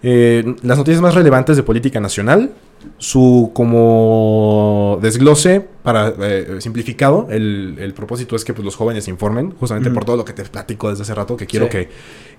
eh, 0.02 0.54
las 0.62 0.78
noticias 0.78 1.02
más 1.02 1.14
relevantes 1.14 1.56
de 1.56 1.62
política 1.62 2.00
nacional, 2.00 2.52
su 2.98 3.50
como 3.54 4.98
desglose 5.02 5.66
para 5.82 6.14
eh, 6.20 6.56
simplificado, 6.60 7.26
el, 7.30 7.76
el 7.78 7.94
propósito 7.94 8.36
es 8.36 8.44
que 8.44 8.52
pues, 8.54 8.64
los 8.64 8.76
jóvenes 8.76 9.04
se 9.04 9.10
informen, 9.10 9.52
justamente 9.58 9.90
por 9.90 10.04
todo 10.04 10.16
lo 10.16 10.24
que 10.24 10.32
te 10.32 10.42
platico 10.44 10.90
desde 10.90 11.02
hace 11.02 11.14
rato, 11.14 11.36
que 11.36 11.46
quiero 11.46 11.66
Sí. 11.66 11.70
que, 11.72 11.88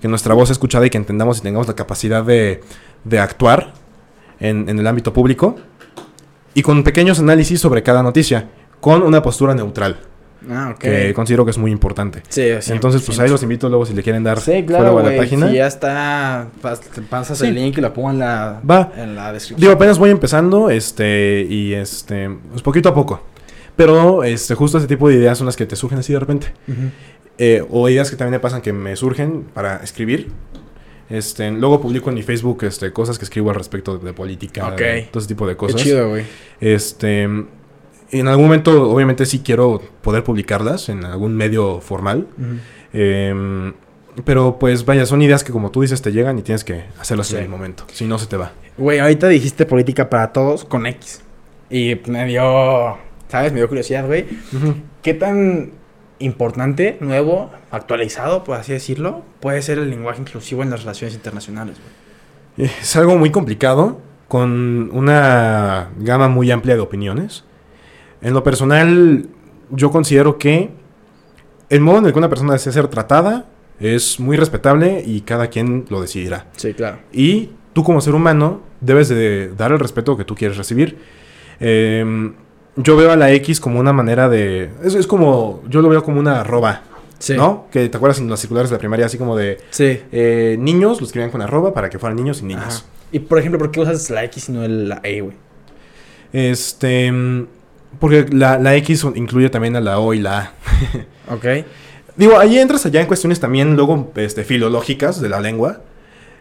que 0.00 0.08
nuestra 0.08 0.34
voz 0.34 0.48
sea 0.48 0.52
escuchada 0.54 0.86
y 0.86 0.90
que 0.90 0.98
entendamos 0.98 1.38
y 1.38 1.42
tengamos 1.42 1.68
la 1.68 1.74
capacidad 1.74 2.24
de, 2.24 2.60
de 3.04 3.18
actuar 3.18 3.72
en, 4.38 4.68
en 4.68 4.78
el 4.78 4.86
ámbito 4.86 5.12
público 5.12 5.56
y 6.54 6.62
con 6.62 6.82
pequeños 6.82 7.18
análisis 7.20 7.60
sobre 7.60 7.82
cada 7.82 8.02
noticia, 8.02 8.48
con 8.80 9.02
una 9.02 9.22
postura 9.22 9.54
neutral, 9.54 9.98
Ah, 10.48 10.70
ok. 10.74 10.78
que 10.78 11.12
considero 11.14 11.44
que 11.44 11.50
es 11.50 11.58
muy 11.58 11.70
importante. 11.70 12.22
Sí, 12.28 12.48
sí. 12.60 12.72
Entonces, 12.72 13.02
pues 13.02 13.18
ahí 13.18 13.28
los 13.28 13.42
invito 13.42 13.68
luego 13.68 13.84
si 13.84 13.92
le 13.94 14.02
quieren 14.02 14.22
dar 14.22 14.38
Sí, 14.40 14.52
follow 14.52 14.66
claro, 14.66 14.98
a 14.98 15.02
la 15.02 15.16
página. 15.16 15.48
Si 15.48 15.56
ya 15.56 15.66
está, 15.66 16.48
pas- 16.62 16.78
te 16.80 17.02
pasas 17.02 17.38
Sí. 17.38 17.46
el 17.48 17.54
link 17.54 17.76
y 17.76 17.80
lo 17.80 17.92
pongo 17.92 18.10
en 18.10 18.18
la, 18.20 18.60
Va. 18.68 18.92
en 18.96 19.14
la 19.14 19.32
descripción. 19.32 19.60
Digo, 19.60 19.72
apenas 19.72 19.98
voy 19.98 20.10
empezando, 20.10 20.70
este, 20.70 21.46
y 21.48 21.74
este, 21.74 22.30
pues 22.50 22.62
poquito 22.62 22.88
a 22.88 22.94
poco. 22.94 23.22
Pero, 23.76 24.24
este, 24.24 24.54
justo 24.54 24.78
ese 24.78 24.86
tipo 24.86 25.08
de 25.08 25.14
ideas 25.16 25.36
son 25.38 25.46
las 25.46 25.56
que 25.56 25.66
te 25.66 25.76
surgen 25.76 25.98
así 25.98 26.12
de 26.12 26.20
repente. 26.20 26.48
Eh, 27.38 27.64
o 27.70 27.88
ideas 27.88 28.10
que 28.10 28.16
también 28.16 28.32
me 28.32 28.40
pasan 28.40 28.60
que 28.60 28.72
me 28.72 28.94
surgen 28.96 29.44
para 29.54 29.76
escribir. 29.78 30.28
Este, 31.08 31.50
luego 31.50 31.80
publico 31.80 32.08
en 32.10 32.14
mi 32.14 32.22
Facebook, 32.22 32.62
este, 32.64 32.92
cosas 32.92 33.18
que 33.18 33.24
escribo 33.24 33.50
al 33.50 33.56
respecto 33.56 33.98
de, 33.98 34.12
política, 34.12 34.68
Ok. 34.68 34.78
de 34.78 35.08
todo 35.10 35.18
ese 35.18 35.28
tipo 35.28 35.46
de 35.46 35.54
Qué 35.54 35.58
cosas. 35.58 35.82
chido, 35.82 36.08
güey. 36.10 36.24
Este, 36.60 37.28
en 38.10 38.28
algún 38.28 38.46
momento, 38.46 38.90
obviamente, 38.90 39.26
sí 39.26 39.40
quiero 39.40 39.80
poder 40.02 40.24
publicarlas 40.24 40.88
en 40.88 41.04
algún 41.04 41.36
medio 41.36 41.80
formal. 41.80 42.26
Em, 42.92 43.72
pero 44.24 44.58
pues 44.58 44.84
vaya, 44.84 45.06
son 45.06 45.22
ideas 45.22 45.44
que 45.44 45.52
como 45.52 45.70
tú 45.70 45.82
dices 45.82 46.02
te 46.02 46.10
llegan 46.12 46.38
y 46.38 46.42
tienes 46.42 46.64
que 46.64 46.84
hacerlas 46.98 47.28
Sí. 47.28 47.36
en 47.36 47.42
el 47.44 47.48
momento. 47.48 47.84
Si 47.92 48.04
no, 48.06 48.18
se 48.18 48.26
te 48.26 48.36
va. 48.36 48.52
Güey, 48.76 48.98
ahorita 48.98 49.28
dijiste 49.28 49.66
política 49.66 50.10
para 50.10 50.32
todos 50.32 50.64
con 50.64 50.86
X. 50.86 51.22
Y 51.70 52.00
me 52.06 52.24
dio, 52.26 52.96
¿sabes? 53.28 53.52
Me 53.52 53.58
dio 53.60 53.68
curiosidad, 53.68 54.06
güey. 54.06 54.26
¿Qué 55.02 55.14
tan 55.14 55.72
importante, 56.18 56.98
nuevo, 57.00 57.50
actualizado, 57.70 58.42
por 58.44 58.56
así 58.58 58.72
decirlo, 58.72 59.22
puede 59.40 59.62
ser 59.62 59.78
el 59.78 59.88
lenguaje 59.90 60.20
inclusivo 60.20 60.62
en 60.62 60.70
las 60.70 60.80
relaciones 60.80 61.14
internacionales, 61.14 61.76
güey? 62.56 62.68
Es 62.80 62.96
algo 62.96 63.16
muy 63.16 63.30
complicado, 63.30 64.00
con 64.28 64.90
una 64.92 65.90
gama 65.98 66.28
muy 66.28 66.50
amplia 66.50 66.74
de 66.74 66.80
opiniones. 66.80 67.44
En 68.22 68.34
lo 68.34 68.42
personal, 68.44 69.26
yo 69.70 69.90
considero 69.90 70.38
que 70.38 70.70
el 71.68 71.80
modo 71.80 71.98
en 71.98 72.06
el 72.06 72.12
que 72.12 72.18
una 72.18 72.28
persona 72.28 72.52
desea 72.52 72.72
ser 72.72 72.88
tratada 72.88 73.46
es 73.78 74.20
muy 74.20 74.36
respetable 74.36 75.02
y 75.06 75.22
cada 75.22 75.46
quien 75.48 75.86
lo 75.88 76.00
decidirá. 76.02 76.46
Sí, 76.56 76.74
claro. 76.74 76.98
Y 77.12 77.50
tú 77.72 77.82
como 77.84 78.00
ser 78.00 78.14
humano 78.14 78.60
debes 78.80 79.08
de 79.08 79.52
dar 79.56 79.72
el 79.72 79.78
respeto 79.78 80.16
que 80.16 80.24
tú 80.24 80.34
quieres 80.34 80.56
recibir. 80.58 80.98
Em, 81.60 82.34
yo 82.76 82.96
veo 82.96 83.10
a 83.10 83.16
la 83.16 83.32
X 83.32 83.58
como 83.60 83.80
una 83.80 83.92
manera 83.92 84.28
de... 84.28 84.70
Es, 84.82 84.94
es 84.94 85.06
como... 85.06 85.62
Yo 85.68 85.80
lo 85.80 85.88
veo 85.88 86.02
como 86.02 86.20
una 86.20 86.40
arroba, 86.40 86.82
Sí. 87.18 87.34
¿no? 87.36 87.66
Que 87.70 87.88
te 87.88 87.96
acuerdas 87.96 88.18
en 88.18 88.30
las 88.30 88.40
circulares 88.40 88.70
de 88.70 88.76
la 88.76 88.78
primaria 88.78 89.06
así 89.06 89.16
como 89.18 89.36
de... 89.36 89.58
Sí. 89.70 90.00
eh, 90.10 90.56
niños, 90.58 91.00
lo 91.00 91.06
escribían 91.06 91.30
con 91.30 91.40
arroba 91.42 91.72
para 91.74 91.88
que 91.90 91.98
fueran 91.98 92.16
niños 92.16 92.40
y 92.40 92.44
niñas. 92.46 92.84
Ajá. 92.84 92.84
Y 93.12 93.18
por 93.20 93.38
ejemplo, 93.38 93.58
¿por 93.58 93.70
qué 93.70 93.80
usas 93.80 94.08
la 94.10 94.24
X 94.24 94.48
y 94.48 94.52
no 94.52 94.66
la 94.66 95.00
E, 95.02 95.20
güey? 95.20 95.36
Este... 96.32 97.12
Porque 97.98 98.26
la, 98.30 98.58
la 98.58 98.76
X 98.76 99.04
incluye 99.14 99.50
también 99.50 99.76
a 99.76 99.80
la 99.80 99.98
O 99.98 100.14
y 100.14 100.20
la 100.20 100.38
A. 100.38 100.52
Ok. 101.34 101.44
Digo, 102.16 102.38
ahí 102.38 102.58
entras 102.58 102.84
allá 102.86 103.00
en 103.00 103.06
cuestiones 103.06 103.38
también 103.40 103.76
luego 103.76 104.12
este, 104.16 104.42
filológicas 104.44 105.20
de 105.20 105.28
la 105.28 105.40
lengua. 105.40 105.82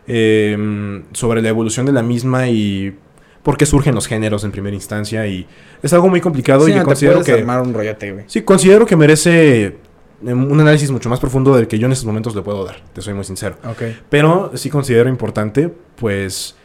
em, 0.08 1.04
sobre 1.14 1.42
la 1.42 1.50
evolución 1.50 1.86
de 1.86 1.92
la 1.92 2.02
misma 2.02 2.48
y 2.50 2.96
por 3.44 3.56
qué 3.58 3.66
surgen 3.66 3.94
los 3.96 4.08
géneros 4.08 4.44
en 4.44 4.52
primera 4.52 4.76
instancia. 4.76 5.28
Y 5.28 5.46
es 5.84 5.94
algo 5.94 6.08
muy 6.10 6.22
complicado 6.22 6.66
Sí, 6.66 6.72
y 6.72 6.74
no, 6.74 6.82
yo 6.82 6.86
considero 6.86 7.24
que... 7.24 7.34
armar 7.34 7.62
un 7.62 7.74
rollote, 7.74 8.12
güey. 8.12 8.26
Sí, 8.28 8.42
considero 8.42 8.86
que 8.86 8.96
merece 8.96 9.78
em, 10.26 10.52
un 10.52 10.60
análisis 10.60 10.90
mucho 10.92 11.10
más 11.10 11.20
profundo 11.20 11.56
del 11.56 11.68
que 11.68 11.78
yo 11.78 11.86
en 11.86 11.92
estos 11.92 12.06
momentos 12.06 12.36
le 12.36 12.42
puedo 12.42 12.66
dar. 12.66 12.82
Te 12.94 13.02
soy 13.02 13.14
muy 13.14 13.24
sincero. 13.24 13.58
Ok. 13.70 13.84
Pero 14.10 14.52
sí 14.56 14.70
considero 14.70 15.08
importante, 15.10 15.72
pues, 15.98 16.56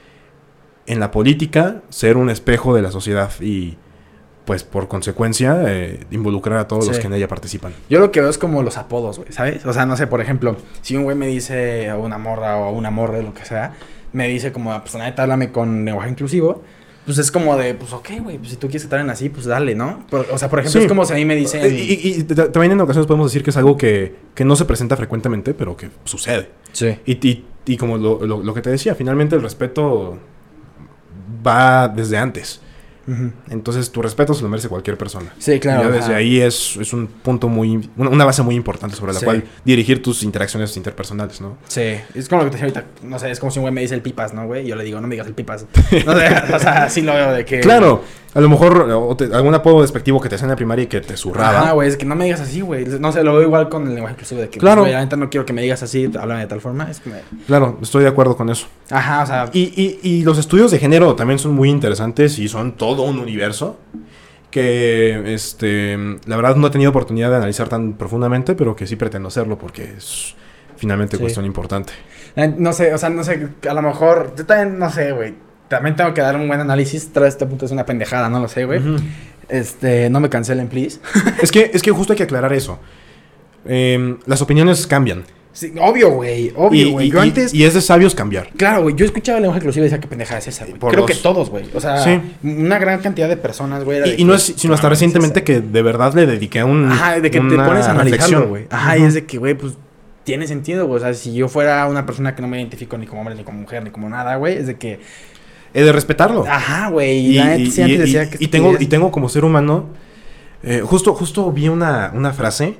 en 0.86 0.98
la 0.98 1.10
política, 1.10 1.82
ser 1.90 2.16
un 2.16 2.30
espejo 2.30 2.74
de 2.74 2.80
la 2.82 2.90
sociedad 2.90 3.30
y, 3.40 3.76
pues, 4.44 4.62
por 4.64 4.88
consecuencia, 4.88 5.62
eh, 5.66 6.00
involucrar 6.10 6.58
a 6.58 6.68
todos 6.68 6.86
los 6.86 6.98
que 6.98 7.06
en 7.06 7.14
ella 7.14 7.28
participan. 7.28 7.72
Yo 7.88 7.98
lo 8.00 8.12
que 8.12 8.20
veo 8.20 8.28
es 8.30 8.36
como 8.38 8.62
los 8.62 8.76
apodos, 8.76 9.18
güey, 9.18 9.32
¿sabes? 9.32 9.64
O 9.64 9.72
sea, 9.72 9.86
no 9.86 9.96
sé, 9.96 10.06
por 10.06 10.20
ejemplo, 10.20 10.56
si 10.82 10.96
un 10.96 11.04
güey 11.04 11.16
me 11.16 11.26
dice 11.26 11.88
a 11.88 11.96
una 11.96 12.18
morra 12.18 12.56
o 12.58 12.64
a 12.64 12.70
una 12.70 12.90
morra, 12.90 13.20
lo 13.22 13.32
que 13.32 13.44
sea, 13.44 13.72
me 14.12 14.28
dice 14.28 14.52
como, 14.52 14.78
pues 14.80 14.94
la 14.94 15.04
neta, 15.04 15.22
háblame 15.22 15.50
con 15.50 15.84
lenguaje 15.84 16.10
inclusivo, 16.10 16.62
pues 17.06 17.18
es 17.18 17.30
como 17.30 17.56
de, 17.56 17.74
pues 17.74 17.92
ok, 17.92 18.08
güey, 18.22 18.38
pues 18.38 18.50
si 18.50 18.56
tú 18.56 18.66
quieres 18.68 18.82
que 18.84 18.88
te 18.88 18.94
hablen 18.96 19.10
así, 19.10 19.28
pues 19.28 19.44
dale, 19.46 19.74
¿no? 19.74 20.06
Por- 20.08 20.26
o 20.30 20.38
sea, 20.38 20.48
por 20.48 20.58
ejemplo, 20.60 20.80
Sí. 20.80 20.84
es 20.84 20.88
como 20.88 21.04
si 21.04 21.12
a 21.12 21.16
mí 21.16 21.24
me 21.24 21.36
dicen... 21.36 21.64
Y, 21.66 21.78
y- 21.78 22.14
y 22.20 22.22
t- 22.24 22.34
también 22.34 22.72
en 22.72 22.80
ocasiones 22.80 23.06
podemos 23.06 23.30
decir 23.30 23.42
que 23.42 23.50
es 23.50 23.56
algo 23.56 23.76
que, 23.76 24.14
que 24.34 24.44
no 24.44 24.56
se 24.56 24.64
presenta 24.64 24.96
frecuentemente, 24.96 25.52
pero 25.54 25.76
que 25.76 25.90
sucede. 26.04 26.50
Sí. 26.72 26.96
Y, 27.06 27.26
y- 27.28 27.44
y 27.66 27.76
como 27.76 27.98
lo, 27.98 28.24
lo- 28.26 28.42
lo 28.42 28.54
que 28.54 28.60
te 28.62 28.70
decía, 28.70 28.94
finalmente 28.94 29.36
el 29.36 29.42
respeto 29.42 30.18
va 31.46 31.88
desde 31.88 32.16
antes. 32.18 32.60
Ujú. 33.06 33.30
Entonces, 33.50 33.90
tu 33.90 34.00
respeto 34.02 34.34
se 34.34 34.42
lo 34.42 34.48
merece 34.48 34.68
cualquier 34.68 34.96
persona. 34.96 35.32
Sí, 35.38 35.58
claro. 35.60 35.90
Desde 35.90 36.04
ajá. 36.06 36.16
ahí 36.16 36.40
es, 36.40 36.76
es 36.76 36.92
un 36.92 37.06
punto 37.06 37.48
muy... 37.48 37.88
Una, 37.96 38.10
una 38.10 38.24
base 38.24 38.42
muy 38.42 38.54
importante 38.54 38.96
sobre 38.96 39.12
la 39.12 39.18
Sí. 39.20 39.24
cual 39.24 39.44
dirigir 39.64 40.02
tus 40.02 40.22
interacciones 40.22 40.76
interpersonales, 40.76 41.40
¿no? 41.40 41.56
Sí, 41.68 41.94
es 42.14 42.28
como 42.28 42.42
lo 42.42 42.50
que 42.50 42.56
te 42.56 42.64
decía 42.64 42.80
ahorita, 42.80 43.06
no 43.06 43.18
sé, 43.18 43.30
es 43.30 43.38
como 43.40 43.50
si 43.50 43.58
un 43.58 43.62
güey 43.64 43.74
me 43.74 43.80
dice 43.80 43.94
el 43.94 44.02
pipas, 44.02 44.32
¿no, 44.34 44.46
güey? 44.46 44.64
Y 44.64 44.68
Yo 44.68 44.76
le 44.76 44.84
digo, 44.84 45.00
no 45.00 45.06
me 45.06 45.14
digas 45.14 45.26
el 45.26 45.34
pipas. 45.34 45.66
No 46.06 46.14
sé, 46.18 46.26
o 46.54 46.58
sea, 46.58 46.88
sí 46.88 47.02
lo 47.02 47.12
veo 47.14 47.32
de 47.32 47.44
que... 47.44 47.60
Claro, 47.60 48.02
a 48.34 48.40
lo 48.40 48.48
mejor 48.48 48.80
o 48.90 49.16
te- 49.16 49.32
algún 49.32 49.54
apodo 49.54 49.82
despectivo 49.82 50.20
que 50.20 50.28
te 50.28 50.34
hacen 50.34 50.46
en 50.46 50.50
la 50.50 50.56
primaria 50.56 50.82
y 50.82 50.86
que 50.88 51.00
te 51.00 51.16
zurraba. 51.16 51.60
Ajá, 51.60 51.72
güey, 51.72 51.88
es 51.88 51.96
que 51.96 52.04
no 52.04 52.16
me 52.16 52.24
digas 52.24 52.40
así, 52.40 52.62
güey. 52.62 52.84
No 52.98 53.12
sé, 53.12 53.22
lo 53.22 53.32
veo 53.34 53.42
igual 53.42 53.68
con 53.68 53.86
el 53.86 53.94
lenguaje 53.94 54.14
inclusive 54.14 54.40
de 54.42 54.48
que, 54.48 54.58
Claro. 54.58 54.80
güey, 54.80 54.92
la 54.92 55.00
neta 55.00 55.16
no 55.16 55.30
quiero 55.30 55.46
que 55.46 55.52
me 55.52 55.62
digas 55.62 55.82
así, 55.84 56.10
háblame 56.18 56.40
de 56.40 56.46
tal 56.48 56.60
forma. 56.60 56.90
Es 56.90 56.98
que 56.98 57.10
me... 57.10 57.16
Claro, 57.46 57.78
estoy 57.80 58.02
de 58.02 58.08
acuerdo 58.08 58.36
con 58.36 58.50
eso. 58.50 58.66
Ajá, 58.90 59.22
o 59.22 59.26
sea, 59.26 59.50
Y, 59.52 59.60
y- 59.80 60.00
y 60.02 60.24
los 60.24 60.38
estudios 60.38 60.72
de 60.72 60.78
género 60.80 61.14
también 61.14 61.38
son 61.38 61.52
muy 61.52 61.70
interesantes 61.70 62.38
y 62.40 62.48
son 62.48 62.72
todo 62.96 63.06
un 63.06 63.18
universo 63.18 63.78
que, 64.50 65.34
este, 65.34 65.96
la 66.26 66.36
verdad 66.36 66.56
no 66.56 66.66
he 66.68 66.70
tenido 66.70 66.90
oportunidad 66.90 67.30
de 67.30 67.36
analizar 67.36 67.68
tan 67.68 67.94
profundamente, 67.94 68.54
pero 68.54 68.76
que 68.76 68.86
sí 68.86 68.96
pretendo 68.96 69.28
hacerlo 69.28 69.58
porque 69.58 69.94
es 69.96 70.34
finalmente 70.76 71.16
Sí. 71.16 71.20
cuestión 71.22 71.44
importante. 71.44 71.92
Eh, 72.36 72.54
No 72.56 72.72
sé, 72.72 72.94
o 72.94 72.98
sea, 72.98 73.08
no 73.10 73.24
sé, 73.24 73.48
a 73.68 73.74
lo 73.74 73.82
mejor, 73.82 74.34
yo 74.36 74.44
también, 74.46 74.78
no 74.78 74.90
sé, 74.90 75.12
güey. 75.12 75.34
También 75.68 75.96
tengo 75.96 76.12
que 76.14 76.20
dar 76.20 76.36
un 76.36 76.46
buen 76.46 76.60
análisis. 76.60 77.12
Tras 77.12 77.28
este 77.28 77.46
punto 77.46 77.64
es 77.64 77.72
una 77.72 77.84
pendejada, 77.86 78.28
no 78.28 78.38
lo 78.38 78.48
sé, 78.48 78.64
güey. 78.64 78.80
Este, 79.48 80.08
no 80.10 80.20
me 80.20 80.28
cancelen, 80.28 80.68
please. 80.68 81.00
es, 81.42 81.50
que, 81.50 81.70
es 81.72 81.82
que 81.82 81.90
justo 81.90 82.12
hay 82.12 82.16
que 82.16 82.22
aclarar 82.24 82.52
eso. 82.52 82.78
Em, 83.66 84.18
las 84.26 84.40
opiniones 84.42 84.86
cambian. 84.86 85.24
Sí, 85.54 85.72
obvio, 85.80 86.10
güey, 86.10 86.52
obvio, 86.56 86.90
güey. 86.90 87.06
y- 87.06 87.10
Yo 87.12 87.18
y- 87.18 87.28
antes, 87.28 87.54
y 87.54 87.62
es 87.64 87.74
de 87.74 87.80
sabios 87.80 88.14
cambiar. 88.14 88.48
claro, 88.56 88.82
güey, 88.82 88.96
yo 88.96 89.06
escuchaba 89.06 89.38
el 89.38 89.42
lenguaje 89.42 89.60
inclusive 89.60 89.86
y 89.86 89.88
decía 89.88 90.00
que 90.00 90.08
pendejada 90.08 90.40
es 90.40 90.48
esa, 90.48 90.66
güey. 90.66 90.78
Creo 90.92 91.06
que 91.06 91.14
todos, 91.14 91.48
güey. 91.48 91.64
O 91.74 91.80
sea, 91.80 91.98
Sí. 92.02 92.20
una 92.42 92.78
gran 92.80 93.00
cantidad 93.00 93.28
de 93.28 93.36
personas, 93.36 93.84
güey. 93.84 94.00
de 94.00 94.16
Y, 94.20 94.24
no 94.24 94.34
es 94.34 94.52
sino 94.56 94.74
hasta 94.74 94.88
"No, 94.88 94.92
es 94.92 94.98
recientemente 94.98 95.38
esa". 95.38 95.44
que 95.44 95.60
de 95.60 95.82
verdad 95.82 96.12
le 96.14 96.26
dediqué 96.26 96.58
a 96.60 96.66
un. 96.66 96.90
Ajá, 96.90 97.20
de 97.20 97.30
que 97.30 97.40
te 97.40 97.56
pones 97.56 97.86
a 97.86 97.92
analizarlo, 97.92 98.48
güey. 98.48 98.66
Ajá, 98.68 98.98
y 98.98 99.04
es 99.04 99.14
de 99.14 99.24
que, 99.26 99.38
güey, 99.38 99.54
pues 99.54 99.74
tiene 100.24 100.46
sentido, 100.48 100.86
güey. 100.88 100.96
O 100.96 101.04
sea, 101.04 101.14
si 101.14 101.32
yo 101.34 101.48
fuera 101.48 101.86
una 101.86 102.04
persona 102.04 102.34
que 102.34 102.42
no 102.42 102.48
me 102.48 102.58
identifico 102.58 102.98
ni 102.98 103.06
como 103.06 103.20
hombre, 103.20 103.36
ni 103.36 103.44
como 103.44 103.60
mujer, 103.60 103.84
ni 103.84 103.90
como 103.90 104.08
nada, 104.08 104.34
güey, 104.36 104.56
es 104.58 104.66
de 104.66 104.74
que, 104.76 104.98
He 105.72 105.82
de 105.84 105.92
respetarlo. 105.92 106.44
ajá, 106.48 106.88
güey. 106.90 107.36
Y, 107.38 107.38
Y, 108.40 108.48
tengo, 108.48 108.74
y 108.80 108.86
tengo 108.86 109.12
como 109.12 109.28
ser 109.28 109.44
humano. 109.44 109.86
eh, 110.66 110.80
justo, 110.84 111.14
justo 111.14 111.52
vi 111.52 111.68
una, 111.68 112.10
una 112.14 112.32
frase. 112.32 112.76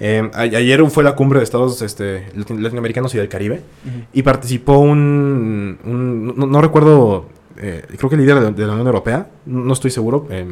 Eh, 0.00 0.30
a- 0.34 0.40
ayer 0.40 0.84
fue 0.90 1.04
la 1.04 1.14
cumbre 1.14 1.38
de 1.38 1.44
estados 1.44 1.80
este, 1.82 2.26
latino- 2.34 2.60
latinoamericanos 2.60 3.14
y 3.14 3.18
del 3.18 3.28
Caribe. 3.28 3.62
Y 4.12 4.22
participó 4.22 4.78
un. 4.78 5.78
un- 5.84 6.34
no, 6.36 6.46
no 6.46 6.60
recuerdo. 6.60 7.26
eh, 7.62 7.84
creo 7.98 8.08
que 8.08 8.16
el 8.16 8.22
líder 8.22 8.40
de, 8.40 8.50
de 8.52 8.66
la 8.66 8.72
Unión 8.72 8.86
Europea. 8.86 9.28
No 9.46 9.72
estoy 9.72 9.90
seguro. 9.90 10.26
eh, 10.30 10.46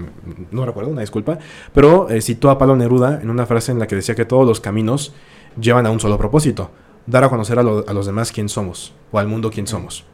no 0.50 0.66
recuerdo, 0.66 0.90
una 0.90 1.00
disculpa. 1.00 1.38
Pero 1.72 2.10
eh, 2.10 2.20
citó 2.20 2.50
a 2.50 2.58
Pablo 2.58 2.76
Neruda 2.76 3.20
en 3.22 3.30
una 3.30 3.46
frase 3.46 3.72
en 3.72 3.78
la 3.78 3.86
que 3.86 3.96
decía 3.96 4.14
que 4.14 4.24
todos 4.26 4.46
los 4.46 4.60
caminos 4.60 5.14
llevan 5.58 5.86
a 5.86 5.90
un 5.90 5.98
solo 6.00 6.18
propósito: 6.18 6.70
dar 7.06 7.24
a 7.24 7.28
conocer 7.30 7.58
a, 7.58 7.62
lo- 7.62 7.84
a 7.88 7.92
los 7.94 8.04
demás 8.06 8.30
quién 8.32 8.48
somos. 8.50 8.92
O 9.10 9.18
al 9.18 9.26
mundo 9.28 9.50
quién 9.50 9.66
somos. 9.66 10.04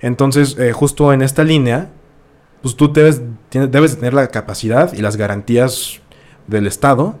Entonces, 0.00 0.58
eh, 0.58 0.72
justo 0.72 1.12
en 1.12 1.22
esta 1.22 1.44
línea, 1.44 1.90
pues 2.60 2.76
tú 2.76 2.92
debes, 2.92 3.22
tienes- 3.48 3.70
debes 3.70 3.96
tener 3.96 4.14
la 4.14 4.28
capacidad 4.28 4.92
y 4.92 5.00
las 5.00 5.16
garantías 5.16 6.00
del 6.46 6.66
Estado 6.66 7.16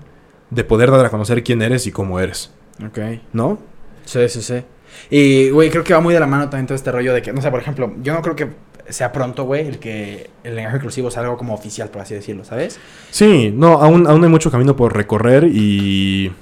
de 0.52 0.64
poder 0.64 0.90
dar 0.90 1.06
a 1.06 1.10
conocer 1.10 1.42
quién 1.42 1.62
eres 1.62 1.86
y 1.86 1.92
cómo 1.92 2.20
eres, 2.20 2.50
Ok. 2.84 2.98
¿no? 3.32 3.58
Sí, 4.04 4.28
sí, 4.28 4.42
sí. 4.42 4.62
Y, 5.10 5.50
güey, 5.50 5.70
creo 5.70 5.82
que 5.82 5.94
va 5.94 6.00
muy 6.00 6.12
de 6.12 6.20
la 6.20 6.26
mano 6.26 6.50
también 6.50 6.66
todo 6.66 6.76
este 6.76 6.92
rollo 6.92 7.14
de 7.14 7.22
que, 7.22 7.32
no 7.32 7.40
sé, 7.40 7.50
por 7.50 7.60
ejemplo, 7.60 7.94
yo 8.02 8.12
no 8.12 8.20
creo 8.20 8.36
que 8.36 8.50
sea 8.88 9.12
pronto, 9.12 9.44
güey, 9.44 9.66
el 9.66 9.78
que 9.78 10.30
el 10.44 10.54
lenguaje 10.54 10.76
inclusivo 10.76 11.10
sea 11.10 11.22
algo 11.22 11.38
como 11.38 11.54
oficial, 11.54 11.88
por 11.88 12.02
así 12.02 12.14
decirlo, 12.14 12.44
¿sabes? 12.44 12.78
Sí, 13.10 13.50
no, 13.54 13.80
aún, 13.80 14.06
aún 14.06 14.22
hay 14.22 14.28
mucho 14.28 14.50
camino 14.50 14.76
por 14.76 14.94
recorrer 14.94 15.44
y, 15.44 16.32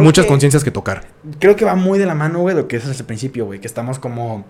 muchas 0.00 0.24
conciencias 0.24 0.64
que 0.64 0.70
tocar. 0.70 1.06
Creo 1.38 1.54
que 1.54 1.66
va 1.66 1.74
muy 1.74 1.98
de 1.98 2.06
la 2.06 2.14
mano, 2.14 2.40
güey, 2.40 2.56
lo 2.56 2.68
que 2.68 2.76
es 2.76 2.86
desde 2.86 3.00
el 3.00 3.06
principio, 3.06 3.44
güey, 3.44 3.60
que 3.60 3.66
estamos 3.66 3.98
como 3.98 4.46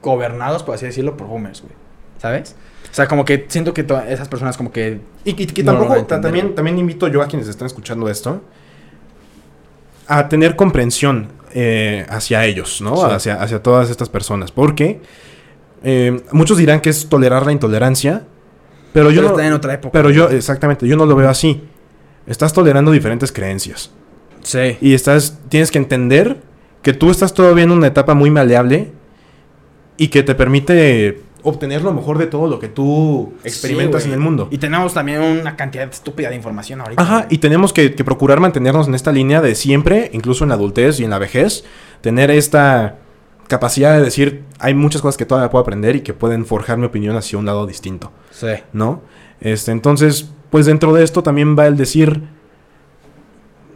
gobernados, 0.00 0.62
por 0.62 0.76
así 0.76 0.86
decirlo, 0.86 1.16
por 1.16 1.26
boomers, 1.26 1.62
güey. 1.62 1.74
¿Sabes? 2.18 2.54
O 2.90 2.94
sea, 2.94 3.08
como 3.08 3.24
que 3.24 3.46
siento 3.48 3.72
que 3.72 3.84
esas 4.08 4.28
personas 4.28 4.56
como 4.56 4.70
que... 4.70 5.00
Y, 5.24 5.30
y 5.30 5.46
que 5.46 5.64
tampoco, 5.64 6.04
también, 6.04 6.54
también 6.54 6.78
invito 6.78 7.08
yo 7.08 7.22
a 7.22 7.26
quienes 7.26 7.48
están 7.48 7.66
escuchando 7.66 8.08
esto 8.10 8.42
a 10.10 10.28
tener 10.28 10.56
comprensión 10.56 11.28
eh, 11.54 12.04
hacia 12.08 12.44
ellos, 12.44 12.80
¿no? 12.80 12.96
Sí. 12.96 13.02
Hacia, 13.10 13.40
hacia 13.40 13.62
todas 13.62 13.90
estas 13.90 14.08
personas. 14.08 14.50
Porque 14.50 15.00
eh, 15.84 16.20
muchos 16.32 16.58
dirán 16.58 16.80
que 16.80 16.90
es 16.90 17.08
tolerar 17.08 17.46
la 17.46 17.52
intolerancia, 17.52 18.24
pero 18.92 19.10
yo 19.10 19.22
Pero 19.22 19.28
no... 19.28 19.36
está 19.36 19.46
en 19.46 19.52
otra 19.52 19.74
época. 19.74 19.92
Pero 19.92 20.10
yo, 20.10 20.28
exactamente, 20.28 20.86
yo 20.88 20.96
no 20.96 21.06
lo 21.06 21.14
veo 21.14 21.28
así. 21.28 21.62
Estás 22.26 22.52
tolerando 22.52 22.90
diferentes 22.90 23.30
creencias. 23.30 23.92
Sí. 24.42 24.76
Y 24.80 24.94
estás, 24.94 25.38
tienes 25.48 25.70
que 25.70 25.78
entender 25.78 26.38
que 26.82 26.92
tú 26.92 27.10
estás 27.10 27.32
todavía 27.32 27.64
en 27.64 27.70
una 27.70 27.86
etapa 27.86 28.14
muy 28.14 28.30
maleable 28.30 28.90
y 29.96 30.08
que 30.08 30.24
te 30.24 30.34
permite 30.34 31.22
obtener 31.42 31.82
lo 31.82 31.92
mejor 31.92 32.18
de 32.18 32.26
todo 32.26 32.46
lo 32.48 32.58
que 32.58 32.68
tú 32.68 33.32
experimentas 33.44 34.02
Sí, 34.02 34.08
en 34.08 34.14
el 34.14 34.20
mundo. 34.20 34.48
Y 34.50 34.58
tenemos 34.58 34.94
también 34.94 35.20
una 35.22 35.56
cantidad 35.56 35.88
estúpida 35.88 36.28
de 36.30 36.36
información 36.36 36.80
ahorita. 36.80 37.02
Ajá, 37.02 37.26
y 37.30 37.38
tenemos 37.38 37.72
que, 37.72 37.94
que 37.94 38.04
procurar 38.04 38.40
mantenernos 38.40 38.88
en 38.88 38.94
esta 38.94 39.12
línea 39.12 39.40
de 39.40 39.54
siempre, 39.54 40.10
incluso 40.12 40.44
en 40.44 40.48
la 40.48 40.54
adultez 40.56 41.00
y 41.00 41.04
en 41.04 41.10
la 41.10 41.18
vejez, 41.18 41.64
tener 42.00 42.30
esta 42.30 42.98
capacidad 43.48 43.96
de 43.98 44.04
decir, 44.04 44.44
hay 44.58 44.74
muchas 44.74 45.02
cosas 45.02 45.16
que 45.16 45.26
todavía 45.26 45.50
puedo 45.50 45.62
aprender 45.62 45.96
y 45.96 46.00
que 46.02 46.14
pueden 46.14 46.46
forjar 46.46 46.78
mi 46.78 46.86
opinión 46.86 47.16
hacia 47.16 47.38
un 47.38 47.46
lado 47.46 47.66
distinto, 47.66 48.12
Sí. 48.30 48.48
¿no? 48.72 49.02
Este, 49.40 49.72
entonces, 49.72 50.30
pues 50.50 50.66
dentro 50.66 50.92
de 50.92 51.02
esto 51.02 51.22
también 51.22 51.58
va 51.58 51.66
el 51.66 51.76
decir, 51.76 52.22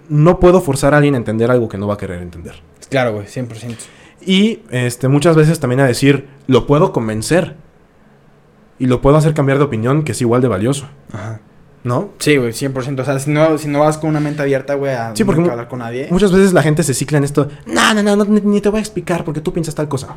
no 0.09 0.39
puedo 0.39 0.61
forzar 0.61 0.95
a 0.95 0.99
alguien 0.99 1.15
a 1.15 1.17
entender 1.19 1.51
algo 1.51 1.69
que 1.69 1.79
no 1.79 1.87
va 1.87 1.95
a 1.95 1.97
querer 1.97 2.21
entender. 2.23 2.55
Claro, 2.91 3.15
güey, 3.15 3.27
100%. 3.27 3.77
Y 4.27 4.63
este, 4.71 5.09
muchas 5.09 5.37
veces 5.37 5.61
también 5.61 5.81
a 5.81 5.87
decir, 5.87 6.29
lo 6.47 6.67
puedo 6.67 6.93
convencer. 6.93 7.57
Y 8.79 8.87
lo 8.87 9.01
puedo 9.01 9.17
hacer 9.17 9.35
cambiar 9.35 9.59
de 9.59 9.65
opinión, 9.65 10.03
que 10.03 10.13
es 10.13 10.21
igual 10.21 10.43
de 10.43 10.49
valioso, 10.49 10.89
Ajá. 11.13 11.41
¿no? 11.85 12.11
Sí, 12.19 12.37
güey, 12.37 12.51
100%. 12.53 13.01
O 13.01 13.05
sea, 13.05 13.19
si 13.21 13.31
no, 13.31 13.57
si 13.57 13.69
no 13.69 13.81
vas 13.81 13.99
con 13.99 14.11
una 14.11 14.19
mente 14.21 14.43
abierta, 14.43 14.75
güey, 14.75 14.93
a 14.93 15.13
Sí, 15.15 15.23
porque 15.25 15.41
nunca 15.41 15.53
hablar 15.53 15.69
con 15.69 15.79
nadie. 15.79 16.09
Muchas 16.11 16.33
veces 16.33 16.53
la 16.53 16.63
gente 16.63 16.83
se 16.83 16.93
cicla 16.93 17.19
en 17.19 17.25
esto, 17.25 17.49
no, 17.67 17.95
no, 17.95 18.03
no, 18.03 18.17
no, 18.17 18.25
ni, 18.25 18.41
ni 18.41 18.61
te 18.61 18.69
voy 18.69 18.79
a 18.79 18.81
explicar 18.81 19.25
porque 19.25 19.41
tú 19.41 19.53
piensas 19.53 19.75
tal 19.77 19.87
cosa. 19.89 20.17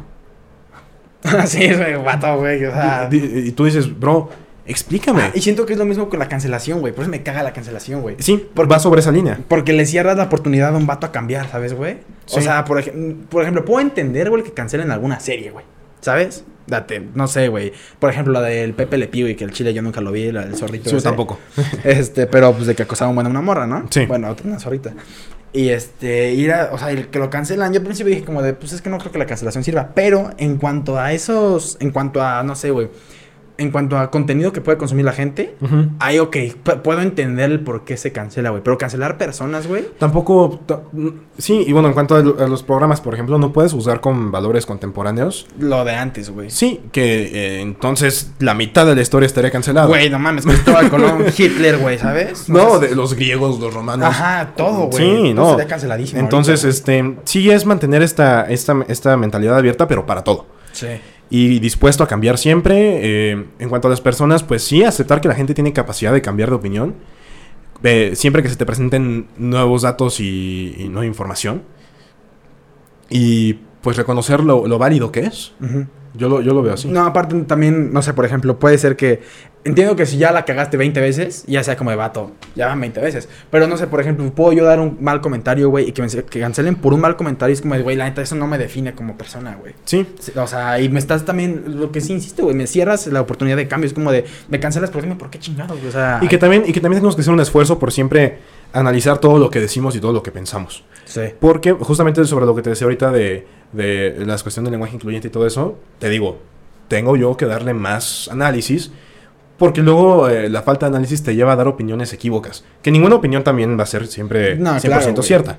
sí, 1.46 1.68
güey, 1.74 1.96
vato, 2.04 2.38
güey. 2.38 2.66
O 2.66 2.72
sea. 2.72 3.10
y, 3.12 3.18
y- 3.18 3.48
y 3.48 3.52
tú 3.52 3.66
dices, 3.66 4.00
bro, 4.00 4.30
explícame. 4.66 5.22
Ah, 5.22 5.32
y 5.36 5.42
siento 5.42 5.66
que 5.66 5.74
es 5.74 5.80
lo 5.80 5.86
mismo 5.86 6.10
con 6.10 6.18
la 6.20 6.28
cancelación, 6.28 6.80
güey. 6.80 6.94
Por 6.94 7.04
eso 7.04 7.12
me 7.12 7.22
caga 7.24 7.44
la 7.44 7.54
cancelación, 7.54 8.02
güey. 8.02 8.16
sí, 8.20 8.50
porque- 8.56 8.72
va 8.74 8.80
sobre 8.80 9.02
esa 9.02 9.12
línea. 9.12 9.40
Porque 9.48 9.74
le 9.74 9.86
cierras 9.86 10.18
la 10.18 10.24
oportunidad 10.24 10.74
a 10.74 10.78
un 10.78 10.88
vato 10.88 11.06
a 11.06 11.12
cambiar, 11.12 11.48
¿sabes, 11.50 11.74
güey? 11.74 11.98
Sí. 12.28 12.38
O 12.40 12.42
sea, 12.44 12.64
por, 12.64 12.78
ej- 12.80 12.94
por 13.30 13.42
ejemplo, 13.42 13.66
puedo 13.66 13.80
entender, 13.82 14.30
güey, 14.30 14.44
que 14.44 14.52
cancelen 14.54 14.92
alguna 14.92 15.20
serie, 15.20 15.50
güey. 15.50 15.66
¿Sabes? 16.02 16.44
Date, 16.68 17.02
no 17.16 17.28
sé, 17.28 17.48
güey. 17.48 17.74
Por 18.00 18.12
ejemplo, 18.12 18.34
la 18.34 18.42
del 18.42 18.74
Pepe 18.74 18.98
Le 18.98 19.08
Pew 19.08 19.28
y 19.28 19.36
que 19.36 19.46
el 19.46 19.52
chile 19.52 19.74
yo 19.74 19.82
nunca 19.82 20.02
lo 20.02 20.12
vi, 20.12 20.32
la 20.32 20.46
del 20.46 20.56
zorrito. 20.56 20.90
Sí, 20.90 20.96
yo 20.98 21.02
tampoco. 21.02 21.40
Este, 21.84 22.28
pero 22.28 22.54
pues 22.54 22.68
de 22.68 22.76
que 22.76 22.84
acosaban 22.84 23.16
bueno, 23.16 23.30
a 23.30 23.32
una 23.32 23.42
morra, 23.42 23.66
¿no? 23.66 23.88
Sí. 23.90 24.06
Bueno, 24.06 24.30
otra 24.30 24.48
una 24.48 24.60
zorrita. 24.60 24.94
Y 25.54 25.70
este, 25.70 26.34
ir 26.34 26.52
a, 26.52 26.70
o 26.74 26.78
sea, 26.78 26.92
el 26.92 27.08
que 27.08 27.20
lo 27.20 27.30
cancelan, 27.30 27.72
yo 27.74 27.80
al 27.80 27.86
principio 27.86 28.14
dije 28.14 28.26
como 28.26 28.42
de, 28.44 28.54
pues 28.54 28.74
es 28.74 28.82
que 28.82 28.90
no 28.90 28.98
creo 29.00 29.12
que 29.12 29.18
la 29.18 29.26
cancelación 29.26 29.64
sirva. 29.64 29.92
Pero 29.96 30.30
en 30.38 30.58
cuanto 30.58 31.00
a 31.00 31.14
esos, 31.14 31.78
en 31.80 31.92
cuanto 31.92 32.22
a, 32.22 32.44
no 32.44 32.54
sé, 32.56 32.70
güey, 32.72 32.90
en 33.58 33.72
cuanto 33.72 33.98
a 33.98 34.12
contenido 34.12 34.52
que 34.54 34.62
puede 34.62 34.78
consumir 34.78 35.06
la 35.06 35.14
gente, 35.14 35.56
Ujú. 35.62 35.88
ahí 36.00 36.20
ok, 36.20 36.38
puedo 36.84 37.02
entender 37.02 37.52
el 37.52 37.60
por 37.62 37.84
qué 37.86 37.98
se 37.98 38.12
cancela, 38.12 38.52
güey. 38.52 38.62
Pero 38.64 38.78
cancelar 38.78 39.18
personas, 39.18 39.68
güey. 39.68 39.86
Tampoco, 39.98 40.60
ta- 40.66 40.82
sí, 41.38 41.64
y 41.66 41.72
bueno, 41.74 41.88
en 41.88 41.94
cuanto 41.94 42.16
a, 42.16 42.20
lo- 42.22 42.40
a 42.44 42.48
los 42.48 42.64
programas, 42.64 43.02
por 43.02 43.14
ejemplo, 43.14 43.38
no 43.40 43.52
puedes 43.54 43.74
usar 43.74 44.00
con 44.02 44.32
valores 44.32 44.66
contemporáneos. 44.66 45.48
Lo 45.60 45.84
de 45.86 45.96
antes, 45.96 46.30
güey. 46.30 46.50
Sí, 46.50 46.82
que 46.92 47.24
eh, 47.58 47.62
entonces 47.62 48.32
la 48.40 48.54
mitad 48.54 48.86
de 48.86 48.96
la 48.96 49.02
historia 49.02 49.26
estaría 49.28 49.52
cancelada. 49.52 49.88
Güey, 49.88 50.10
no 50.10 50.20
mames, 50.20 50.46
Cristóbal 50.46 50.90
Colón, 50.90 51.26
Hitler, 51.38 51.78
güey, 51.78 51.98
¿sabes? 51.98 52.48
No, 52.50 52.80
sé 52.80 52.88
de 52.90 52.96
los 52.96 53.14
griegos, 53.16 53.60
los 53.60 53.74
romanos. 53.74 54.08
Ajá, 54.08 54.54
todo, 54.56 54.88
güey. 54.88 54.98
Sí, 55.28 55.34
no. 55.34 55.52
Sería 55.52 55.68
canceladísimo. 55.68 56.20
Entonces, 56.20 56.64
ahorita. 56.64 56.78
este, 56.78 57.16
sí 57.26 57.50
es 57.50 57.66
mantener 57.66 58.02
esta, 58.04 58.44
esta, 58.50 58.76
esta 58.88 59.18
mentalidad 59.18 59.58
abierta, 59.58 59.88
pero 59.88 60.06
para 60.06 60.24
todo. 60.24 60.46
Sí. 60.74 60.88
Y 61.30 61.60
dispuesto 61.60 62.04
a 62.04 62.08
cambiar 62.08 62.38
siempre. 62.38 63.00
eh, 63.32 63.46
en 63.60 63.70
cuanto 63.70 63.88
a 63.88 63.92
las 63.92 64.02
personas, 64.02 64.44
pues 64.44 64.64
sí, 64.64 64.84
aceptar 64.84 65.20
que 65.22 65.28
la 65.28 65.36
gente 65.36 65.54
tiene 65.54 65.74
capacidad 65.74 66.14
de 66.14 66.22
cambiar 66.22 66.50
de 66.50 66.56
opinión. 66.56 66.96
eh, 67.84 68.12
siempre 68.16 68.42
que 68.42 68.50
se 68.50 68.56
te 68.56 68.66
presenten 68.66 69.28
nuevos 69.38 69.82
datos 69.84 70.20
y, 70.20 70.74
y 70.78 70.88
nueva 70.90 71.06
información. 71.06 71.64
Y 73.10 73.54
pues 73.82 73.98
reconocer 73.98 74.42
lo, 74.42 74.68
lo 74.68 74.78
válido 74.78 75.12
que 75.12 75.22
es. 75.22 75.54
Yo 76.14 76.30
lo, 76.30 76.42
yo 76.42 76.54
lo 76.54 76.62
veo 76.62 76.74
así. 76.74 76.88
No, 76.88 77.06
aparte 77.06 77.36
también, 77.44 77.94
no 77.94 78.02
sé, 78.02 78.14
por 78.14 78.26
ejemplo, 78.26 78.58
puede 78.60 78.78
ser 78.78 78.96
que 78.96 79.22
Entiendo 79.64 79.96
que 79.98 80.06
si 80.06 80.18
ya 80.18 80.32
la 80.32 80.46
cagaste 80.46 80.78
20 80.78 81.02
veces, 81.02 81.44
ya 81.46 81.62
sea 81.62 81.76
como 81.76 81.90
de 81.90 81.98
vato, 81.98 82.32
ya 82.56 82.68
van 82.68 82.80
20 82.80 83.02
veces. 83.02 83.28
Pero 83.52 83.68
no 83.68 83.76
sé, 83.76 83.88
por 83.88 84.00
ejemplo, 84.00 84.30
puedo 84.32 84.54
yo 84.54 84.64
dar 84.64 84.80
un 84.80 84.98
mal 85.02 85.20
comentario, 85.20 85.70
güey, 85.70 85.90
y 85.90 85.92
que, 85.92 86.02
me, 86.02 86.08
que 86.08 86.40
cancelen 86.40 86.76
por 86.76 86.94
un 86.94 87.02
mal 87.02 87.18
comentario. 87.18 87.54
Es 87.54 87.62
como 87.62 87.76
de, 87.76 87.82
güey, 87.82 87.98
la 87.98 88.06
neta, 88.06 88.22
eso 88.22 88.36
no 88.36 88.48
me 88.48 88.58
define 88.58 88.94
como 88.94 89.18
persona, 89.18 89.58
güey. 89.60 89.74
Sí. 89.84 90.08
O 90.36 90.48
sea, 90.48 90.80
y 90.80 90.88
me 90.88 91.00
estás 91.00 91.26
también, 91.26 91.64
lo 91.80 91.92
que 91.92 92.00
sí 92.00 92.14
insisto, 92.14 92.44
güey, 92.44 92.56
me 92.56 92.66
cierras 92.66 93.08
la 93.08 93.20
oportunidad 93.20 93.58
de 93.58 93.68
cambio. 93.68 93.88
Es 93.88 93.94
como 93.94 94.12
de, 94.12 94.26
me 94.48 94.60
cancelas, 94.60 94.90
pero 94.90 95.02
dime 95.02 95.16
por 95.16 95.30
qué 95.30 95.40
chingados, 95.40 95.78
güey. 95.78 95.90
O 95.90 95.92
sea, 95.92 96.20
Y 96.22 96.28
que 96.28 96.38
también, 96.38 96.64
y 96.66 96.72
que 96.72 96.80
también 96.80 97.00
tenemos 97.02 97.16
que 97.16 97.22
hacer 97.22 97.34
un 97.34 97.42
esfuerzo 97.42 97.78
por 97.78 97.92
siempre 97.92 98.38
analizar 98.72 99.18
todo 99.18 99.38
lo 99.38 99.50
que 99.50 99.60
decimos 99.60 99.96
y 99.96 100.00
todo 100.00 100.14
lo 100.14 100.24
que 100.24 100.32
pensamos. 100.32 100.86
Sí. 101.06 101.22
Porque 101.40 101.74
justamente 101.74 102.24
sobre 102.26 102.46
lo 102.46 102.56
que 102.56 102.62
te 102.62 102.70
decía 102.70 102.86
ahorita 102.86 103.12
de, 103.12 103.48
de 103.74 104.26
las 104.26 104.44
cuestiones 104.44 104.68
del 104.68 104.74
lenguaje 104.74 104.96
incluyente 104.96 105.28
y 105.28 105.32
todo 105.32 105.46
eso, 105.46 105.78
te 106.00 106.10
digo, 106.10 106.40
tengo 106.88 107.18
yo 107.18 107.36
que 107.36 107.46
darle 107.46 107.74
más 107.74 108.30
análisis. 108.30 108.92
Porque 109.58 109.82
luego 109.82 110.30
eh, 110.30 110.50
la 110.50 110.62
falta 110.62 110.86
de 110.88 110.92
análisis 110.96 111.24
te 111.24 111.36
lleva 111.36 111.54
a 111.54 111.56
dar 111.56 111.68
opiniones 111.68 112.14
equívocas. 112.14 112.64
Que 112.82 112.92
ninguna 112.92 113.16
opinión 113.16 113.44
también 113.44 113.78
va 113.78 113.84
a 113.84 113.88
ser 113.88 114.08
siempre 114.08 114.56
No, 114.56 114.72
100% 114.76 114.82
claro, 114.82 115.12
güey. 115.14 115.24
cierta. 115.24 115.58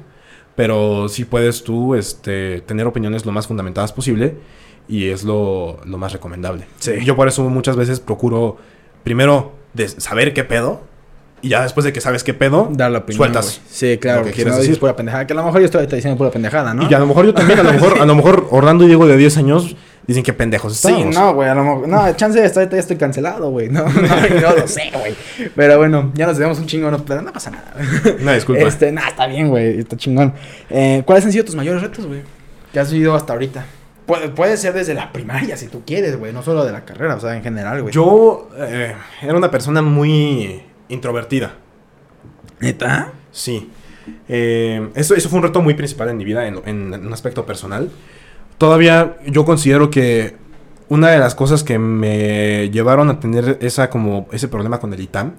Pero 0.54 1.08
sí 1.08 1.24
puedes 1.24 1.64
tú 1.64 1.94
este, 1.94 2.60
tener 2.62 2.86
opiniones 2.86 3.24
lo 3.26 3.32
más 3.32 3.46
fundamentadas 3.46 3.92
posible 3.92 4.36
y 4.88 5.08
es 5.10 5.22
lo, 5.24 5.78
lo 5.84 5.98
más 5.98 6.12
recomendable. 6.12 6.66
Sí. 6.78 6.92
Yo 7.04 7.14
por 7.16 7.28
eso 7.28 7.44
muchas 7.48 7.76
veces 7.76 8.00
procuro 8.00 8.56
primero 9.04 9.52
de 9.74 9.88
saber 9.88 10.32
qué 10.32 10.44
pedo 10.44 10.80
y 11.40 11.50
ya 11.50 11.62
después 11.62 11.84
de 11.84 11.92
que 11.92 12.00
sabes 12.00 12.24
qué 12.24 12.34
pedo, 12.34 12.68
Dar 12.72 12.90
la 12.90 12.98
opinión. 12.98 13.18
sueltas. 13.18 13.60
Sí, 13.68 13.98
claro, 13.98 14.24
que 14.24 14.32
quieres 14.32 14.54
no 14.54 14.60
dices 14.60 14.78
pura 14.78 14.96
pendejada. 14.96 15.26
Que 15.26 15.32
a 15.34 15.36
lo 15.36 15.44
mejor 15.44 15.60
yo 15.60 15.66
estoy 15.66 15.86
diciendo 15.86 16.16
pura 16.18 16.30
pendejada, 16.32 16.74
¿no? 16.74 16.88
Y 16.90 16.94
a 16.94 16.98
lo 16.98 17.06
mejor 17.06 17.26
yo 17.26 17.34
también, 17.34 17.60
a 17.60 17.62
lo 17.62 17.72
mejor, 17.72 18.00
a 18.00 18.06
lo 18.06 18.14
mejor 18.16 18.48
Orlando 18.50 18.82
y 18.84 18.88
Diego 18.88 19.06
de 19.06 19.16
10 19.16 19.36
años 19.38 19.76
dicen 20.08 20.24
que 20.24 20.32
pendejos 20.32 20.76
Sí, 20.76 20.88
estamos. 20.88 21.14
no, 21.14 21.34
güey, 21.34 21.48
a 21.48 21.54
lo 21.54 21.62
mejor. 21.62 21.88
No, 21.88 22.12
chance 22.16 22.40
de 22.40 22.46
ahorita 22.46 22.74
ya 22.76 22.80
estoy 22.80 22.96
cancelado, 22.96 23.50
güey. 23.50 23.68
No, 23.68 23.84
no, 23.88 24.00
no 24.40 24.56
lo 24.56 24.66
sé, 24.66 24.90
güey. 24.92 25.14
Pero 25.54 25.78
bueno, 25.78 26.10
ya 26.14 26.26
nos 26.26 26.36
debemos 26.38 26.58
un 26.58 26.66
chingón, 26.66 26.90
no, 26.92 27.04
pero 27.04 27.22
no 27.22 27.32
pasa 27.32 27.50
nada. 27.50 27.74
Una 28.20 28.32
disculpa. 28.34 28.62
Este, 28.62 28.90
nada, 28.90 29.08
está 29.10 29.26
bien, 29.26 29.48
güey, 29.48 29.78
está 29.78 29.96
chingón. 29.96 30.32
Eh, 30.70 31.02
¿Cuáles 31.04 31.24
han 31.26 31.32
sido 31.32 31.44
tus 31.44 31.54
mayores 31.54 31.82
retos, 31.82 32.06
güey? 32.06 32.22
Que 32.72 32.80
has 32.80 32.90
vivido 32.90 33.14
hasta 33.14 33.34
ahorita. 33.34 33.66
Puede, 34.06 34.30
puede 34.30 34.56
ser 34.56 34.72
desde 34.72 34.94
la 34.94 35.12
primaria, 35.12 35.58
si 35.58 35.66
tú 35.68 35.82
quieres, 35.86 36.18
güey, 36.18 36.32
no 36.32 36.42
solo 36.42 36.64
de 36.64 36.72
la 36.72 36.86
carrera, 36.86 37.14
o 37.16 37.20
sea, 37.20 37.36
en 37.36 37.42
general, 37.42 37.82
güey. 37.82 37.92
Yo 37.92 38.48
eh, 38.56 38.94
era 39.20 39.36
una 39.36 39.50
persona 39.50 39.82
muy 39.82 40.62
introvertida. 40.88 41.52
¿Neta? 42.60 43.12
Sí. 43.30 43.70
Eh, 44.26 44.88
eso, 44.94 45.14
eso 45.14 45.28
fue 45.28 45.36
un 45.38 45.42
reto 45.42 45.60
muy 45.60 45.74
principal 45.74 46.08
en 46.08 46.16
mi 46.16 46.24
vida, 46.24 46.46
en, 46.46 46.62
en 46.64 47.06
un 47.06 47.12
aspecto 47.12 47.44
personal. 47.44 47.90
Todavía 48.58 49.16
yo 49.26 49.44
considero 49.44 49.90
que 49.90 50.36
una 50.88 51.10
de 51.10 51.18
las 51.18 51.34
cosas 51.34 51.62
que 51.62 51.78
me 51.78 52.70
llevaron 52.70 53.08
a 53.08 53.20
tener 53.20 53.58
esa, 53.60 53.88
como, 53.88 54.26
ese 54.32 54.48
problema 54.48 54.80
con 54.80 54.92
el 54.92 55.00
ITAM 55.00 55.34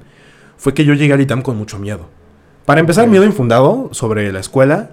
fue 0.57 0.73
que 0.73 0.85
yo 0.85 0.93
llegué 0.93 1.13
al 1.13 1.21
ITAM 1.21 1.41
con 1.41 1.57
mucho 1.57 1.79
miedo. 1.79 2.07
Para 2.65 2.79
empezar, 2.79 3.07
miedo 3.07 3.25
infundado 3.25 3.89
sobre 3.91 4.31
la 4.31 4.39
escuela. 4.39 4.91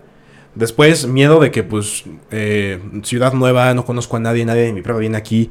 Después, 0.55 1.07
miedo 1.07 1.39
de 1.41 1.51
que, 1.51 1.63
pues, 1.63 2.05
eh, 2.31 2.81
ciudad 3.03 3.35
nueva, 3.35 3.75
no 3.75 3.85
conozco 3.85 4.17
a 4.17 4.21
nadie, 4.21 4.45
nadie 4.45 4.63
de 4.63 4.73
mi 4.73 4.81
prueba 4.81 5.01
viene 5.01 5.19
aquí. 5.19 5.51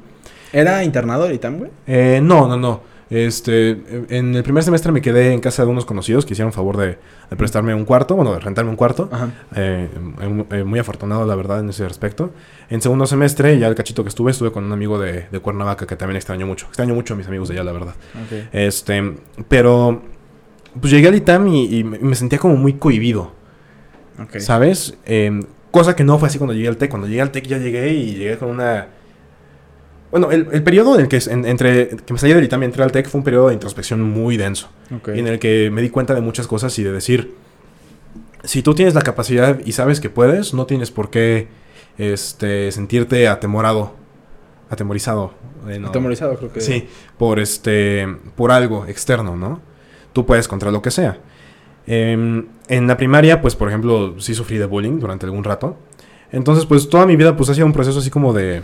¿Era 0.51 0.84
internado 0.84 1.23
ahorita, 1.23 1.49
güey? 1.49 1.69
Eh, 1.86 2.19
no, 2.23 2.47
no, 2.47 2.57
no. 2.57 2.82
Este, 3.10 3.78
en 4.10 4.36
el 4.36 4.43
primer 4.43 4.64
semestre 4.64 4.91
me 4.91 5.01
quedé 5.01 5.32
en 5.34 5.39
casa 5.39 5.64
de 5.64 5.70
unos 5.70 5.86
conocidos 5.86 6.26
que 6.26 6.34
hicieron 6.34 6.51
favor 6.51 6.78
de, 6.78 6.97
de 7.30 7.36
prestarme 7.36 7.76
un 7.76 7.86
cuarto, 7.86 8.16
bueno, 8.16 8.34
de 8.34 8.39
rentarme 8.39 8.72
un 8.72 8.76
cuarto. 8.76 9.10
Ajá. 9.12 9.30
Eh, 9.56 9.89
eh, 10.22 10.45
eh, 10.51 10.64
muy 10.64 10.80
afortunado, 10.80 11.26
la 11.26 11.36
verdad, 11.36 11.60
en 11.60 11.70
ese 11.70 11.88
respecto. 11.88 12.32
En 12.70 12.82
segundo 12.82 13.06
semestre, 13.06 13.58
ya 13.60 13.68
el 13.68 13.76
cachito 13.76 14.03
que 14.03 14.10
estuve, 14.10 14.32
estuve 14.32 14.51
con 14.51 14.64
un 14.64 14.72
amigo 14.72 14.99
de, 14.99 15.28
de 15.32 15.39
Cuernavaca 15.39 15.86
que 15.86 15.95
también 15.95 16.18
extraño 16.18 16.47
mucho. 16.47 16.66
Extraño 16.68 16.95
mucho 16.95 17.14
a 17.14 17.18
mis 17.18 17.28
amigos 17.28 17.49
de 17.49 17.56
allá, 17.56 17.64
la 17.64 17.72
verdad. 17.72 17.95
Este, 18.51 19.16
pero, 19.47 20.01
pues 20.80 20.91
llegué 20.91 21.08
al 21.08 21.16
ITAM 21.16 21.47
y, 21.47 21.80
y 21.80 21.84
me 21.84 22.16
sentía 22.16 22.39
como 22.39 22.56
muy 22.56 22.74
cohibido. 22.74 23.34
¿sabes? 24.39 24.97
Eh, 25.06 25.41
cosa 25.72 25.95
que 25.95 26.03
no 26.03 26.18
fue 26.18 26.28
así 26.28 26.38
cuando 26.38 26.53
llegué 26.53 26.68
al 26.68 26.78
TEC. 26.78 26.89
Cuando 26.89 27.08
llegué 27.08 27.22
al 27.22 27.32
TEC 27.32 27.47
ya 27.47 27.58
llegué 27.58 27.93
y 27.93 28.16
llegué 28.16 28.38
con 28.38 28.49
una... 28.49 28.88
Bueno, 30.18 30.32
el, 30.32 30.47
el 30.53 30.63
periodo 30.63 30.95
en 30.95 31.01
el 31.01 31.07
que, 31.09 31.20
en- 31.30 31.43
entre, 31.45 31.89
que 31.89 32.13
me 32.13 32.18
salí 32.20 32.32
del 32.32 32.45
ITAM 32.45 32.61
y 32.61 32.66
entré 32.68 32.84
al 32.84 32.91
TEC 32.93 33.09
fue 33.09 33.20
un 33.20 33.26
periodo 33.26 33.49
de 33.49 33.53
introspección 33.55 34.01
muy 34.01 34.38
denso. 34.38 34.70
Ok. 34.95 35.09
En 35.09 35.28
el 35.28 35.39
que 35.39 35.70
me 35.72 35.82
di 35.82 35.89
cuenta 35.89 36.13
de 36.16 36.22
muchas 36.22 36.47
cosas 36.47 36.80
y 36.80 36.84
de 36.84 36.93
decir, 36.93 37.34
si 38.45 38.61
tú 38.63 38.74
tienes 38.76 38.93
la 38.93 39.01
capacidad 39.01 39.59
y 39.66 39.74
sabes 39.74 39.99
que 39.99 40.09
puedes, 40.09 40.53
no 40.53 40.66
tienes 40.68 40.89
por 40.89 41.09
qué 41.09 41.49
este, 41.97 42.72
sentirte 42.72 43.28
atemorado, 43.28 43.93
atemorizado. 44.70 45.34
eh, 45.68 45.80
no. 45.80 45.89
Atemorizado, 45.89 46.38
creo 46.38 46.53
que. 46.53 46.61
Sí, 46.61 46.88
por 47.18 47.39
este, 47.39 48.07
por 48.38 48.53
algo 48.53 48.86
externo, 48.86 49.36
¿no? 49.36 49.59
Tú 50.13 50.26
puedes 50.26 50.47
contra 50.47 50.72
lo 50.72 50.82
que 50.82 50.91
sea. 50.91 51.18
Em, 51.88 52.45
en 52.70 52.88
la 52.88 52.95
primaria, 52.95 53.41
pues, 53.41 53.53
por 53.57 53.68
ejemplo, 53.68 54.16
sí 54.22 54.34
sufrí 54.34 54.57
de 54.59 54.66
bullying 54.66 54.97
durante 54.99 55.26
algún 55.26 55.43
rato. 55.43 55.76
Entonces, 56.32 56.66
pues, 56.66 56.88
toda 56.89 57.05
mi 57.05 57.18
vida, 57.18 57.36
pues, 57.36 57.49
ha 57.49 57.53
sido 57.53 57.66
un 57.68 57.74
proceso 57.74 57.99
así 57.99 58.09
como 58.09 58.32
de, 58.34 58.63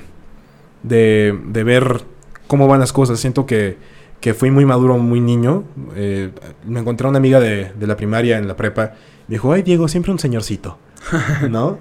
de, 0.84 1.39
de 1.47 1.63
ver 1.63 2.03
cómo 2.47 2.67
van 2.67 2.79
las 2.79 2.93
cosas. 2.93 3.19
Siento 3.19 3.45
que, 3.45 3.77
que 4.19 4.34
fui 4.34 4.51
muy 4.51 4.65
maduro, 4.65 4.97
muy 4.97 5.19
niño. 5.19 5.63
Eh, 5.95 6.32
me 6.65 6.79
encontré 6.79 7.07
a 7.07 7.09
una 7.09 7.19
amiga 7.19 7.39
de, 7.39 7.71
de 7.73 7.88
la 7.88 7.95
primaria 7.95 8.38
en 8.38 8.47
la 8.47 8.55
prepa. 8.55 8.93
Me 9.27 9.36
dijo, 9.36 9.51
ay, 9.53 9.61
Diego, 9.61 9.88
siempre 9.88 10.11
un 10.11 10.19
señorcito, 10.19 10.77
¿no? 11.49 11.79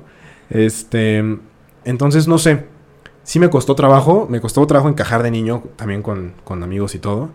Este, 0.49 1.23
entonces, 1.85 2.29
no 2.29 2.39
sé. 2.39 2.67
Sí 3.23 3.39
me 3.39 3.51
costó 3.51 3.75
trabajo, 3.75 4.27
me 4.29 4.41
costó 4.41 4.67
trabajo 4.67 4.89
encajar 4.89 5.23
de 5.23 5.31
niño, 5.31 5.63
también 5.77 6.03
con, 6.03 6.35
con 6.45 6.63
amigos 6.63 6.95
y 6.95 6.99
todo. 6.99 7.31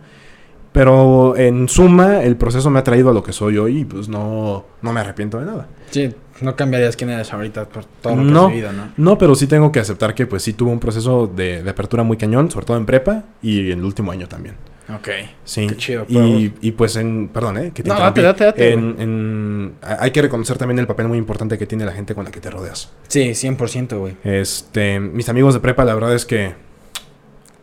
Pero 0.71 1.37
en 1.37 1.69
suma, 1.69 2.21
el 2.23 2.35
proceso 2.35 2.69
me 2.69 2.79
ha 2.79 2.83
traído 2.83 3.09
a 3.09 3.13
lo 3.13 3.23
que 3.23 3.31
soy 3.31 3.57
hoy 3.57 3.79
y 3.79 3.85
pues 3.85 4.09
no, 4.09 4.65
no 4.81 4.91
me 4.91 4.99
arrepiento 4.99 5.39
de 5.39 5.45
nada. 5.45 5.69
Sí, 5.89 6.13
no 6.41 6.55
cambiarías 6.55 6.95
quién 6.95 7.09
eres 7.09 7.31
ahorita 7.33 7.65
por 7.69 7.85
todo 7.85 8.15
lo 8.15 8.23
que 8.23 8.29
No. 8.31 8.45
has 8.45 8.49
vivido, 8.51 8.73
¿no? 8.73 8.89
No, 8.97 9.17
pero 9.17 9.35
sí 9.35 9.47
tengo 9.47 9.71
que 9.71 9.79
aceptar 9.79 10.13
que 10.13 10.27
pues 10.27 10.43
sí 10.43 10.53
tuve 10.53 10.71
un 10.71 10.79
proceso 10.79 11.27
de, 11.27 11.63
de 11.63 11.69
apertura 11.69 12.03
muy 12.03 12.17
cañón, 12.17 12.51
sobre 12.51 12.65
todo 12.65 12.77
en 12.77 12.85
prepa 12.85 13.23
y 13.41 13.71
en 13.71 13.79
el 13.79 13.85
último 13.85 14.11
año 14.11 14.27
también. 14.27 14.55
Ok. 14.93 15.07
Sí. 15.45 15.65
Qué 15.67 15.77
chido, 15.77 16.05
Y, 16.07 16.53
y 16.61 16.71
pues 16.73 16.95
en, 16.97 17.29
perdón, 17.29 17.57
¿eh? 17.57 17.71
Que 17.73 17.81
te 17.81 17.89
No, 17.89 17.95
date, 17.97 18.21
date, 18.21 18.43
date, 18.43 18.73
En, 18.73 18.95
en- 18.99 19.73
hay 19.81 20.11
que 20.11 20.21
reconocer 20.21 20.57
también 20.59 20.77
el 20.77 20.85
papel 20.85 21.07
muy 21.07 21.17
importante 21.17 21.57
que 21.57 21.65
tiene 21.65 21.85
la 21.85 21.91
gente 21.91 22.13
con 22.13 22.23
la 22.25 22.29
que 22.31 22.39
te 22.39 22.51
rodeas. 22.51 22.91
Sí, 23.07 23.29
100%, 23.33 23.97
güey. 23.97 24.15
Este, 24.23 24.99
mis 24.99 25.27
amigos 25.29 25.53
de 25.55 25.59
prepa, 25.59 25.85
la 25.85 25.95
verdad 25.95 26.13
es 26.13 26.25
que 26.25 26.53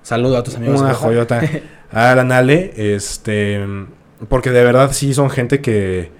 Saludo 0.03 0.37
a 0.39 0.43
tus 0.43 0.57
amigos. 0.57 0.81
una 0.81 0.95
joyota 0.95 1.41
a 1.93 2.15
la 2.17 2.25
Nale, 2.25 2.73
este, 2.77 3.61
porque 4.29 4.51
de 4.51 4.65
verdad 4.65 4.91
sí 4.93 5.15
son 5.15 5.31
gente 5.31 5.61
que 5.61 6.11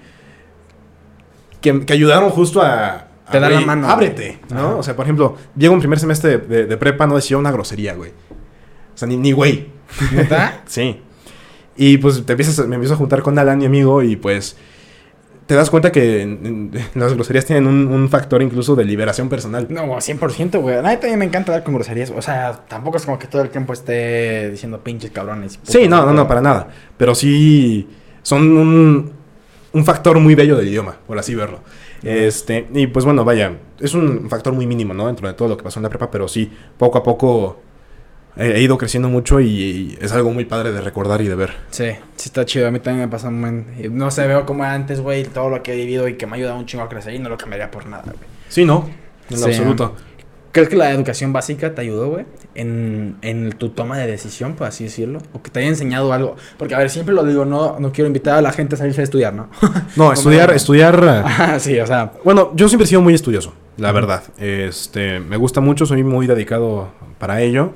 que, 1.63 1.83
que 1.85 1.93
ayudaron 1.93 2.29
justo 2.29 2.61
a, 2.61 3.07
a, 3.25 3.31
Te 3.31 3.39
da 3.39 3.49
la 3.49 3.55
güey, 3.55 3.65
mano, 3.65 3.87
ábrete, 3.89 4.37
güey. 4.49 4.61
¿no? 4.61 4.67
Ajá. 4.67 4.75
O 4.75 4.83
sea, 4.83 4.95
por 4.95 5.05
ejemplo, 5.05 5.35
Diego 5.55 5.73
en 5.73 5.79
primer 5.79 5.97
semestre 5.99 6.37
de, 6.37 6.37
de- 6.37 6.65
de 6.67 6.77
prepa 6.77 7.07
no 7.07 7.15
decía 7.15 7.37
una 7.37 7.51
grosería, 7.51 7.95
güey. 7.95 8.11
O 8.11 8.97
sea, 8.97 9.07
ni, 9.07 9.17
ni 9.17 9.31
güey. 9.31 9.69
¿Neta? 10.11 10.61
Sí. 10.67 11.01
Y 11.75 11.97
pues 11.97 12.23
te 12.23 12.33
empiezas, 12.33 12.67
me 12.67 12.75
empiezo 12.75 12.93
a 12.93 12.97
juntar 12.97 13.23
con 13.23 13.39
Alan, 13.39 13.57
mi 13.57 13.65
amigo, 13.65 14.03
y 14.03 14.15
pues 14.15 14.55
te 15.47 15.55
das 15.55 15.69
cuenta 15.71 15.91
que 15.91 16.21
en- 16.21 16.39
en- 16.45 16.71
las 16.93 17.13
groserías 17.15 17.45
tienen 17.45 17.65
un, 17.67 17.87
un 17.87 18.09
factor 18.09 18.41
incluso 18.43 18.75
de 18.75 18.85
liberación 18.85 19.27
personal. 19.27 19.65
No, 19.69 19.87
100%, 19.99 20.61
güey. 20.61 20.75
A 20.77 20.81
mí 20.83 20.89
también 20.97 21.17
me 21.19 21.25
encanta 21.25 21.51
dar 21.51 21.63
con 21.63 21.73
groserías. 21.73 22.11
O 22.15 22.21
sea, 22.21 22.53
tampoco 22.67 22.97
es 22.97 23.05
como 23.05 23.17
que 23.17 23.27
todo 23.27 23.41
el 23.41 23.49
tiempo 23.49 23.73
esté 23.73 24.51
diciendo 24.51 24.83
pinches 24.83 25.11
cabrones. 25.11 25.59
Sí, 25.63 25.87
no, 25.87 26.05
no, 26.05 26.13
no, 26.13 26.27
para 26.27 26.41
nada. 26.41 26.67
Pero 26.97 27.15
sí 27.15 27.87
son 28.21 28.55
un, 28.57 29.11
un 29.73 29.85
factor 29.85 30.19
muy 30.19 30.35
bello 30.35 30.55
del 30.55 30.67
idioma, 30.67 30.97
por 31.05 31.17
así 31.19 31.35
verlo. 31.35 31.59
Este, 32.03 32.67
y 32.73 32.87
pues 32.87 33.05
bueno, 33.05 33.23
vaya, 33.25 33.53
es 33.79 33.93
un 33.93 34.29
factor 34.29 34.53
muy 34.53 34.67
mínimo, 34.67 34.93
¿no? 34.93 35.07
Dentro 35.07 35.27
de 35.27 35.33
todo 35.33 35.47
lo 35.47 35.57
que 35.57 35.63
pasó 35.63 35.79
en 35.79 35.83
la 35.83 35.89
prepa, 35.89 36.09
pero 36.11 36.27
sí, 36.27 36.51
poco 36.77 36.97
a 36.97 37.03
poco 37.03 37.61
he, 38.35 38.51
he 38.51 38.61
ido 38.61 38.77
creciendo 38.77 39.09
mucho 39.09 39.39
y, 39.39 39.47
y 39.47 39.97
es 40.01 40.11
algo 40.11 40.31
muy 40.31 40.45
padre 40.45 40.71
de 40.71 40.81
recordar 40.81 41.21
y 41.21 41.27
de 41.27 41.35
ver. 41.35 41.53
Sí, 41.71 41.85
sí 42.15 42.29
está 42.29 42.45
chido. 42.45 42.67
A 42.67 42.71
mí 42.71 42.79
también 42.79 43.05
me 43.05 43.11
pasa 43.11 43.29
un 43.29 43.67
y 43.81 43.87
No 43.89 44.11
sé, 44.11 44.27
veo 44.27 44.45
como 44.45 44.63
antes, 44.63 44.99
güey, 45.01 45.23
todo 45.23 45.49
lo 45.49 45.63
que 45.63 45.73
he 45.73 45.75
vivido 45.77 46.07
y 46.07 46.15
que 46.17 46.25
me 46.25 46.33
ha 46.33 46.35
ayudado 46.35 46.57
un 46.57 46.65
chingo 46.65 46.83
a 46.83 46.89
crecer 46.89 47.13
y 47.13 47.19
no 47.19 47.29
lo 47.29 47.37
cambiaría 47.37 47.71
por 47.71 47.85
nada, 47.85 48.03
güey. 48.05 48.17
Sí, 48.49 48.65
¿no? 48.65 48.89
En 49.29 49.37
Sí. 49.37 49.45
absoluto. 49.45 49.95
¿Crees 50.53 50.69
que 50.69 50.75
la 50.75 50.91
educación 50.91 51.33
básica 51.33 51.73
te 51.73 51.81
ayudó, 51.81 52.09
güey? 52.09 52.25
En, 52.53 53.17
en 53.23 53.53
tu 53.53 53.69
toma 53.69 53.97
de 53.97 54.05
decisión, 54.05 54.53
por 54.53 54.67
así 54.67 54.83
decirlo. 54.83 55.19
O 55.33 55.41
que 55.41 55.49
te 55.49 55.59
haya 55.59 55.67
enseñado 55.69 56.13
algo. 56.13 56.35
Porque, 56.57 56.75
a 56.75 56.77
ver, 56.77 56.91
siempre 56.91 57.13
lo 57.15 57.25
digo, 57.25 57.43
no, 57.43 57.79
no 57.79 57.91
quiero 57.91 58.05
invitar 58.07 58.37
a 58.37 58.41
la 58.41 58.51
gente 58.51 58.75
a 58.75 58.77
salirse 58.77 59.01
a 59.01 59.03
estudiar, 59.03 59.33
¿no? 59.33 59.49
No, 59.95 60.13
estudiar, 60.13 60.49
no. 60.49 60.55
estudiar... 60.55 60.95
eh, 61.03 61.21
Ah, 61.25 61.57
sí, 61.59 61.79
o 61.79 61.87
sea, 61.87 62.13
Bueno, 62.23 62.51
yo 62.55 62.69
siempre 62.69 62.85
he 62.85 62.87
sido 62.87 63.01
muy 63.01 63.15
estudioso, 63.15 63.53
la 63.77 63.91
verdad. 63.91 64.21
Este, 64.37 65.19
me 65.19 65.37
gusta 65.37 65.59
mucho, 65.59 65.87
soy 65.87 66.03
muy 66.03 66.27
dedicado 66.27 66.89
para 67.17 67.41
ello. 67.41 67.73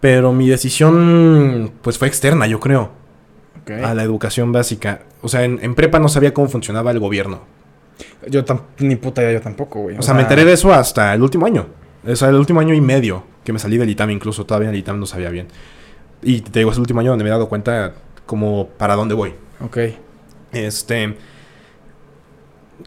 Pero 0.00 0.32
mi 0.32 0.48
decisión, 0.48 1.72
pues, 1.82 1.98
fue 1.98 2.08
externa, 2.08 2.46
yo 2.46 2.58
creo, 2.58 2.90
a 3.84 3.92
la 3.94 4.02
educación 4.02 4.50
básica. 4.50 5.02
O 5.20 5.28
sea, 5.28 5.44
en, 5.44 5.58
en 5.62 5.74
prepa 5.74 5.98
no 5.98 6.08
sabía 6.08 6.32
cómo 6.32 6.48
funcionaba 6.48 6.90
el 6.90 6.98
gobierno. 7.00 7.42
Yo 8.28 8.44
ni 8.78 8.96
puta 8.96 9.22
idea, 9.22 9.32
yo 9.34 9.40
tampoco, 9.40 9.80
güey. 9.80 9.96
O 9.98 10.02
sea, 10.02 10.14
me 10.14 10.22
enteré 10.22 10.44
de 10.44 10.52
eso 10.52 10.72
hasta 10.72 11.14
el 11.14 11.22
último 11.22 11.46
año. 11.46 11.66
O 12.06 12.16
sea, 12.16 12.28
el 12.28 12.36
último 12.36 12.60
año 12.60 12.74
y 12.74 12.80
medio 12.80 13.24
que 13.44 13.52
me 13.52 13.58
salí 13.58 13.76
del 13.78 13.88
ITAM, 13.90 14.10
incluso 14.10 14.44
todavía 14.46 14.70
el 14.70 14.76
ITAM 14.76 14.98
no 15.00 15.06
sabía 15.06 15.30
bien. 15.30 15.48
y 16.22 16.40
te 16.42 16.58
digo, 16.60 16.70
es 16.70 16.76
el 16.76 16.80
último 16.82 17.00
año 17.00 17.10
donde 17.10 17.24
me 17.24 17.30
he 17.30 17.32
dado 17.32 17.48
cuenta 17.48 17.94
como 18.26 18.68
para 18.76 18.94
dónde 18.96 19.14
voy. 19.14 19.34
Ok. 19.64 19.78
Este... 20.52 21.16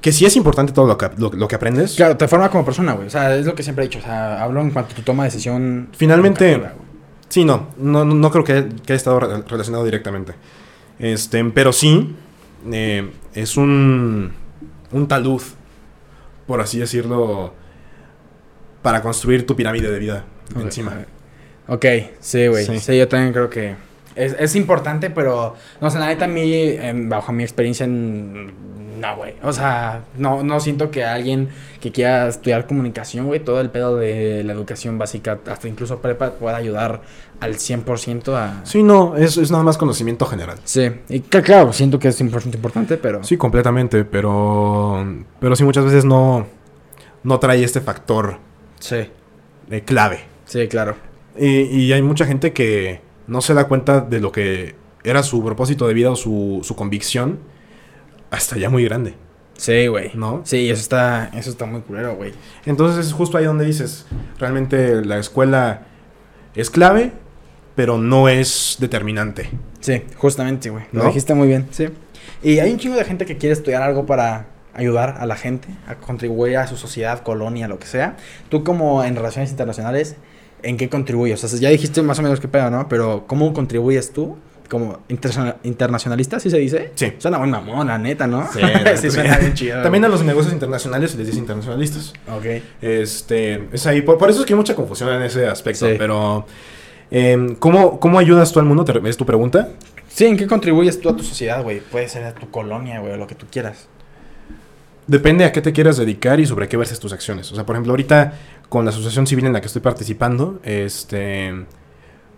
Que 0.02 0.12
sí 0.12 0.26
es 0.26 0.36
importante 0.36 0.74
todo 0.74 0.88
lo 0.88 0.98
que, 0.98 1.10
lo, 1.18 1.32
lo 1.32 1.48
que 1.48 1.56
aprendes. 1.56 1.96
Claro, 1.96 2.18
te 2.18 2.28
forma 2.28 2.50
como 2.50 2.66
persona, 2.66 2.94
güey. 2.94 3.08
O 3.08 3.10
sea, 3.10 3.36
es 3.36 3.46
lo 3.46 3.54
que 3.54 3.62
siempre 3.64 3.86
he 3.86 3.88
dicho. 3.88 4.00
O 4.00 4.02
sea, 4.02 4.42
hablo 4.44 4.60
en 4.62 4.72
cuanto 4.72 4.92
a 4.94 4.96
tu 4.96 5.02
toma 5.04 5.24
de 5.24 5.28
decisión. 5.30 5.90
Finalmente-. 5.96 6.62
Sí, 7.30 7.46
no, 7.46 7.68
no, 7.78 8.04
no 8.04 8.32
creo 8.32 8.44
que, 8.44 8.70
que 8.86 8.94
haya 8.94 8.96
estado 8.96 9.20
re- 9.20 9.42
relacionado 9.48 9.86
directamente. 9.86 10.34
Este, 11.00 11.44
pero 11.46 11.72
sí, 11.72 12.16
eh, 12.72 13.10
es 13.34 13.56
un, 13.56 14.34
un 14.94 15.08
talud, 15.08 15.42
por 16.48 16.62
así 16.62 16.80
decirlo, 16.80 17.54
para 18.82 19.02
construir 19.02 19.46
tu 19.46 19.56
pirámide 19.56 19.90
de 19.92 20.00
vida 20.00 20.26
encima. 20.60 21.06
Ok, 21.68 21.86
sí, 22.20 22.48
güey. 22.48 22.66
Sí. 22.66 22.80
Sí. 22.80 22.98
yo 22.98 23.08
también 23.08 23.34
creo 23.34 23.50
que 23.50 23.76
es, 24.16 24.36
es 24.40 24.56
importante, 24.56 25.10
pero 25.10 25.56
no 25.82 25.90
sé, 25.90 26.00
la 26.00 26.08
neta 26.08 26.26
a 26.26 26.28
mí, 26.28 26.54
em, 26.54 27.10
bajo 27.10 27.32
mi 27.32 27.44
experiencia, 27.44 27.86
en- 27.86 28.52
no, 29.04 29.18
güey. 29.18 29.34
O 29.44 29.52
sea, 29.52 30.06
no, 30.18 30.44
no 30.44 30.60
siento 30.62 30.90
que 30.90 31.04
alguien 31.04 31.50
que 31.82 31.92
quiera 31.92 32.30
estudiar 32.30 32.66
comunicación, 32.68 33.26
güey, 33.28 33.42
todo 33.42 33.60
el 33.60 33.70
pedo 33.70 33.98
de 33.98 34.44
la 34.46 34.54
educación 34.54 34.98
básica, 34.98 35.40
hasta 35.46 35.68
incluso 35.68 36.00
prepa, 36.00 36.32
pueda 36.32 36.56
ayudar 36.56 37.02
al 37.42 37.56
100% 37.56 38.34
a... 38.34 38.66
Sí, 38.66 38.82
no, 38.82 39.18
es, 39.18 39.36
es 39.36 39.52
nada 39.52 39.64
más 39.64 39.78
conocimiento 39.78 40.26
general. 40.26 40.58
Sí, 40.64 40.90
y 41.10 41.20
claro, 41.20 41.74
siento 41.74 42.00
que 42.00 42.08
es 42.08 42.22
importante, 42.22 42.58
importante 42.58 42.96
pero... 42.96 43.22
Sí, 43.26 43.36
completamente, 43.36 44.06
pero, 44.06 45.06
pero 45.42 45.56
sí 45.58 45.66
muchas 45.66 45.84
veces 45.84 46.06
no, 46.06 46.48
no 47.24 47.40
trae 47.40 47.62
este 47.62 47.82
factor 47.82 48.38
Sí, 48.80 49.10
clave. 49.86 50.22
sí, 50.46 50.68
claro. 50.70 50.96
Y, 51.38 51.64
y 51.64 51.92
hay 51.92 52.02
mucha 52.02 52.26
gente 52.26 52.54
que 52.54 53.02
no 53.28 53.42
se 53.42 53.54
da 53.54 53.68
cuenta 53.68 54.00
de 54.00 54.22
lo 54.22 54.32
que 54.32 54.76
era 55.04 55.24
su 55.24 55.44
propósito 55.44 55.88
de 55.88 55.94
vida 55.94 56.12
o 56.12 56.16
su, 56.16 56.62
su 56.64 56.76
convicción 56.78 57.40
hasta 58.34 58.58
ya 58.58 58.70
muy 58.70 58.84
grande, 58.84 59.16
Sí, 59.56 59.86
güey. 59.88 60.12
¿no? 60.16 60.42
Sí, 60.44 60.70
eso 60.70 60.82
está, 60.82 61.30
eso 61.36 61.52
está 61.52 61.66
muy 61.66 61.82
culero, 61.82 62.16
güey. 62.16 62.34
Entonces 62.66 63.06
es 63.06 63.14
justo 63.14 63.38
ahí 63.38 63.46
donde 63.46 63.64
dices, 63.64 64.08
realmente 64.40 65.06
la 65.06 65.20
escuela 65.20 65.84
es 66.56 66.72
clave, 66.72 67.12
pero 67.76 68.00
no 68.00 68.28
es 68.30 68.78
determinante. 68.80 69.52
Sí, 69.80 70.02
justamente, 70.18 70.72
güey. 70.72 70.86
Lo 70.92 71.06
dijiste 71.06 71.36
muy 71.36 71.48
bien. 71.48 71.68
Sí. 71.70 71.90
Y 72.42 72.60
hay 72.60 72.72
un 72.72 72.80
chingo 72.80 72.96
de 72.96 73.06
gente 73.06 73.26
que 73.26 73.38
quiere 73.38 73.54
estudiar 73.54 73.84
algo 73.84 74.08
para 74.08 74.48
ayudar 74.74 75.18
a 75.20 75.28
la 75.28 75.36
gente, 75.36 75.68
a 75.88 75.96
contribuir 75.96 76.58
a 76.58 76.66
su 76.66 76.76
sociedad, 76.76 77.22
colonia, 77.22 77.68
lo 77.68 77.78
que 77.78 77.86
sea. 77.86 78.18
Tú 78.50 78.64
como 78.64 79.04
en 79.04 79.16
relaciones 79.16 79.52
internacionales, 79.52 80.16
¿en 80.64 80.78
qué 80.78 80.90
contribuyes? 80.90 81.44
O 81.44 81.48
sea, 81.48 81.60
ya 81.60 81.70
dijiste 81.70 82.02
más 82.02 82.18
o 82.18 82.24
menos 82.24 82.40
qué 82.40 82.48
pedo, 82.48 82.72
¿no? 82.72 82.90
Pero 82.90 83.26
¿cómo 83.28 83.54
contribuyes 83.54 84.12
tú 84.12 84.36
como 84.70 85.00
interna- 85.10 85.56
internacionalista, 85.64 86.40
¿sí 86.40 86.50
se 86.50 86.58
dice? 86.58 86.92
Sí. 86.96 87.14
Suena 87.18 87.38
muy 87.40 87.50
mamón, 87.50 87.88
la 87.88 87.98
neta, 87.98 88.26
¿no? 88.28 88.48
Sí, 88.52 88.60
sí. 88.98 89.12
suena 89.12 89.38
bien 89.38 89.54
chido. 89.54 89.82
También 89.82 90.04
a 90.06 90.08
los 90.08 90.24
negocios 90.24 90.54
internacionales 90.54 91.12
se 91.12 91.18
les 91.18 91.28
dice 91.28 91.40
internacionalistas. 91.40 92.14
Ok. 92.36 92.46
Este, 92.82 93.68
es 93.72 93.86
ahí, 93.88 94.02
por, 94.02 94.18
por 94.18 94.30
eso 94.30 94.40
es 94.42 94.46
que 94.46 94.54
hay 94.54 94.58
mucha 94.58 94.76
confusión 94.76 95.10
en 95.14 95.22
ese 95.24 95.48
aspecto, 95.48 95.88
Sí. 95.88 95.96
pero... 95.98 96.46
em, 97.12 97.56
¿cómo, 97.56 98.00
¿Cómo 98.00 98.20
ayudas 98.20 98.52
tú 98.52 98.60
al 98.60 98.66
mundo? 98.66 98.84
¿Te- 98.86 99.08
¿Es 99.10 99.18
tu 99.18 99.26
pregunta? 99.26 99.70
Sí, 100.08 100.26
¿en 100.26 100.38
qué 100.38 100.46
contribuyes 100.48 101.00
tú 101.02 101.10
a 101.10 101.16
tu 101.16 101.24
sociedad, 101.24 101.64
güey? 101.64 101.80
Puede 101.80 102.08
ser 102.08 102.24
a 102.24 102.34
tu 102.34 102.50
colonia, 102.52 103.00
güey, 103.00 103.14
o 103.14 103.18
lo 103.18 103.26
que 103.28 103.36
tú 103.36 103.46
quieras. 103.52 103.88
Depende 105.08 105.44
a 105.44 105.52
qué 105.52 105.62
te 105.62 105.74
quieras 105.74 105.98
dedicar 105.98 106.40
y 106.40 106.46
sobre 106.46 106.70
qué 106.70 106.78
verses 106.78 107.00
tus 107.00 107.12
acciones. 107.12 107.52
O 107.52 107.56
sea, 107.56 107.66
por 107.66 107.76
ejemplo, 107.76 107.92
ahorita 107.92 108.34
con 108.70 108.86
la 108.86 108.92
asociación 108.92 109.28
civil 109.28 109.46
en 109.46 109.54
la 109.54 109.60
que 109.60 109.68
estoy 109.68 109.82
participando, 109.82 110.60
este, 110.64 111.54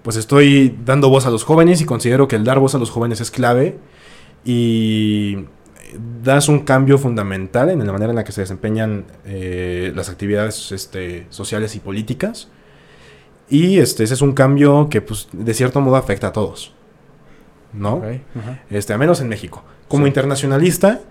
pues 0.06 0.18
estoy 0.18 0.78
dando 0.86 1.10
voz 1.10 1.26
a 1.26 1.32
los 1.32 1.43
jóvenes 1.43 1.82
y 1.82 1.86
considero 1.86 2.28
que 2.28 2.36
el 2.36 2.43
dar 2.43 2.60
voz 2.60 2.76
a 2.76 2.78
los 2.78 2.91
jóvenes 2.91 3.22
es 3.22 3.32
clave 3.32 3.80
y 4.45 5.45
das 6.24 6.47
un 6.47 6.60
cambio 6.60 6.99
fundamental 6.99 7.72
en 7.72 7.84
la 7.84 7.91
manera 7.91 8.12
en 8.12 8.16
la 8.16 8.24
que 8.24 8.32
se 8.32 8.41
desempeñan 8.41 9.06
eh, 9.26 9.91
las 9.95 10.10
actividades 10.10 10.72
este, 10.72 11.26
sociales 11.32 11.76
y 11.76 11.80
políticas. 11.80 12.49
Y 13.49 13.80
este, 13.80 14.03
ese 14.03 14.14
es 14.14 14.22
un 14.22 14.34
cambio 14.34 14.89
que, 14.91 15.01
pues, 15.01 15.28
de 15.32 15.56
cierto 15.56 15.82
modo 15.82 15.95
afecta 15.95 16.28
a 16.28 16.34
todos. 16.34 16.72
¿no? 17.74 18.03
Este, 18.70 18.93
a 18.93 18.99
menos 18.99 19.22
en 19.22 19.28
México. 19.28 19.64
Como 19.88 20.06
Sí. 20.06 20.10
internacionalista, 20.10 21.01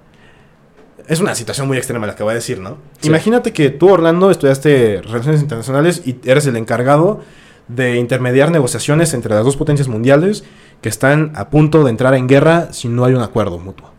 es 1.09 1.19
una 1.19 1.35
situación 1.35 1.67
muy 1.67 1.79
extrema 1.79 2.07
la 2.07 2.15
que 2.15 2.23
voy 2.23 2.31
a 2.31 2.37
decir, 2.37 2.61
¿no? 2.61 2.79
Sí. 3.01 3.09
Imagínate 3.09 3.53
que 3.53 3.71
tú, 3.71 3.89
Orlando, 3.91 4.31
estudiaste 4.31 5.03
Relaciones 5.03 5.43
Internacionales 5.43 6.03
y 6.07 6.17
eres 6.25 6.47
el 6.47 6.57
encargado 6.57 7.23
de 7.69 7.97
intermediar 7.97 8.51
negociaciones 8.51 9.15
entre 9.15 9.35
las 9.35 9.45
dos 9.45 9.57
potencias 9.57 9.89
mundiales 9.89 10.45
que 10.81 10.89
están 10.89 11.33
a 11.35 11.49
punto 11.49 11.83
de 11.85 11.91
entrar 11.91 12.15
en 12.15 12.27
guerra 12.27 12.73
si 12.73 12.89
no 12.89 13.05
hay 13.05 13.15
un 13.15 13.23
acuerdo 13.23 13.59
mutuo. 13.59 13.91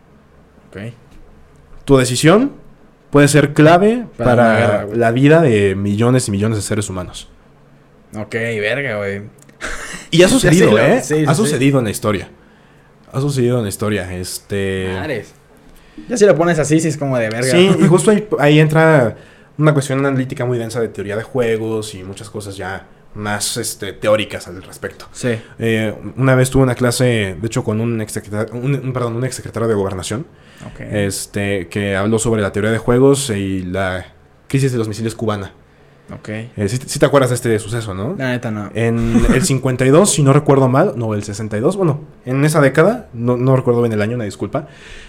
Ok. 0.68 0.92
Tu 1.84 1.96
decisión 1.96 2.52
puede 3.10 3.28
ser 3.28 3.54
clave 3.54 4.06
Para 4.16 4.56
guerra, 4.56 4.86
la 4.94 5.10
vida 5.10 5.40
de 5.42 5.74
millones 5.74 6.28
y 6.28 6.30
millones 6.30 6.58
de 6.58 6.62
seres 6.62 6.88
humanos. 6.88 7.28
Ok, 8.16 8.32
verga, 8.32 8.98
güey. 8.98 9.22
Y 10.10 10.22
ha 10.22 10.28
sucedido, 10.28 10.70
sí, 10.70 10.76
¿eh? 10.78 11.00
sí, 11.02 11.14
sí, 11.16 11.24
ha 11.26 11.34
sucedido 11.34 11.78
en 11.78 11.84
la 11.84 11.90
historia. 11.90 12.28
Ha 13.12 13.20
sucedido 13.20 13.58
en 13.58 13.64
la 13.64 13.68
historia. 13.68 14.12
Este. 14.14 14.90
Madres. 14.94 15.34
Ya 16.08 16.16
si 16.16 16.26
lo 16.26 16.36
pones 16.36 16.58
así, 16.58 16.78
sí 16.78 16.88
es 16.88 16.96
como 16.96 17.16
de 17.18 17.30
verga. 17.30 17.50
Sí, 17.50 17.70
y 17.78 17.86
justo 17.88 18.10
ahí, 18.10 18.28
ahí 18.38 18.60
entra 18.60 19.16
una 19.58 19.72
cuestión 19.72 19.98
analítica 20.00 20.44
muy 20.44 20.58
densa 20.58 20.80
de 20.80 20.88
teoría 20.88 21.16
de 21.16 21.22
juegos 21.22 21.94
y 21.94 22.04
muchas 22.04 22.28
cosas 22.28 22.56
ya 22.56 22.86
más 23.16 23.56
este, 23.56 23.92
teóricas 23.92 24.46
al 24.46 24.62
respecto. 24.62 25.06
Sí. 25.12 25.38
Eh, 25.58 25.94
una 26.16 26.34
vez 26.34 26.50
tuve 26.50 26.62
una 26.62 26.74
clase, 26.74 27.36
de 27.40 27.46
hecho, 27.46 27.64
con 27.64 27.80
un 27.80 28.00
exsecretario, 28.00 28.54
un, 28.54 28.92
perdón, 28.92 29.16
un 29.16 29.24
exsecretario 29.24 29.68
de 29.68 29.74
gobernación, 29.74 30.26
este, 30.90 31.68
que 31.68 31.96
habló 31.96 32.18
sobre 32.18 32.42
la 32.42 32.52
teoría 32.52 32.70
de 32.70 32.78
juegos 32.78 33.30
y 33.30 33.62
la 33.62 34.06
crisis 34.48 34.72
de 34.72 34.78
los 34.78 34.88
misiles 34.88 35.14
cubana. 35.14 35.52
ok. 36.12 36.28
Eh, 36.28 36.68
sí, 36.68 36.78
sí 36.86 36.98
te 36.98 37.06
acuerdas 37.06 37.30
de 37.30 37.36
este 37.36 37.58
suceso, 37.58 37.94
¿no? 37.94 38.14
La 38.18 38.30
neta 38.30 38.50
no. 38.50 38.70
En 38.74 39.24
el 39.34 39.42
52, 39.44 40.10
si 40.10 40.22
no 40.22 40.32
recuerdo 40.32 40.68
mal, 40.68 40.94
no, 40.96 41.14
el 41.14 41.24
62, 41.24 41.76
bueno, 41.76 42.00
en 42.24 42.44
esa 42.44 42.60
década, 42.60 43.08
no, 43.12 43.36
no 43.36 43.56
recuerdo 43.56 43.82
bien 43.82 43.92
el 43.92 44.02
año, 44.02 44.16
una 44.16 44.24
disculpa, 44.24 44.68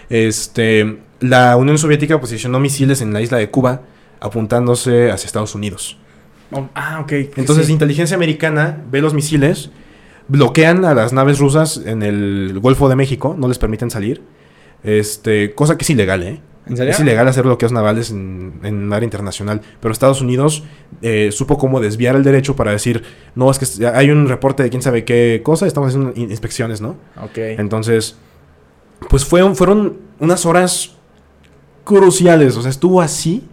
este, 0.10 1.00
la 1.20 1.56
Unión 1.58 1.78
Soviética 1.78 2.20
posicionó 2.20 2.60
misiles 2.60 3.02
en 3.02 3.14
la 3.14 3.22
isla 3.22 3.38
de 3.38 3.50
Cuba 3.50 3.82
apuntándose 4.20 5.12
hacia 5.12 5.28
Estados 5.28 5.54
Unidos. 5.56 5.98
Oh, 6.52 6.68
ah, 6.76 7.00
ok. 7.02 7.12
Entonces, 7.38 7.68
sí. 7.68 7.74
inteligencia 7.74 8.16
americana 8.16 8.82
ve 8.90 9.02
los 9.02 9.14
misiles, 9.14 9.70
bloquean 10.28 10.86
a 10.86 10.94
las 10.94 11.14
naves 11.14 11.40
rusas 11.40 11.82
en 11.86 12.04
el 12.04 12.60
Golfo 12.62 12.88
de 12.90 12.96
México, 12.96 13.36
no 13.38 13.48
les 13.48 13.58
permiten 13.60 13.90
salir, 13.92 14.22
este, 14.84 15.54
cosa 15.54 15.78
que 15.78 15.84
es 15.84 15.90
ilegal, 15.90 16.24
¿eh? 16.24 16.42
¿En 16.68 16.76
serio? 16.76 16.92
Es 16.92 17.00
ilegal 17.00 17.26
hacer 17.30 17.44
bloqueos 17.46 17.72
navales 17.72 18.12
en, 18.12 18.60
en 18.64 18.92
área 18.92 19.06
internacional, 19.06 19.62
pero 19.80 19.94
Estados 19.94 20.20
Unidos 20.20 20.64
eh, 21.02 21.30
supo 21.32 21.58
cómo 21.58 21.80
desviar 21.80 22.18
el 22.18 22.24
derecho 22.24 22.58
para 22.58 22.72
decir, 22.72 23.04
no, 23.36 23.50
es 23.50 23.58
que 23.58 23.88
hay 23.88 24.10
un 24.10 24.28
reporte 24.28 24.64
de 24.64 24.70
quién 24.70 24.82
sabe 24.82 25.06
qué 25.06 25.40
cosa, 25.44 25.66
estamos 25.66 25.88
haciendo 25.90 26.12
in- 26.16 26.30
inspecciones, 26.30 26.82
¿no? 26.82 26.98
Ok. 27.24 27.38
Entonces, 27.38 28.18
pues 29.10 29.24
fueron, 29.24 29.56
fueron 29.56 29.98
unas 30.20 30.46
horas 30.46 30.96
cruciales, 31.86 32.58
o 32.58 32.62
sea, 32.62 32.70
estuvo 32.70 33.00
así 33.02 33.48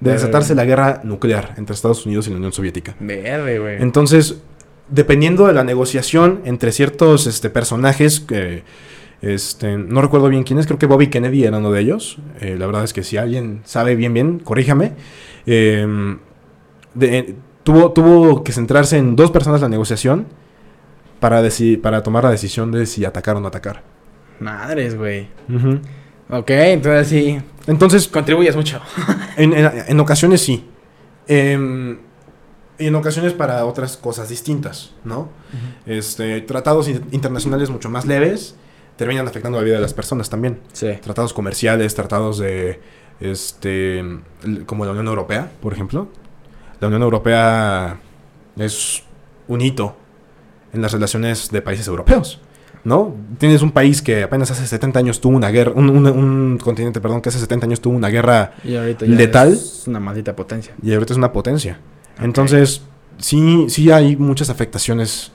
de 0.00 0.12
desatarse 0.12 0.54
la 0.54 0.64
guerra 0.64 1.00
nuclear 1.04 1.54
entre 1.56 1.74
Estados 1.74 2.06
Unidos 2.06 2.26
y 2.26 2.30
la 2.30 2.36
Unión 2.36 2.52
Soviética. 2.52 2.94
Verde, 3.00 3.58
güey. 3.58 3.82
Entonces, 3.82 4.40
dependiendo 4.88 5.46
de 5.46 5.52
la 5.52 5.64
negociación 5.64 6.40
entre 6.44 6.72
ciertos 6.72 7.26
este, 7.26 7.50
personajes 7.50 8.20
que... 8.20 8.62
Este, 9.20 9.76
no 9.76 10.00
recuerdo 10.00 10.28
bien 10.28 10.44
quiénes, 10.44 10.66
creo 10.66 10.78
que 10.78 10.86
Bobby 10.86 11.08
Kennedy 11.08 11.42
era 11.42 11.58
uno 11.58 11.72
de 11.72 11.80
ellos. 11.80 12.18
Eh, 12.40 12.54
la 12.56 12.66
verdad 12.66 12.84
es 12.84 12.92
que 12.92 13.02
si 13.02 13.16
alguien 13.16 13.62
sabe 13.64 13.96
bien, 13.96 14.14
bien, 14.14 14.38
corríjame. 14.38 14.92
Eh, 15.44 16.16
de- 16.94 17.34
tuvo, 17.64 17.92
tuvo 17.92 18.44
que 18.44 18.52
centrarse 18.52 18.96
en 18.96 19.16
dos 19.16 19.32
personas 19.32 19.60
la 19.60 19.68
negociación 19.68 20.26
para, 21.18 21.42
para 21.82 22.02
tomar 22.04 22.22
la 22.22 22.30
decisión 22.30 22.70
de 22.70 22.86
si 22.86 23.04
atacar 23.04 23.34
o 23.34 23.40
no 23.40 23.48
atacar. 23.48 23.82
Madres, 24.38 24.96
güey. 24.96 25.26
Ujú. 25.52 25.80
Ok, 26.30 26.50
entonces 26.50 27.08
sí. 27.08 27.38
Entonces, 27.68 28.08
Contribuyes 28.08 28.56
mucho. 28.56 28.80
en, 29.36 29.52
en- 29.52 29.70
en 29.86 30.00
ocasiones 30.00 30.40
sí. 30.40 30.68
Em, 31.28 31.98
y 32.78 32.86
en 32.86 32.94
ocasiones 32.94 33.32
para 33.34 33.64
otras 33.64 33.96
cosas 33.96 34.28
distintas, 34.28 34.92
¿no? 35.04 35.28
Este, 35.86 36.40
tratados 36.40 36.88
in- 36.88 37.04
internacionales 37.12 37.70
mucho 37.70 37.88
más 37.90 38.04
leves 38.06 38.56
terminan 38.96 39.26
afectando 39.28 39.58
la 39.58 39.64
vida 39.64 39.76
de 39.76 39.80
las 39.82 39.94
personas 39.94 40.28
también. 40.30 40.60
Sí. 40.72 40.88
Tratados 41.02 41.32
comerciales, 41.32 41.94
tratados 41.94 42.38
de, 42.38 42.80
este, 43.20 44.02
como 44.66 44.84
la 44.84 44.90
Unión 44.92 45.06
Europea, 45.06 45.52
por 45.60 45.72
ejemplo. 45.72 46.08
La 46.80 46.86
Unión 46.88 47.02
Europea 47.02 47.98
es 48.56 49.02
un 49.48 49.60
hito 49.60 49.96
en 50.72 50.80
las 50.82 50.92
relaciones 50.92 51.50
de 51.50 51.62
países 51.62 51.86
europeos, 51.88 52.40
¿no? 52.88 53.14
Tienes 53.38 53.62
un 53.62 53.70
país 53.70 54.02
que 54.02 54.22
apenas 54.24 54.50
hace 54.50 54.66
70 54.66 54.98
años 54.98 55.20
tuvo 55.20 55.36
una 55.36 55.50
guerra, 55.50 55.72
un, 55.74 55.88
un- 55.90 56.06
un 56.06 56.58
continente, 56.58 57.00
perdón, 57.00 57.20
que 57.20 57.28
hace 57.28 57.38
70 57.38 57.66
años 57.66 57.80
tuvo 57.80 57.94
una 57.96 58.08
guerra 58.08 58.54
Y 58.64 58.74
ahorita 58.74 59.04
¿Letal? 59.06 59.52
es 59.52 59.84
una 59.86 60.00
maldita 60.00 60.34
potencia. 60.34 60.74
y 60.82 60.92
ahorita 60.92 61.12
es 61.12 61.18
una 61.18 61.30
potencia. 61.32 61.78
Entonces, 62.20 62.82
sí, 63.18 63.66
sí 63.68 63.90
hay 63.92 64.16
muchas 64.16 64.50
afectaciones 64.50 65.30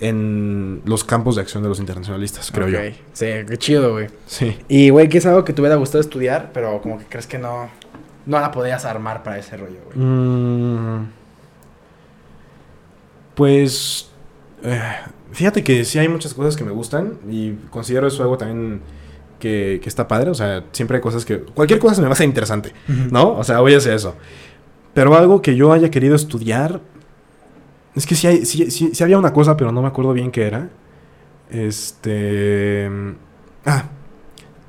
en 0.00 0.82
los 0.84 1.02
campos 1.02 1.36
de 1.36 1.40
acción 1.42 1.62
de 1.62 1.70
los 1.70 1.80
internacionalistas, 1.80 2.50
creo 2.52 2.68
yo. 2.68 2.78
Sí, 3.14 3.26
qué 3.48 3.56
chido, 3.56 3.92
güey. 3.92 4.08
Sí. 4.26 4.56
Y, 4.68 4.90
güey, 4.90 5.08
¿qué 5.08 5.16
es 5.18 5.24
algo 5.26 5.44
que 5.44 5.54
te 5.54 5.62
hubiera 5.62 5.76
gustado 5.76 6.00
estudiar, 6.02 6.50
pero 6.52 6.80
como 6.82 6.98
que 6.98 7.06
crees 7.06 7.26
que 7.26 7.38
no, 7.38 7.70
no 8.26 8.38
la 8.38 8.50
podías 8.52 8.84
armar 8.84 9.22
para 9.22 9.38
ese 9.38 9.56
rollo, 9.56 9.78
güey? 9.86 9.98
Mm, 9.98 11.06
pues, 13.34 14.10
eh, 14.62 14.80
fíjate 15.32 15.62
que 15.64 15.84
sí 15.84 15.98
hay 15.98 16.08
muchas 16.08 16.34
cosas 16.34 16.56
que 16.56 16.64
me 16.64 16.70
gustan 16.72 17.14
y 17.30 17.52
considero 17.70 18.06
eso 18.06 18.22
algo 18.22 18.36
también 18.38 18.80
que, 19.38 19.80
que 19.82 19.88
está 19.88 20.06
padre. 20.08 20.30
O 20.30 20.34
sea, 20.34 20.64
siempre 20.72 20.96
hay 20.96 21.02
cosas 21.02 21.24
que... 21.24 21.38
Cualquier 21.40 21.78
cosa 21.78 21.94
se 21.96 22.00
me 22.00 22.06
va 22.06 22.12
a 22.12 22.14
hacer 22.14 22.26
interesante, 22.26 22.72
¿no? 23.10 23.32
O 23.36 23.44
sea, 23.44 23.60
voy 23.60 23.74
a 23.74 23.78
hacer 23.78 23.94
eso. 23.94 24.14
Pero 24.94 25.14
algo 25.16 25.42
que 25.42 25.54
yo 25.56 25.72
haya 25.72 25.90
querido 25.90 26.16
estudiar... 26.16 26.80
Es 27.94 28.06
que 28.06 28.14
sí, 28.14 28.26
hay, 28.26 28.44
sí, 28.46 28.70
sí- 28.70 28.90
sí 28.94 29.02
había 29.04 29.18
una 29.18 29.32
cosa, 29.32 29.56
pero 29.56 29.72
no 29.72 29.82
me 29.82 29.88
acuerdo 29.88 30.12
bien 30.12 30.30
qué 30.30 30.46
era. 30.46 30.68
Este... 31.50 32.90
Ah, 33.64 33.84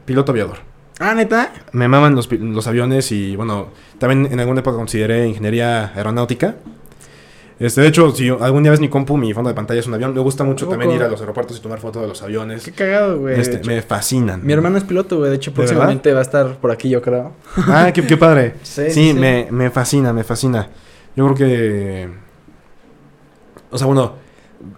piloto 0.06 0.32
aviador. 0.32 0.58
Ah, 1.00 1.14
¿neta? 1.16 1.54
Me 1.72 1.88
maman 1.88 2.16
los, 2.16 2.30
los 2.32 2.68
aviones 2.68 3.12
y 3.12 3.36
bueno, 3.36 3.68
también 4.00 4.32
en 4.34 4.40
alguna 4.40 4.60
época 4.60 4.76
consideré 4.78 5.28
ingeniería 5.28 5.94
aeronáutica. 5.96 6.58
Este, 7.60 7.82
de 7.82 7.88
hecho, 7.88 8.12
si 8.12 8.30
algún 8.30 8.64
día 8.64 8.72
ves 8.72 8.80
mi 8.80 8.88
compu, 8.88 9.18
mi 9.18 9.34
fondo 9.34 9.50
de 9.50 9.54
pantalla 9.54 9.82
es 9.82 9.88
un 9.88 9.94
avión. 9.94 10.14
Me 10.14 10.22
gusta 10.22 10.46
mucho 10.46 10.66
¿A 10.68 10.70
también 10.70 10.92
ir 10.92 11.04
a 11.04 11.10
los 11.10 11.20
aeropuertos 11.20 11.58
y 11.58 11.62
tomar 11.62 11.80
fotos 11.80 12.02
de 12.02 12.08
los 12.08 12.22
aviones. 12.22 12.64
Qué 12.64 12.72
cagado, 12.72 13.20
güey. 13.20 13.38
Este, 13.40 13.60
me 13.68 13.82
fascinan. 13.82 14.46
Mi 14.46 14.54
hermano 14.54 14.78
es 14.78 14.86
piloto, 14.86 15.18
güey. 15.18 15.30
De 15.30 15.36
hecho, 15.36 15.52
¿De 15.52 15.56
próximamente 15.56 16.14
va 16.14 16.20
a 16.20 16.22
estar 16.22 16.56
por 16.58 16.72
aquí, 16.72 16.88
yo 16.90 17.02
creo. 17.02 17.34
Ah, 17.58 17.92
qué, 17.94 18.02
qué 18.06 18.16
padre. 18.18 18.54
Sí, 18.64 18.90
Sí. 18.92 19.14
Me, 19.14 19.48
me 19.52 19.70
fascina, 19.72 20.14
me 20.14 20.24
fascina. 20.24 20.70
Yo 21.18 21.26
creo 21.26 21.36
que... 21.36 22.10
O 23.72 23.78
sea, 23.78 23.88
bueno, 23.88 24.14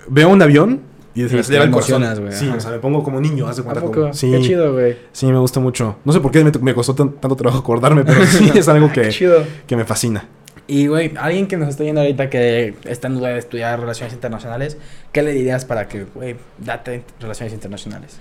veo 0.08 0.30
un 0.30 0.42
avión 0.42 0.82
y 1.14 1.20
se 1.22 1.26
me 1.26 1.30
te 1.32 1.40
acelera 1.42 1.64
el 1.66 1.72
corazón. 1.72 2.04
Sí, 2.32 2.48
ajá. 2.48 2.58
o 2.58 2.60
sea, 2.60 2.72
me 2.72 2.80
pongo 2.80 3.04
como 3.04 3.22
niño, 3.22 3.48
¿A 3.48 3.54
cuenta. 3.54 3.82
como- 3.82 4.14
Sí, 4.14 4.32
Qué 4.32 4.42
chido, 4.42 4.74
güey. 4.74 4.98
sí, 5.12 5.28
me 5.28 5.38
gusta 5.38 5.60
mucho. 5.60 5.98
No 6.04 6.12
sé 6.14 6.20
por 6.20 6.32
qué 6.32 6.44
me, 6.44 6.52
me 6.62 6.74
costó 6.74 6.96
tan- 6.96 7.12
tanto 7.14 7.36
trabajo 7.36 7.60
acordarme, 7.60 8.04
pero 8.04 8.26
sí 8.26 8.52
es 8.56 8.68
algo 8.68 8.92
Qué 8.92 9.02
que, 9.04 9.10
chido. 9.10 9.44
que 9.68 9.76
me 9.76 9.86
fascina. 9.86 10.26
Y, 10.72 10.88
güey, 10.88 11.12
alguien 11.20 11.48
que 11.48 11.58
nos 11.58 11.68
está 11.68 11.84
yendo 11.84 12.00
ahorita 12.00 12.30
que 12.30 12.76
está 12.86 13.08
en 13.08 13.16
duda 13.16 13.28
de 13.30 13.40
estudiar 13.40 13.78
relaciones 13.80 14.14
internacionales, 14.14 14.78
¿qué 15.12 15.22
le 15.22 15.34
dirías 15.34 15.66
para 15.66 15.90
que, 15.90 16.06
güey, 16.06 16.38
date 16.60 17.04
relaciones 17.20 17.54
internacionales? 17.54 18.18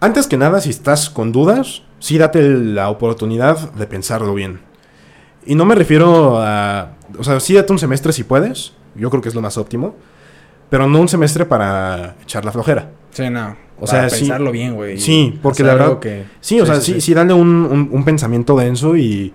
Antes 0.00 0.26
que 0.26 0.36
nada, 0.36 0.60
si 0.60 0.70
estás 0.70 1.08
con 1.08 1.30
dudas, 1.30 1.82
sí 2.00 2.18
date 2.18 2.42
la 2.42 2.88
oportunidad 2.90 3.72
de 3.74 3.86
pensarlo 3.86 4.34
bien. 4.34 4.60
Y 5.46 5.54
no 5.54 5.64
me 5.64 5.74
refiero 5.76 6.38
a... 6.40 6.92
O 7.18 7.22
sea, 7.22 7.38
sí 7.38 7.54
date 7.54 7.72
un 7.72 7.78
semestre 7.78 8.12
si 8.12 8.24
puedes. 8.24 8.72
Yo 8.94 9.08
creo 9.10 9.22
que 9.22 9.28
es 9.28 9.34
lo 9.34 9.40
más 9.40 9.56
óptimo. 9.56 9.94
Pero 10.70 10.88
no 10.88 11.00
un 11.00 11.08
semestre 11.08 11.44
para 11.46 12.16
echar 12.22 12.44
la 12.44 12.50
flojera. 12.52 12.90
Sí, 13.10 13.30
no. 13.30 13.56
O 13.80 13.84
O 13.84 13.86
sea, 13.86 14.10
sí- 14.10 14.20
pensarlo 14.20 14.50
bien, 14.50 14.74
güey. 14.74 14.98
sí, 14.98 15.38
porque 15.42 15.62
la 15.62 15.74
verdad- 15.74 15.98
Que... 16.00 16.24
Sí, 16.40 16.60
o 16.60 16.66
sea, 16.66 16.80
sí, 16.80 17.00
sí, 17.00 17.14
dale 17.14 17.32
un, 17.34 17.48
un- 17.48 17.88
un 17.92 18.04
pensamiento 18.04 18.56
denso 18.56 18.96
y 18.96 19.32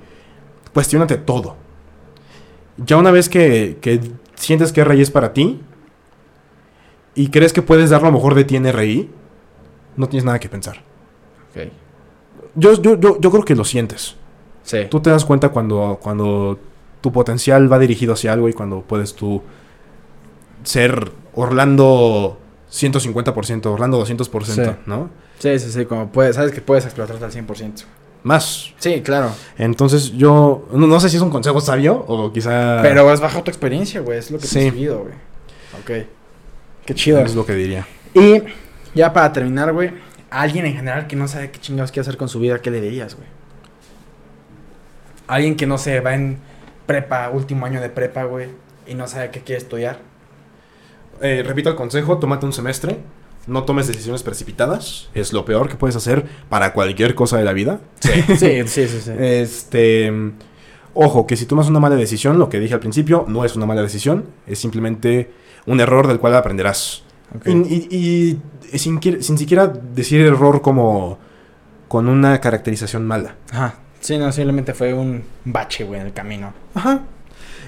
cuestionate 0.74 1.18
todo. 1.18 1.56
Ya 2.78 2.98
una 2.98 3.12
vez 3.12 3.30
que, 3.30 3.78
que 3.82 4.00
sientes 4.36 4.72
que 4.72 4.84
RI 4.84 5.02
es 5.02 5.12
para 5.12 5.34
ti 5.34 5.62
y 7.16 7.30
crees 7.30 7.54
que 7.54 7.62
puedes 7.62 7.90
dar 7.92 8.02
lo 8.02 8.12
mejor 8.12 8.34
de 8.36 8.44
ti 8.44 8.56
en 8.56 8.72
RI, 8.72 9.10
no 9.96 10.10
tienes 10.10 10.26
nada 10.26 10.40
que 10.40 10.50
pensar. 10.50 10.78
Ok. 11.52 11.72
Yo, 12.56 12.74
yo, 12.82 13.00
yo, 13.00 13.20
yo 13.20 13.32
creo 13.32 13.46
que 13.46 13.56
lo 13.56 13.64
sientes. 13.64 14.16
Sí. 14.64 14.80
Tú 14.90 15.00
te 15.02 15.10
das 15.10 15.26
cuenta 15.26 15.50
cuando, 15.50 16.00
cuando 16.02 16.58
tu 17.02 17.12
potencial 17.12 17.72
va 17.72 17.78
dirigido 17.80 18.14
hacia 18.14 18.34
algo 18.34 18.50
y 18.50 18.54
cuando 18.54 18.82
puedes 18.82 19.14
tú 19.14 19.42
ser 20.64 21.12
Orlando 21.36 22.40
150%, 22.72 23.66
Orlando 23.68 24.04
200%, 24.04 24.44
Sí. 24.46 24.62
¿no? 24.86 25.10
Sí, 25.40 25.60
sí, 25.60 25.72
sí. 25.72 25.86
Como 25.86 26.08
puedes, 26.10 26.36
sabes 26.36 26.52
que 26.52 26.62
puedes 26.62 26.86
explotarte 26.86 27.24
al 27.26 27.32
100%. 27.32 27.84
Más. 28.24 28.74
Sí, 28.80 29.02
claro. 29.02 29.32
Entonces 29.58 30.14
yo 30.14 30.68
no, 30.72 30.88
no 30.88 31.00
sé 31.00 31.10
si 31.10 31.18
es 31.18 31.22
un 31.22 31.30
consejo 31.30 31.60
sabio 31.60 32.06
o 32.08 32.32
quizá 32.32 32.80
Pero 32.82 33.12
es 33.12 33.20
bajo 33.20 33.44
tu 33.44 33.52
experiencia, 33.52 34.00
güey. 34.02 34.18
Es 34.20 34.32
lo 34.32 34.40
que 34.40 34.48
Sí. 34.48 34.60
te 34.60 34.68
has 34.68 34.74
vivido, 34.74 35.00
güey. 35.00 35.14
Ok. 35.82 36.08
Qué 36.86 36.94
chido. 36.96 37.20
es 37.20 37.36
lo 37.36 37.46
que 37.46 37.54
diría. 37.54 37.86
Y 38.14 38.42
ya 38.96 39.12
para 39.14 39.32
terminar, 39.34 39.74
güey, 39.74 39.92
a 40.30 40.42
alguien 40.42 40.66
en 40.66 40.76
general 40.76 41.08
que 41.08 41.16
no 41.16 41.28
sabe 41.28 41.52
qué 41.52 41.60
chingados 41.60 41.92
quiere 41.92 42.02
hacer 42.02 42.18
con 42.18 42.30
su 42.30 42.40
vida, 42.40 42.60
¿qué 42.62 42.72
le 42.72 42.80
dirías, 42.82 43.16
güey? 43.16 43.28
Alguien 45.28 45.56
que 45.56 45.66
no 45.66 45.78
se 45.78 46.00
va 46.00 46.14
en 46.16 46.38
prepa, 46.86 47.30
último 47.30 47.66
año 47.66 47.80
de 47.82 47.90
prepa, 47.90 48.24
güey, 48.26 48.50
y 48.88 48.94
no 48.94 49.08
sabe 49.08 49.32
qué 49.32 49.40
quiere 49.42 49.62
estudiar. 49.62 50.00
Eh, 51.22 51.44
repito 51.46 51.70
el 51.70 51.76
consejo, 51.76 52.18
tómate 52.18 52.46
un 52.46 52.54
semestre, 52.54 53.00
no 53.48 53.64
tomes 53.64 53.88
decisiones 53.88 54.24
precipitadas, 54.24 55.10
es 55.14 55.34
lo 55.34 55.44
peor 55.46 55.68
que 55.70 55.76
puedes 55.76 55.96
hacer 55.96 56.26
para 56.50 56.74
cualquier 56.74 57.14
cosa 57.16 57.38
de 57.38 57.44
la 57.44 57.54
vida. 57.54 57.80
Sí, 58.02 58.64
sí, 58.68 58.88
sí, 58.88 59.02
sí. 59.04 59.12
Este, 59.20 60.12
ojo, 60.94 61.28
que 61.28 61.36
si 61.36 61.46
tomas 61.46 61.68
una 61.70 61.80
mala 61.80 61.96
decisión, 61.96 62.40
lo 62.40 62.50
que 62.50 62.60
dije 62.60 62.74
al 62.74 62.80
principio, 62.80 63.26
no 63.28 63.44
es 63.46 63.56
una 63.56 63.66
mala 63.66 63.82
decisión, 63.82 64.26
es 64.48 64.60
simplemente 64.60 65.32
un 65.66 65.80
error 65.80 66.08
del 66.08 66.20
cual 66.20 66.36
aprenderás. 66.36 67.04
Y, 67.46 67.52
y- 67.52 68.40
y 68.72 68.78
sin, 68.80 69.00
sin 69.22 69.38
siquiera 69.38 69.68
decir 69.68 70.22
error 70.22 70.62
como 70.62 71.18
con 71.88 72.08
una 72.08 72.40
caracterización 72.42 73.06
mala. 73.06 73.36
Ajá. 73.52 73.76
Sí, 74.00 74.18
no, 74.18 74.32
simplemente 74.32 74.74
fue 74.74 74.94
un 74.94 75.24
bache, 75.46 75.84
güey, 75.84 76.00
en 76.02 76.08
el 76.08 76.14
camino. 76.14 76.54
Ajá. 76.74 77.02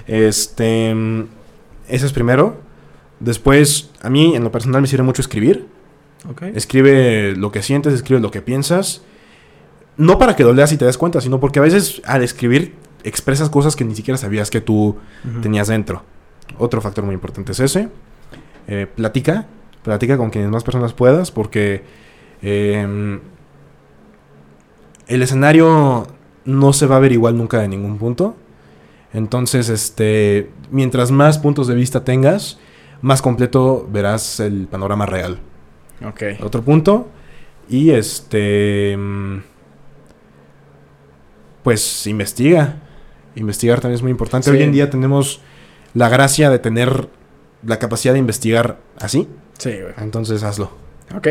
Este, 0.06 0.90
ese 1.88 2.06
es 2.06 2.12
primero. 2.12 2.60
Después, 3.20 3.90
a 4.02 4.10
mí 4.10 4.34
en 4.36 4.44
lo 4.44 4.52
personal 4.52 4.82
me 4.82 4.88
sirve 4.88 5.04
mucho 5.04 5.22
escribir. 5.22 5.66
Escribe 6.54 7.36
lo 7.36 7.52
que 7.52 7.62
sientes, 7.62 7.94
escribe 7.94 8.20
lo 8.20 8.30
que 8.30 8.42
piensas. 8.42 9.02
No 9.96 10.18
para 10.18 10.36
que 10.36 10.44
lo 10.44 10.52
leas 10.52 10.72
y 10.72 10.76
te 10.76 10.84
des 10.84 10.98
cuenta, 10.98 11.20
sino 11.20 11.40
porque 11.40 11.58
a 11.58 11.62
veces 11.62 12.02
al 12.04 12.22
escribir 12.22 12.74
expresas 13.04 13.48
cosas 13.48 13.76
que 13.76 13.84
ni 13.84 13.94
siquiera 13.94 14.18
sabías 14.18 14.50
que 14.50 14.60
tú 14.60 14.96
tenías 15.42 15.68
dentro. 15.68 16.02
Otro 16.58 16.80
factor 16.80 17.04
muy 17.04 17.14
importante 17.14 17.52
es 17.52 17.60
ese. 17.60 17.88
Eh, 18.66 18.86
platica. 18.94 19.46
Platica 19.82 20.16
con 20.16 20.30
quienes 20.30 20.50
más 20.50 20.64
personas 20.64 20.92
puedas 20.92 21.30
porque 21.30 21.84
eh, 22.42 23.20
el 25.06 25.22
escenario 25.22 26.08
no 26.44 26.72
se 26.72 26.86
va 26.86 26.96
a 26.96 27.00
ver 27.00 27.12
igual 27.12 27.36
nunca 27.36 27.60
de 27.60 27.68
ningún 27.68 27.98
punto. 27.98 28.36
Entonces, 29.12 29.68
este, 29.68 30.50
mientras 30.70 31.10
más 31.10 31.38
puntos 31.38 31.68
de 31.68 31.74
vista 31.74 32.04
tengas, 32.04 32.58
más 33.02 33.22
completo 33.22 33.86
verás 33.90 34.40
el 34.40 34.66
panorama 34.68 35.06
real. 35.06 35.38
Ok. 36.06 36.22
Otro 36.42 36.62
punto. 36.62 37.08
Y 37.68 37.90
este. 37.90 38.96
mm, 38.96 39.38
Pues 41.62 42.06
investiga. 42.06 42.76
Investigar 43.34 43.80
también 43.80 43.96
es 43.96 44.02
muy 44.02 44.10
importante. 44.10 44.50
Sí. 44.50 44.56
Hoy 44.56 44.62
en 44.62 44.72
día 44.72 44.88
tenemos 44.88 45.40
la 45.94 46.08
gracia 46.08 46.48
de 46.50 46.58
tener 46.58 47.08
la 47.62 47.78
capacidad 47.78 48.12
de 48.14 48.18
investigar 48.20 48.78
así. 49.00 49.28
Sí, 49.58 49.70
güey. 49.80 49.94
Entonces 49.98 50.42
hazlo. 50.42 50.70
Ok, 51.14 51.28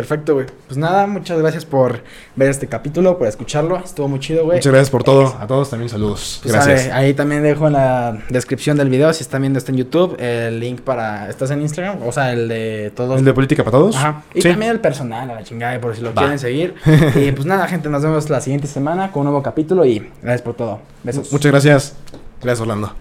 perfecto, 0.00 0.34
güey. 0.34 0.46
Pues 0.66 0.78
nada, 0.78 1.06
muchas 1.06 1.38
gracias 1.38 1.66
por 1.66 2.02
ver 2.34 2.48
este 2.48 2.66
capítulo, 2.66 3.18
por 3.18 3.26
escucharlo. 3.28 3.76
Estuvo 3.78 4.08
muy 4.08 4.18
chido, 4.18 4.44
güey. 4.44 4.56
Muchas 4.58 4.72
gracias 4.72 4.90
por 4.90 5.04
todo. 5.04 5.36
A 5.38 5.46
todos 5.46 5.68
también 5.68 5.90
saludos. 5.90 6.40
Pues, 6.42 6.54
Gracias. 6.54 6.82
sabe, 6.84 6.92
ahí 6.92 7.12
también 7.12 7.42
dejo 7.42 7.66
en 7.66 7.74
la 7.74 8.18
descripción 8.30 8.76
del 8.78 8.88
video, 8.88 9.12
si 9.12 9.22
están 9.22 9.42
viendo 9.42 9.58
esto 9.58 9.72
en 9.72 9.76
YouTube, 9.78 10.16
el 10.18 10.58
link 10.58 10.80
para... 10.80 11.28
¿Estás 11.28 11.50
en 11.50 11.60
Instagram? 11.60 11.98
O 12.06 12.12
sea, 12.12 12.32
el 12.32 12.48
de 12.48 12.92
todos... 12.96 13.18
¿El 13.18 13.24
de 13.26 13.34
política 13.34 13.62
para 13.62 13.76
todos? 13.76 13.96
Ajá. 13.96 14.22
Y 14.34 14.40
Sí. 14.40 14.48
también 14.48 14.70
el 14.72 14.80
personal, 14.80 15.30
a 15.30 15.34
la 15.34 15.44
chingada, 15.44 15.78
por 15.80 15.94
si 15.94 16.00
lo 16.00 16.14
Va. 16.14 16.22
quieren 16.22 16.38
seguir. 16.38 16.74
y 17.14 17.30
pues 17.32 17.44
nada, 17.44 17.66
gente, 17.68 17.88
nos 17.90 18.02
vemos 18.02 18.30
la 18.30 18.40
siguiente 18.40 18.66
semana 18.66 19.12
con 19.12 19.20
un 19.20 19.26
nuevo 19.26 19.42
capítulo 19.42 19.84
y 19.84 19.98
gracias 20.22 20.42
por 20.42 20.54
todo. 20.54 20.80
Besos. 21.04 21.30
Muchas 21.30 21.50
gracias. 21.52 21.96
Gracias, 22.42 22.60
Orlando. 22.62 22.94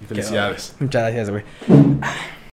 Y 0.00 0.06
Quedó, 0.06 0.08
felicidades. 0.08 0.74
Muchas 0.78 1.02
gracias, 1.02 1.30
güey. 1.30 1.44